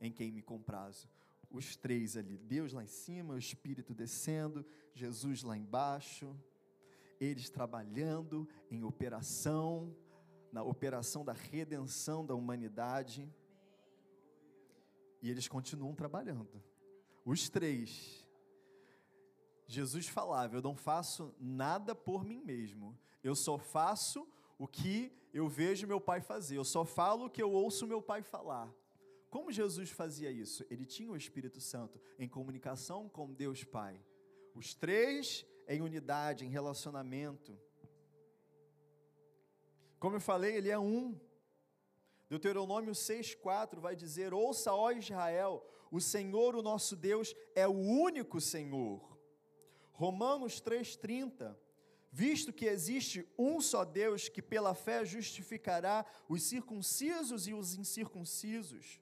em 0.00 0.12
quem 0.12 0.30
me 0.30 0.42
comprazo. 0.42 1.08
Os 1.50 1.76
três 1.76 2.16
ali, 2.16 2.36
Deus 2.38 2.72
lá 2.72 2.82
em 2.82 2.88
cima, 2.88 3.34
o 3.34 3.38
Espírito 3.38 3.94
descendo, 3.94 4.64
Jesus 4.94 5.42
lá 5.42 5.56
embaixo, 5.56 6.34
eles 7.20 7.50
trabalhando 7.50 8.48
em 8.70 8.84
operação, 8.84 9.94
na 10.52 10.62
operação 10.62 11.24
da 11.24 11.32
redenção 11.32 12.24
da 12.24 12.34
humanidade. 12.34 13.28
E 15.22 15.30
eles 15.30 15.48
continuam 15.48 15.94
trabalhando. 15.94 16.62
Os 17.24 17.48
três. 17.48 18.26
Jesus 19.66 20.06
falava: 20.06 20.56
Eu 20.56 20.62
não 20.62 20.76
faço 20.76 21.34
nada 21.40 21.94
por 21.94 22.24
mim 22.24 22.40
mesmo, 22.40 22.96
eu 23.22 23.34
só 23.34 23.58
faço 23.58 24.26
o 24.58 24.66
que 24.66 25.12
eu 25.32 25.48
vejo 25.48 25.86
meu 25.86 26.00
pai 26.00 26.20
fazer, 26.20 26.56
eu 26.56 26.64
só 26.64 26.84
falo 26.84 27.26
o 27.26 27.30
que 27.30 27.42
eu 27.42 27.50
ouço 27.50 27.86
meu 27.86 28.00
pai 28.00 28.22
falar. 28.22 28.72
Como 29.28 29.52
Jesus 29.52 29.90
fazia 29.90 30.30
isso? 30.30 30.64
Ele 30.70 30.86
tinha 30.86 31.10
o 31.10 31.16
Espírito 31.16 31.60
Santo 31.60 32.00
em 32.18 32.28
comunicação 32.28 33.08
com 33.08 33.34
Deus 33.34 33.64
Pai. 33.64 34.00
Os 34.54 34.72
três 34.72 35.44
em 35.68 35.82
unidade, 35.82 36.44
em 36.44 36.48
relacionamento. 36.48 37.58
Como 39.98 40.16
eu 40.16 40.20
falei, 40.20 40.56
ele 40.56 40.70
é 40.70 40.78
um. 40.78 41.18
Deuteronômio 42.28 42.92
6,4 42.92 43.78
vai 43.78 43.94
dizer: 43.94 44.34
Ouça, 44.34 44.72
ó 44.74 44.90
Israel, 44.90 45.64
o 45.90 46.00
Senhor, 46.00 46.56
o 46.56 46.62
nosso 46.62 46.96
Deus, 46.96 47.34
é 47.54 47.66
o 47.66 47.72
único 47.72 48.40
Senhor. 48.40 49.16
Romanos 49.92 50.60
3,30 50.60 51.56
visto 52.16 52.50
que 52.50 52.64
existe 52.64 53.28
um 53.38 53.60
só 53.60 53.84
Deus 53.84 54.26
que 54.26 54.40
pela 54.40 54.74
fé 54.74 55.04
justificará 55.04 56.02
os 56.26 56.42
circuncisos 56.44 57.46
e 57.46 57.52
os 57.52 57.74
incircuncisos. 57.74 58.98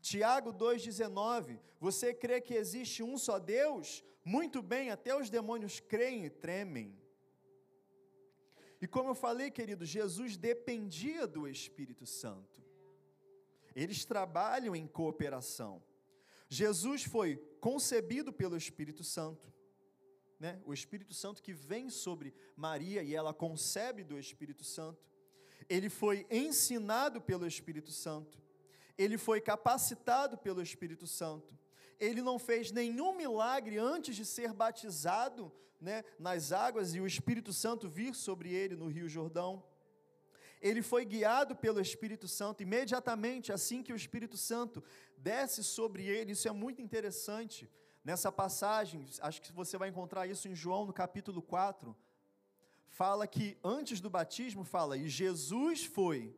Tiago 0.00 0.50
2,19: 0.50 1.60
Você 1.78 2.14
crê 2.14 2.40
que 2.40 2.54
existe 2.54 3.02
um 3.02 3.18
só 3.18 3.38
Deus? 3.38 4.02
Muito 4.24 4.62
bem, 4.62 4.90
até 4.90 5.14
os 5.14 5.28
demônios 5.28 5.80
creem 5.80 6.24
e 6.24 6.30
tremem. 6.30 6.98
E 8.80 8.86
como 8.86 9.10
eu 9.10 9.14
falei, 9.14 9.50
querido, 9.50 9.84
Jesus 9.84 10.36
dependia 10.36 11.26
do 11.26 11.46
Espírito 11.46 12.06
Santo. 12.06 12.62
Eles 13.74 14.04
trabalham 14.04 14.74
em 14.74 14.86
cooperação. 14.86 15.82
Jesus 16.48 17.04
foi 17.04 17.36
concebido 17.60 18.32
pelo 18.32 18.56
Espírito 18.56 19.04
Santo 19.04 19.50
né, 20.40 20.58
o 20.64 20.72
Espírito 20.72 21.12
Santo 21.12 21.42
que 21.42 21.52
vem 21.52 21.90
sobre 21.90 22.34
Maria 22.56 23.02
e 23.02 23.14
ela 23.14 23.34
concebe 23.34 24.02
do 24.02 24.18
Espírito 24.18 24.64
Santo. 24.64 25.06
Ele 25.68 25.90
foi 25.90 26.26
ensinado 26.30 27.20
pelo 27.20 27.46
Espírito 27.46 27.92
Santo. 27.92 28.40
Ele 28.96 29.18
foi 29.18 29.40
capacitado 29.40 30.38
pelo 30.38 30.62
Espírito 30.62 31.06
Santo. 31.06 31.54
Ele 32.00 32.22
não 32.22 32.38
fez 32.38 32.72
nenhum 32.72 33.14
milagre 33.14 33.78
antes 33.78 34.16
de 34.16 34.24
ser 34.24 34.52
batizado 34.52 35.52
né, 35.80 36.02
nas 36.18 36.50
águas 36.50 36.94
e 36.94 37.00
o 37.00 37.06
Espírito 37.06 37.52
Santo 37.52 37.88
vir 37.88 38.14
sobre 38.14 38.52
ele 38.52 38.74
no 38.74 38.88
Rio 38.88 39.08
Jordão. 39.08 39.62
Ele 40.60 40.82
foi 40.82 41.04
guiado 41.04 41.54
pelo 41.54 41.80
Espírito 41.80 42.26
Santo 42.26 42.62
imediatamente 42.62 43.52
assim 43.52 43.82
que 43.82 43.92
o 43.92 43.96
Espírito 43.96 44.36
Santo 44.36 44.82
desce 45.16 45.62
sobre 45.62 46.04
ele. 46.04 46.32
Isso 46.32 46.48
é 46.48 46.52
muito 46.52 46.82
interessante 46.82 47.68
Nessa 48.02 48.32
passagem, 48.32 49.06
acho 49.20 49.42
que 49.42 49.52
você 49.52 49.76
vai 49.76 49.90
encontrar 49.90 50.26
isso 50.26 50.48
em 50.48 50.54
João 50.54 50.86
no 50.86 50.92
capítulo 50.92 51.42
4, 51.42 51.94
fala 52.88 53.26
que 53.26 53.58
antes 53.62 54.00
do 54.00 54.08
batismo, 54.08 54.64
fala, 54.64 54.96
e 54.96 55.06
Jesus 55.06 55.84
foi 55.84 56.34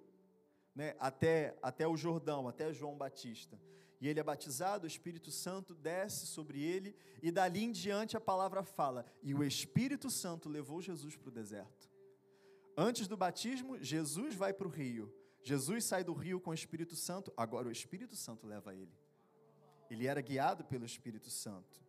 né, 0.74 0.96
até, 0.98 1.56
até 1.62 1.86
o 1.86 1.96
Jordão, 1.96 2.48
até 2.48 2.72
João 2.72 2.96
Batista. 2.96 3.60
E 4.02 4.08
ele 4.08 4.18
é 4.18 4.22
batizado, 4.24 4.82
o 4.82 4.88
Espírito 4.88 5.30
Santo 5.30 5.76
desce 5.76 6.26
sobre 6.26 6.60
ele, 6.60 6.92
e 7.22 7.30
dali 7.30 7.62
em 7.62 7.70
diante 7.70 8.16
a 8.16 8.20
palavra 8.20 8.64
fala, 8.64 9.06
e 9.22 9.32
o 9.32 9.44
Espírito 9.44 10.10
Santo 10.10 10.48
levou 10.48 10.82
Jesus 10.82 11.14
para 11.14 11.28
o 11.28 11.32
deserto. 11.32 11.88
Antes 12.76 13.06
do 13.06 13.16
batismo, 13.16 13.78
Jesus 13.80 14.34
vai 14.34 14.52
para 14.52 14.66
o 14.66 14.70
rio. 14.70 15.14
Jesus 15.44 15.84
sai 15.84 16.02
do 16.02 16.14
rio 16.14 16.40
com 16.40 16.50
o 16.50 16.54
Espírito 16.54 16.96
Santo, 16.96 17.32
agora 17.36 17.68
o 17.68 17.70
Espírito 17.70 18.16
Santo 18.16 18.44
leva 18.44 18.74
ele. 18.74 18.92
Ele 19.88 20.08
era 20.08 20.20
guiado 20.20 20.64
pelo 20.64 20.84
Espírito 20.84 21.30
Santo. 21.30 21.80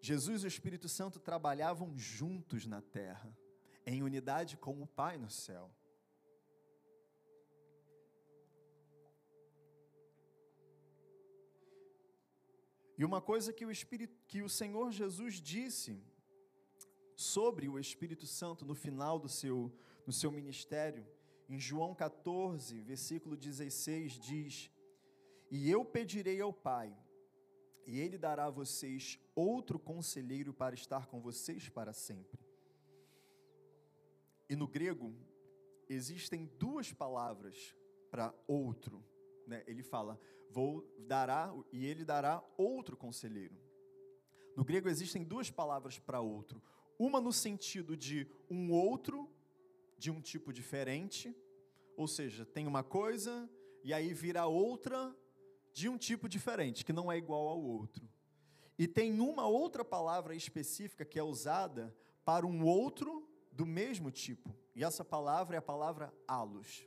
Jesus 0.00 0.44
e 0.44 0.46
o 0.46 0.48
Espírito 0.48 0.88
Santo 0.88 1.20
trabalhavam 1.20 1.92
juntos 1.98 2.64
na 2.64 2.80
terra, 2.80 3.30
em 3.84 4.02
unidade 4.02 4.56
com 4.56 4.80
o 4.80 4.86
Pai 4.86 5.18
no 5.18 5.28
céu. 5.28 5.70
E 12.98 13.04
uma 13.04 13.20
coisa 13.20 13.52
que 13.52 13.64
o, 13.66 13.70
Espírito, 13.70 14.14
que 14.26 14.42
o 14.42 14.48
Senhor 14.48 14.90
Jesus 14.90 15.34
disse 15.34 16.00
sobre 17.14 17.68
o 17.68 17.78
Espírito 17.78 18.26
Santo 18.26 18.64
no 18.64 18.74
final 18.74 19.18
do 19.18 19.28
seu, 19.28 19.72
do 20.04 20.12
seu 20.12 20.30
ministério, 20.30 21.06
em 21.48 21.58
João 21.58 21.94
14, 21.94 22.80
versículo 22.80 23.36
16, 23.36 24.12
diz: 24.14 24.70
e 25.50 25.70
eu 25.70 25.84
pedirei 25.84 26.40
ao 26.40 26.52
Pai, 26.52 26.96
e 27.86 28.00
ele 28.00 28.18
dará 28.18 28.46
a 28.46 28.50
vocês 28.50 29.18
outro 29.34 29.78
conselheiro 29.78 30.52
para 30.52 30.74
estar 30.74 31.06
com 31.06 31.20
vocês 31.20 31.68
para 31.68 31.92
sempre. 31.92 32.44
E 34.48 34.56
no 34.56 34.66
grego, 34.66 35.14
existem 35.88 36.46
duas 36.58 36.92
palavras 36.92 37.76
para 38.10 38.34
outro. 38.46 39.04
Né? 39.46 39.62
Ele 39.66 39.82
fala, 39.82 40.18
vou 40.50 40.86
dará 40.98 41.54
e 41.72 41.86
ele 41.86 42.04
dará 42.04 42.42
outro 42.56 42.96
conselheiro. 42.96 43.56
No 44.56 44.64
grego 44.64 44.88
existem 44.88 45.22
duas 45.22 45.50
palavras 45.50 45.98
para 45.98 46.20
outro. 46.20 46.62
Uma 46.98 47.20
no 47.20 47.32
sentido 47.32 47.96
de 47.96 48.26
um 48.50 48.72
outro, 48.72 49.30
de 49.98 50.10
um 50.10 50.20
tipo 50.20 50.52
diferente, 50.52 51.36
ou 51.96 52.08
seja, 52.08 52.44
tem 52.44 52.66
uma 52.66 52.82
coisa 52.82 53.48
e 53.84 53.92
aí 53.92 54.12
vira 54.12 54.46
outra 54.46 55.14
de 55.72 55.88
um 55.88 55.98
tipo 55.98 56.28
diferente, 56.28 56.84
que 56.84 56.92
não 56.92 57.12
é 57.12 57.18
igual 57.18 57.48
ao 57.48 57.62
outro. 57.62 58.08
E 58.78 58.86
tem 58.86 59.20
uma 59.20 59.46
outra 59.46 59.84
palavra 59.84 60.34
específica 60.34 61.04
que 61.04 61.18
é 61.18 61.22
usada 61.22 61.94
para 62.24 62.46
um 62.46 62.64
outro 62.64 63.28
do 63.52 63.64
mesmo 63.64 64.10
tipo. 64.10 64.54
E 64.74 64.82
essa 64.84 65.04
palavra 65.04 65.56
é 65.56 65.58
a 65.58 65.62
palavra 65.62 66.12
alos. 66.26 66.86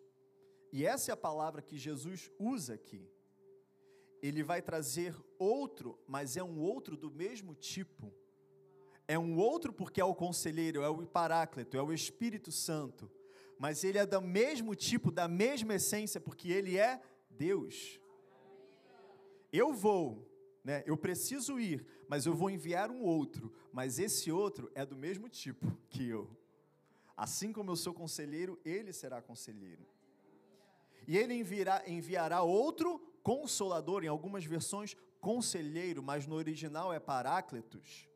E 0.71 0.85
essa 0.85 1.11
é 1.11 1.13
a 1.13 1.17
palavra 1.17 1.61
que 1.61 1.77
Jesus 1.77 2.31
usa 2.37 2.73
aqui. 2.75 3.07
Ele 4.21 4.43
vai 4.43 4.61
trazer 4.61 5.15
outro, 5.37 5.97
mas 6.07 6.37
é 6.37 6.43
um 6.43 6.59
outro 6.59 6.97
do 6.97 7.09
mesmo 7.09 7.55
tipo. 7.55 8.13
É 9.07 9.17
um 9.17 9.37
outro 9.37 9.73
porque 9.73 9.99
é 9.99 10.05
o 10.05 10.13
conselheiro, 10.13 10.83
é 10.83 10.89
o 10.89 11.05
paráclito, 11.07 11.75
é 11.75 11.81
o 11.81 11.93
Espírito 11.93 12.51
Santo. 12.51 13.09
Mas 13.57 13.83
ele 13.83 13.97
é 13.97 14.05
do 14.05 14.21
mesmo 14.21 14.75
tipo, 14.75 15.11
da 15.11 15.27
mesma 15.27 15.75
essência, 15.75 16.21
porque 16.21 16.49
ele 16.49 16.77
é 16.77 17.01
Deus. 17.29 17.99
Eu 19.51 19.73
vou, 19.73 20.29
né? 20.63 20.83
Eu 20.85 20.95
preciso 20.95 21.59
ir, 21.59 21.85
mas 22.07 22.25
eu 22.25 22.35
vou 22.35 22.49
enviar 22.49 22.91
um 22.91 23.01
outro, 23.01 23.51
mas 23.73 23.97
esse 23.97 24.31
outro 24.31 24.71
é 24.75 24.85
do 24.85 24.95
mesmo 24.95 25.27
tipo 25.27 25.75
que 25.89 26.07
eu. 26.07 26.29
Assim 27.17 27.51
como 27.51 27.71
eu 27.71 27.75
sou 27.75 27.93
conselheiro, 27.93 28.59
ele 28.63 28.93
será 28.93 29.21
conselheiro. 29.21 29.85
E 31.09 31.17
ele 31.17 31.33
enviará, 31.33 31.81
enviará 31.87 32.43
outro 32.43 32.99
consolador, 33.23 34.03
em 34.03 34.07
algumas 34.07 34.45
versões, 34.45 34.95
conselheiro, 35.19 36.03
mas 36.03 36.27
no 36.27 36.35
original 36.35 36.93
é 36.93 36.99
paráclitos. 36.99 38.07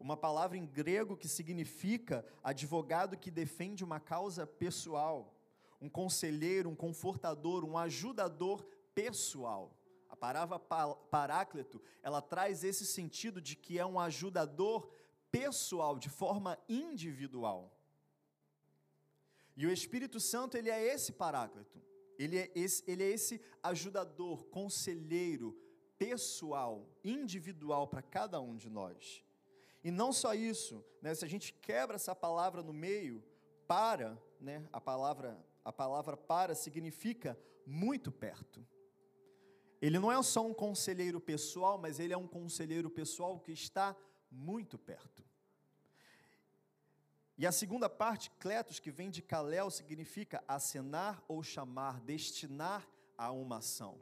Uma 0.00 0.16
palavra 0.16 0.56
em 0.56 0.64
grego 0.64 1.14
que 1.14 1.28
significa 1.28 2.24
advogado 2.42 3.18
que 3.18 3.30
defende 3.30 3.84
uma 3.84 4.00
causa 4.00 4.46
pessoal, 4.46 5.38
um 5.78 5.90
conselheiro, 5.90 6.70
um 6.70 6.74
confortador, 6.74 7.66
um 7.66 7.76
ajudador 7.76 8.64
pessoal. 8.94 9.76
A 10.08 10.16
palavra 10.16 10.58
paráclito, 10.58 11.82
ela 12.02 12.22
traz 12.22 12.64
esse 12.64 12.86
sentido 12.86 13.42
de 13.42 13.56
que 13.56 13.78
é 13.78 13.84
um 13.84 14.00
ajudador 14.00 14.88
pessoal, 15.30 15.98
de 15.98 16.08
forma 16.08 16.58
individual. 16.66 17.78
E 19.54 19.66
o 19.66 19.70
Espírito 19.70 20.18
Santo, 20.18 20.56
ele 20.56 20.70
é 20.70 20.82
esse 20.94 21.12
paráclito. 21.12 21.86
Ele 22.18 22.38
é 22.38 22.50
esse, 22.54 22.82
ele 22.86 23.02
é 23.02 23.10
esse 23.10 23.40
ajudador, 23.62 24.44
conselheiro, 24.46 25.56
pessoal, 25.96 26.88
individual 27.04 27.86
para 27.86 28.02
cada 28.02 28.40
um 28.40 28.56
de 28.56 28.68
nós. 28.68 29.22
E 29.84 29.90
não 29.90 30.12
só 30.12 30.34
isso, 30.34 30.84
né, 31.00 31.14
se 31.14 31.24
a 31.24 31.28
gente 31.28 31.52
quebra 31.54 31.96
essa 31.96 32.14
palavra 32.14 32.62
no 32.62 32.72
meio, 32.72 33.22
para, 33.66 34.20
né, 34.40 34.66
a 34.72 34.80
palavra 34.80 35.38
a 35.68 35.72
palavra 35.72 36.16
para 36.16 36.54
significa 36.54 37.38
muito 37.66 38.10
perto. 38.10 38.66
Ele 39.82 39.98
não 39.98 40.10
é 40.10 40.20
só 40.22 40.46
um 40.46 40.54
conselheiro 40.54 41.20
pessoal, 41.20 41.76
mas 41.76 42.00
ele 42.00 42.14
é 42.14 42.16
um 42.16 42.26
conselheiro 42.26 42.88
pessoal 42.88 43.38
que 43.38 43.52
está 43.52 43.94
muito 44.30 44.78
perto. 44.78 45.27
E 47.38 47.46
a 47.46 47.52
segunda 47.52 47.88
parte, 47.88 48.32
kletos, 48.32 48.80
que 48.80 48.90
vem 48.90 49.10
de 49.10 49.22
kalel, 49.22 49.70
significa 49.70 50.42
acenar 50.48 51.22
ou 51.28 51.40
chamar, 51.40 52.00
destinar 52.00 52.84
a 53.16 53.30
uma 53.30 53.58
ação. 53.58 53.96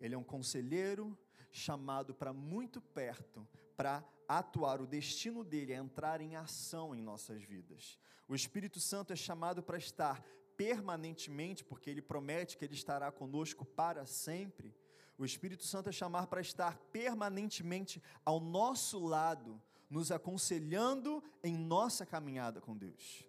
Ele 0.00 0.16
é 0.16 0.18
um 0.18 0.24
conselheiro 0.24 1.16
chamado 1.52 2.12
para 2.12 2.32
muito 2.32 2.80
perto, 2.80 3.46
para 3.76 4.04
atuar, 4.26 4.80
o 4.80 4.86
destino 4.86 5.44
dele 5.44 5.72
é 5.72 5.76
entrar 5.76 6.20
em 6.20 6.34
ação 6.34 6.92
em 6.92 7.00
nossas 7.00 7.40
vidas. 7.40 8.00
O 8.26 8.34
Espírito 8.34 8.80
Santo 8.80 9.12
é 9.12 9.16
chamado 9.16 9.62
para 9.62 9.78
estar 9.78 10.20
permanentemente, 10.56 11.62
porque 11.62 11.88
ele 11.88 12.02
promete 12.02 12.56
que 12.56 12.64
ele 12.64 12.74
estará 12.74 13.12
conosco 13.12 13.64
para 13.64 14.04
sempre. 14.06 14.74
O 15.16 15.24
Espírito 15.24 15.64
Santo 15.64 15.88
é 15.88 15.92
chamar 15.92 16.26
para 16.26 16.40
estar 16.40 16.76
permanentemente 16.90 18.02
ao 18.24 18.40
nosso 18.40 18.98
lado, 18.98 19.62
nos 19.88 20.10
aconselhando 20.10 21.22
em 21.42 21.56
nossa 21.56 22.04
caminhada 22.04 22.60
com 22.60 22.76
Deus. 22.76 23.24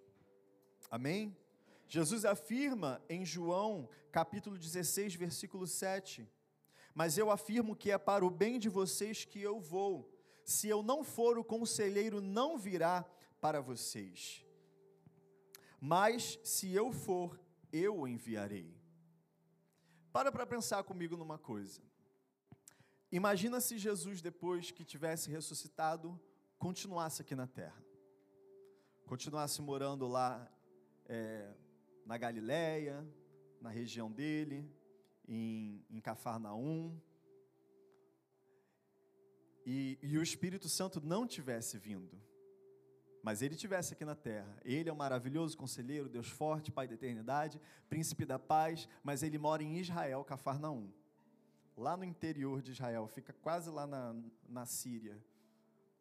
Amém? 0.89 1.35
Jesus 1.87 2.25
afirma 2.25 3.01
em 3.07 3.25
João, 3.25 3.89
capítulo 4.11 4.57
16, 4.57 5.15
versículo 5.15 5.65
7: 5.65 6.27
Mas 6.93 7.17
eu 7.17 7.31
afirmo 7.31 7.75
que 7.75 7.91
é 7.91 7.97
para 7.97 8.25
o 8.25 8.29
bem 8.29 8.59
de 8.59 8.69
vocês 8.69 9.23
que 9.23 9.41
eu 9.41 9.59
vou. 9.59 10.13
Se 10.43 10.67
eu 10.67 10.81
não 10.81 11.03
for, 11.03 11.37
o 11.37 11.43
conselheiro 11.43 12.21
não 12.21 12.57
virá 12.57 13.05
para 13.39 13.61
vocês. 13.61 14.45
Mas 15.79 16.39
se 16.43 16.73
eu 16.73 16.91
for, 16.91 17.39
eu 17.71 17.99
o 17.99 18.07
enviarei. 18.07 18.75
Para 20.11 20.31
para 20.31 20.47
pensar 20.47 20.83
comigo 20.83 21.15
numa 21.15 21.37
coisa. 21.37 21.81
Imagina 23.11 23.61
se 23.61 23.77
Jesus, 23.77 24.21
depois 24.21 24.71
que 24.71 24.83
tivesse 24.83 25.29
ressuscitado, 25.29 26.19
continuasse 26.57 27.21
aqui 27.21 27.35
na 27.35 27.47
terra, 27.47 27.83
continuasse 29.05 29.61
morando 29.61 30.07
lá 30.07 30.51
é, 31.05 31.53
na 32.05 32.17
Galileia, 32.17 33.07
na 33.61 33.69
região 33.69 34.11
dele, 34.11 34.69
em, 35.27 35.85
em 35.89 36.01
Cafarnaum, 36.01 36.99
e, 39.65 39.99
e 40.01 40.17
o 40.17 40.23
Espírito 40.23 40.67
Santo 40.69 41.01
não 41.01 41.27
tivesse 41.27 41.77
vindo, 41.77 42.19
mas 43.21 43.41
ele 43.41 43.55
tivesse 43.55 43.93
aqui 43.93 44.05
na 44.05 44.15
terra. 44.15 44.57
Ele 44.63 44.89
é 44.89 44.93
um 44.93 44.95
maravilhoso 44.95 45.57
conselheiro, 45.57 46.07
Deus 46.07 46.29
forte, 46.29 46.71
Pai 46.71 46.87
da 46.87 46.93
eternidade, 46.93 47.59
príncipe 47.89 48.25
da 48.25 48.39
paz, 48.39 48.87
mas 49.03 49.21
ele 49.21 49.37
mora 49.37 49.61
em 49.61 49.77
Israel, 49.77 50.23
Cafarnaum. 50.23 50.89
Lá 51.75 51.97
no 51.97 52.05
interior 52.05 52.61
de 52.61 52.71
Israel, 52.71 53.07
fica 53.07 53.33
quase 53.33 53.69
lá 53.69 53.85
na, 53.85 54.15
na 54.47 54.65
Síria 54.65 55.21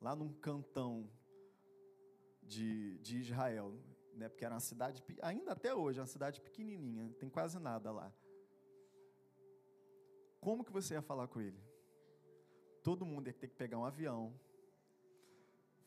lá 0.06 0.14
num 0.14 0.32
cantão 0.34 1.10
de, 2.40 2.96
de 2.98 3.18
Israel, 3.18 3.76
né, 4.14 4.28
porque 4.28 4.44
era 4.44 4.54
uma 4.54 4.60
cidade, 4.60 5.02
ainda 5.20 5.50
até 5.50 5.74
hoje, 5.74 5.98
é 5.98 6.02
uma 6.02 6.06
cidade 6.06 6.40
pequenininha, 6.40 7.12
tem 7.18 7.28
quase 7.28 7.58
nada 7.58 7.90
lá. 7.90 8.14
Como 10.40 10.62
que 10.62 10.70
você 10.70 10.94
ia 10.94 11.02
falar 11.02 11.26
com 11.26 11.40
ele? 11.40 11.60
Todo 12.84 13.04
mundo 13.04 13.26
ia 13.26 13.32
ter 13.32 13.48
que 13.48 13.56
pegar 13.56 13.78
um 13.78 13.84
avião, 13.84 14.32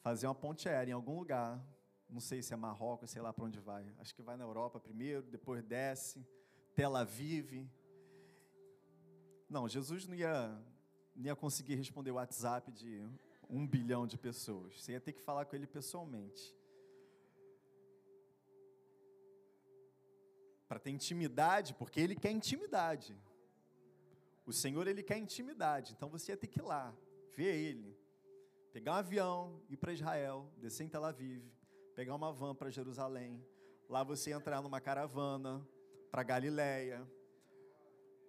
fazer 0.02 0.28
uma 0.28 0.36
ponte 0.36 0.68
aérea 0.68 0.92
em 0.92 0.96
algum 0.96 1.18
lugar, 1.18 1.66
não 2.10 2.20
sei 2.20 2.42
se 2.42 2.54
é 2.54 2.58
Marrocos, 2.58 3.12
sei 3.12 3.22
lá 3.22 3.32
para 3.32 3.46
onde 3.46 3.62
vai. 3.62 3.90
Acho 4.00 4.14
que 4.14 4.22
vai 4.22 4.36
na 4.36 4.44
Europa 4.44 4.82
primeiro, 4.82 5.32
depois 5.32 5.64
desce, 5.64 6.28
Tel 6.76 6.94
Aviv. 6.98 7.66
Não, 9.50 9.66
Jesus 9.70 10.06
não 10.06 10.14
ia, 10.14 10.62
não 11.16 11.24
ia 11.24 11.38
conseguir 11.38 11.76
responder 11.76 12.12
o 12.12 12.16
WhatsApp 12.16 12.70
de 12.70 13.08
um 13.50 13.66
bilhão 13.68 14.06
de 14.06 14.18
pessoas. 14.18 14.82
Você 14.82 14.92
ia 14.92 15.02
ter 15.02 15.14
que 15.14 15.22
falar 15.22 15.46
com 15.46 15.56
ele 15.56 15.66
pessoalmente. 15.66 16.56
Para 20.68 20.80
ter 20.80 20.92
intimidade, 20.92 21.74
porque 21.74 22.00
ele 22.00 22.16
quer 22.16 22.32
intimidade. 22.32 23.18
O 24.46 24.54
Senhor, 24.54 24.88
ele 24.88 25.02
quer 25.02 25.18
intimidade. 25.18 25.94
Então 25.94 26.10
você 26.10 26.32
ia 26.32 26.38
ter 26.38 26.48
que 26.48 26.60
ir 26.60 26.64
lá, 26.64 26.96
ver 27.36 27.56
ele. 27.56 27.98
Pegar 28.72 28.92
um 28.92 28.96
avião, 28.96 29.62
ir 29.68 29.78
para 29.78 29.92
Israel, 29.92 30.52
descer 30.58 30.84
em 30.84 30.90
Tel 30.90 31.04
Aviv, 31.04 31.44
pegar 31.96 32.14
uma 32.14 32.32
van 32.32 32.54
para 32.54 32.70
Jerusalém. 32.70 33.44
Lá 33.90 34.04
você 34.04 34.30
ia 34.30 34.36
entrar 34.36 34.62
numa 34.62 34.80
caravana 34.80 35.68
para 36.12 36.22
Galiléia. 36.22 37.08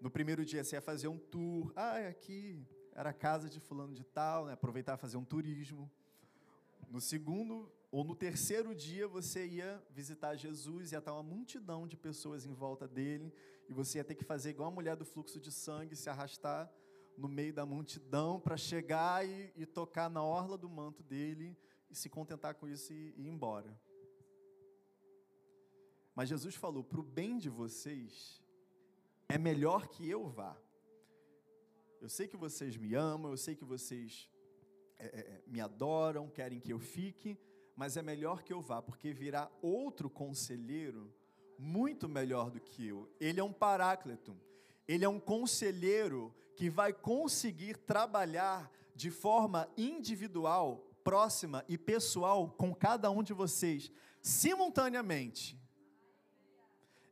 No 0.01 0.11
primeiro 0.11 0.47
dia 0.47 0.64
você 0.64 0.77
ia 0.77 0.81
fazer 0.81 1.09
um 1.09 1.18
tour. 1.18 1.71
Ah, 1.77 1.99
é 1.99 2.09
aqui, 2.09 2.66
era 2.95 3.11
a 3.11 3.14
casa 3.14 3.49
de 3.49 3.61
fulano 3.61 3.95
de 3.95 4.05
tal, 4.05 4.47
né? 4.47 4.53
aproveitar 4.53 4.97
fazer 4.97 5.16
um 5.16 5.24
turismo. 5.24 5.91
No 6.88 7.01
segundo 7.01 7.70
ou 7.91 8.05
no 8.05 8.14
terceiro 8.14 8.74
dia 8.74 9.09
você 9.09 9.47
ia 9.47 9.82
visitar 9.91 10.36
Jesus, 10.36 10.93
ia 10.93 10.99
estar 10.99 11.12
uma 11.12 11.22
multidão 11.22 11.86
de 11.86 11.97
pessoas 11.97 12.45
em 12.47 12.53
volta 12.53 12.86
dele, 12.86 13.32
e 13.68 13.72
você 13.72 13.99
ia 13.99 14.05
ter 14.05 14.14
que 14.14 14.24
fazer 14.24 14.51
igual 14.51 14.68
a 14.68 14.74
mulher 14.74 14.97
do 14.97 15.05
fluxo 15.05 15.41
de 15.41 15.53
sangue, 15.53 15.97
se 15.97 16.11
arrastar 16.11 16.70
no 17.16 17.28
meio 17.28 17.53
da 17.53 17.66
multidão 17.66 18.41
para 18.41 18.57
chegar 18.57 19.26
e, 19.26 19.53
e, 19.55 19.66
tocar 19.66 20.09
na 20.09 20.22
orla 20.22 20.57
do 20.57 20.68
manto 20.68 21.03
dele 21.03 21.57
e 21.91 21.95
se 21.95 22.09
contentar 22.09 22.55
com 22.55 22.66
isso 22.66 22.93
e, 22.93 23.14
e 23.16 23.22
ir 23.22 23.28
embora. 23.28 23.78
Mas 26.14 26.28
Jesus 26.28 26.55
falou: 26.55 26.82
para 26.82 27.01
o 27.01 27.05
bem 27.05 27.38
de 27.38 27.49
vocês, 27.49 28.43
é 29.28 29.38
melhor 29.38 29.88
que 29.88 30.09
eu 30.09 30.28
vá. 30.28 30.57
Eu 32.01 32.09
sei 32.09 32.26
que 32.26 32.36
vocês 32.36 32.78
me 32.78 32.94
amam, 32.94 33.30
eu 33.30 33.36
sei 33.36 33.55
que 33.55 33.64
vocês 33.64 34.26
é, 34.98 35.05
é, 35.05 35.20
é, 35.20 35.42
me 35.46 35.61
adoram, 35.61 36.30
querem 36.30 36.59
que 36.59 36.72
eu 36.72 36.78
fique, 36.78 37.38
mas 37.76 37.94
é 37.98 38.03
melhor 38.03 38.42
que 38.42 38.55
eu 38.55 38.62
vá, 38.62 38.80
porque 38.80 39.12
virá 39.12 39.51
outro 39.61 40.09
conselheiro 40.09 41.12
muito 41.59 42.09
melhor 42.09 42.51
do 42.51 42.59
que 42.59 42.88
eu. 42.88 43.07
Ele 43.20 43.38
é 43.38 43.44
um 43.44 43.53
paráclito. 43.53 44.34
Ele 44.88 45.05
é 45.05 45.09
um 45.09 45.20
conselheiro 45.20 46.34
que 46.57 46.70
vai 46.70 46.90
conseguir 46.90 47.76
trabalhar 47.76 48.72
de 48.94 49.11
forma 49.11 49.68
individual, 49.76 50.78
próxima 51.05 51.62
e 51.68 51.76
pessoal 51.76 52.48
com 52.48 52.74
cada 52.74 53.11
um 53.11 53.22
de 53.22 53.34
vocês, 53.34 53.92
simultaneamente. 54.22 55.60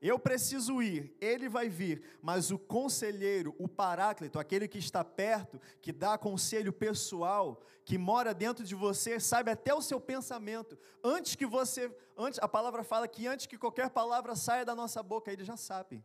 Eu 0.01 0.17
preciso 0.17 0.81
ir, 0.81 1.13
ele 1.21 1.49
vai 1.49 1.69
vir, 1.69 2.03
mas 2.23 2.53
o 2.53 2.59
conselheiro, 2.59 3.55
o 3.59 3.67
paráclito, 3.67 4.39
aquele 4.39 4.69
que 4.69 4.79
está 4.79 5.03
perto, 5.03 5.61
que 5.83 5.93
dá 5.93 6.17
conselho 6.17 6.73
pessoal, 6.73 7.61
que 7.85 7.99
mora 7.99 8.33
dentro 8.33 8.65
de 8.65 8.77
você, 8.77 9.19
sabe 9.19 9.51
até 9.51 9.75
o 9.75 9.83
seu 9.83 10.01
pensamento. 10.01 10.79
Antes 11.03 11.35
que 11.35 11.45
você, 11.45 11.93
antes 12.17 12.39
a 12.41 12.47
palavra 12.47 12.85
fala 12.85 13.09
que 13.09 13.27
antes 13.27 13.47
que 13.47 13.59
qualquer 13.59 13.91
palavra 13.91 14.37
saia 14.37 14.65
da 14.65 14.75
nossa 14.75 15.03
boca, 15.03 15.33
ele 15.33 15.45
já 15.45 15.57
sabe. 15.57 16.05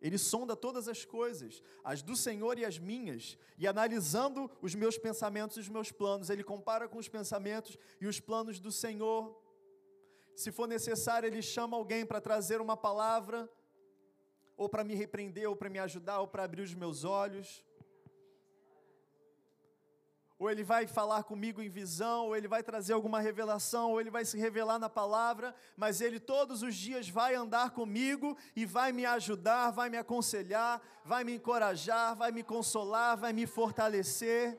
Ele 0.00 0.18
sonda 0.18 0.54
todas 0.54 0.86
as 0.86 1.04
coisas, 1.04 1.62
as 1.82 2.02
do 2.02 2.14
Senhor 2.14 2.58
e 2.58 2.64
as 2.64 2.78
minhas, 2.78 3.38
e 3.58 3.66
analisando 3.66 4.50
os 4.60 4.74
meus 4.74 4.98
pensamentos 4.98 5.56
e 5.56 5.60
os 5.60 5.68
meus 5.68 5.90
planos, 5.90 6.28
ele 6.28 6.44
compara 6.44 6.88
com 6.88 6.98
os 6.98 7.08
pensamentos 7.08 7.78
e 8.00 8.06
os 8.06 8.20
planos 8.20 8.58
do 8.58 8.72
Senhor 8.72 9.38
se 10.40 10.50
for 10.50 10.66
necessário, 10.66 11.26
ele 11.26 11.42
chama 11.42 11.76
alguém 11.76 12.06
para 12.06 12.20
trazer 12.20 12.60
uma 12.62 12.76
palavra, 12.76 13.48
ou 14.56 14.68
para 14.70 14.82
me 14.82 14.94
repreender, 14.94 15.46
ou 15.48 15.54
para 15.54 15.68
me 15.68 15.78
ajudar, 15.78 16.20
ou 16.20 16.28
para 16.28 16.44
abrir 16.44 16.62
os 16.62 16.74
meus 16.74 17.04
olhos. 17.04 17.62
Ou 20.38 20.50
ele 20.50 20.64
vai 20.64 20.86
falar 20.86 21.24
comigo 21.24 21.60
em 21.60 21.68
visão, 21.68 22.28
ou 22.28 22.34
ele 22.34 22.48
vai 22.48 22.62
trazer 22.62 22.94
alguma 22.94 23.20
revelação, 23.20 23.90
ou 23.90 24.00
ele 24.00 24.08
vai 24.08 24.24
se 24.24 24.38
revelar 24.38 24.78
na 24.78 24.88
palavra, 24.88 25.54
mas 25.76 26.00
ele 26.00 26.18
todos 26.18 26.62
os 26.62 26.74
dias 26.74 27.06
vai 27.06 27.34
andar 27.34 27.72
comigo 27.72 28.34
e 28.56 28.64
vai 28.64 28.92
me 28.92 29.04
ajudar, 29.04 29.70
vai 29.70 29.90
me 29.90 29.98
aconselhar, 29.98 30.80
vai 31.04 31.22
me 31.22 31.34
encorajar, 31.34 32.16
vai 32.16 32.32
me 32.32 32.42
consolar, 32.42 33.18
vai 33.18 33.34
me 33.34 33.46
fortalecer. 33.46 34.58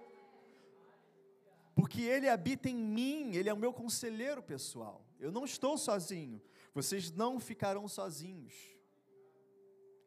Porque 1.73 2.01
ele 2.01 2.29
habita 2.29 2.69
em 2.69 2.75
mim, 2.75 3.35
ele 3.35 3.49
é 3.49 3.53
o 3.53 3.57
meu 3.57 3.73
conselheiro 3.73 4.43
pessoal. 4.43 5.01
Eu 5.21 5.31
não 5.31 5.45
estou 5.45 5.77
sozinho. 5.77 6.41
Vocês 6.73 7.11
não 7.11 7.39
ficarão 7.39 7.87
sozinhos. 7.87 8.55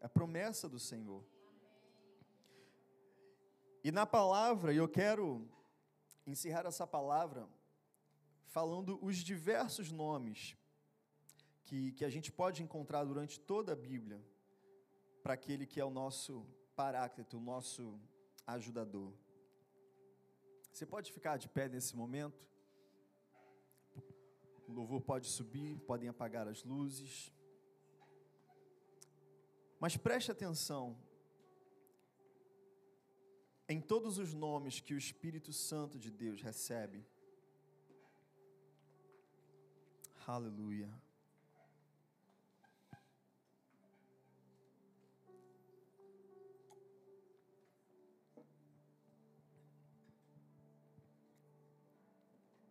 É 0.01 0.07
a 0.07 0.09
promessa 0.09 0.69
do 0.69 0.79
Senhor. 0.79 1.25
E 3.85 3.93
na 3.93 4.05
palavra, 4.05 4.75
eu 4.75 4.89
quero 4.89 5.49
encerrar 6.27 6.67
essa 6.67 6.87
palavra 6.87 7.49
falando 8.47 8.99
os 9.01 9.19
diversos 9.19 9.93
nomes 9.93 10.57
que, 11.65 11.93
que 11.93 12.05
a 12.05 12.11
gente 12.11 12.33
pode 12.33 12.63
encontrar 12.63 13.05
durante 13.05 13.39
toda 13.39 13.73
a 13.73 13.77
Bíblia 13.77 14.21
para 15.23 15.35
aquele 15.35 15.65
que 15.65 15.81
é 15.81 15.85
o 15.85 15.91
nosso 15.91 16.45
paráclito, 16.75 17.39
o 17.39 17.41
nosso 17.41 18.01
ajudador. 18.47 19.13
Você 20.73 20.85
pode 20.85 21.13
ficar 21.13 21.37
de 21.37 21.49
pé 21.49 21.69
nesse 21.69 21.95
momento? 21.95 22.49
O 24.67 24.73
louvor 24.73 25.01
pode 25.01 25.27
subir, 25.27 25.79
podem 25.81 26.09
apagar 26.09 26.49
as 26.49 26.63
luzes. 26.65 27.33
Mas 29.79 29.97
preste 29.97 30.31
atenção 30.31 30.97
em 33.69 33.81
todos 33.81 34.19
os 34.19 34.33
nomes 34.33 34.81
que 34.81 34.95
o 34.95 34.99
Espírito 34.99 35.53
Santo 35.53 35.99
de 35.99 36.11
Deus 36.11 36.41
recebe. 36.43 37.07
Aleluia. 40.27 40.91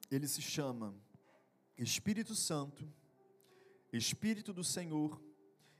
Ele 0.10 0.28
se 0.28 0.42
chama 0.42 0.96
Espírito 1.78 2.36
Santo, 2.36 2.88
Espírito 3.92 4.54
do 4.54 4.64
Senhor, 4.64 5.22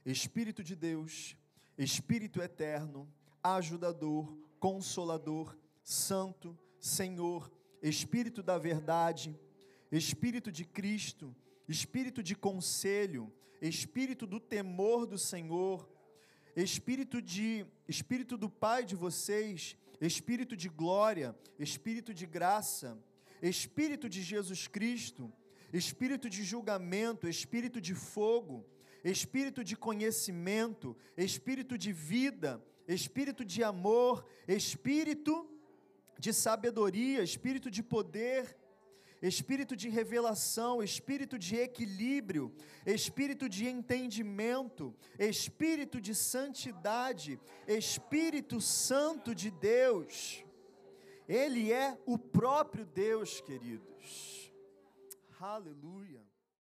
Espírito 0.06 0.64
de 0.64 0.76
Deus, 0.76 1.36
Espírito 1.78 2.42
eterno, 2.42 3.12
ajudador, 3.42 4.38
consolador, 4.60 5.58
santo, 5.84 6.58
Senhor, 6.80 7.52
Espírito 7.82 8.42
da 8.42 8.58
verdade, 8.58 9.38
Espírito 9.92 10.52
de 10.52 10.66
Cristo, 10.66 11.36
Espírito 11.68 12.24
de 12.24 12.36
conselho, 12.36 13.32
Espírito 13.62 14.26
do 14.26 14.40
temor 14.40 15.06
do 15.06 15.18
Senhor, 15.18 15.90
Espírito 16.56 17.22
de 17.22 17.66
Espírito 17.88 18.38
do 18.38 18.50
Pai 18.50 18.86
de 18.86 18.96
vocês, 18.96 19.78
Espírito 20.02 20.56
de 20.56 20.70
glória, 20.70 21.36
Espírito 21.58 22.14
de 22.14 22.26
graça, 22.26 22.98
Espírito 23.42 24.10
de 24.10 24.22
Jesus 24.22 24.68
Cristo, 24.68 25.32
espírito 25.74 26.30
de 26.30 26.44
julgamento, 26.44 27.28
espírito 27.28 27.82
de 27.82 27.96
fogo, 27.96 28.64
espírito 29.04 29.64
de 29.64 29.76
conhecimento, 29.76 30.96
espírito 31.18 31.78
de 31.78 31.92
vida, 31.92 32.64
espírito 32.88 33.44
de 33.44 33.64
amor, 33.64 34.26
espírito 34.48 35.50
de 36.20 36.32
sabedoria, 36.32 37.24
espírito 37.24 37.72
de 37.72 37.82
poder, 37.82 38.56
espírito 39.22 39.76
de 39.76 39.90
revelação, 39.90 40.84
espírito 40.84 41.40
de 41.40 41.56
equilíbrio, 41.56 42.54
espírito 42.86 43.50
de 43.50 43.66
entendimento, 43.66 44.94
espírito 45.18 46.00
de 46.00 46.14
santidade, 46.14 47.40
Espírito 47.68 48.62
Santo 48.62 49.34
de 49.34 49.50
Deus. 49.50 50.44
Ele 51.28 51.72
é 51.72 51.98
o 52.06 52.18
próprio 52.18 52.86
Deus, 52.86 53.40
queridos. 53.42 54.43
Aleluia. 55.44 56.24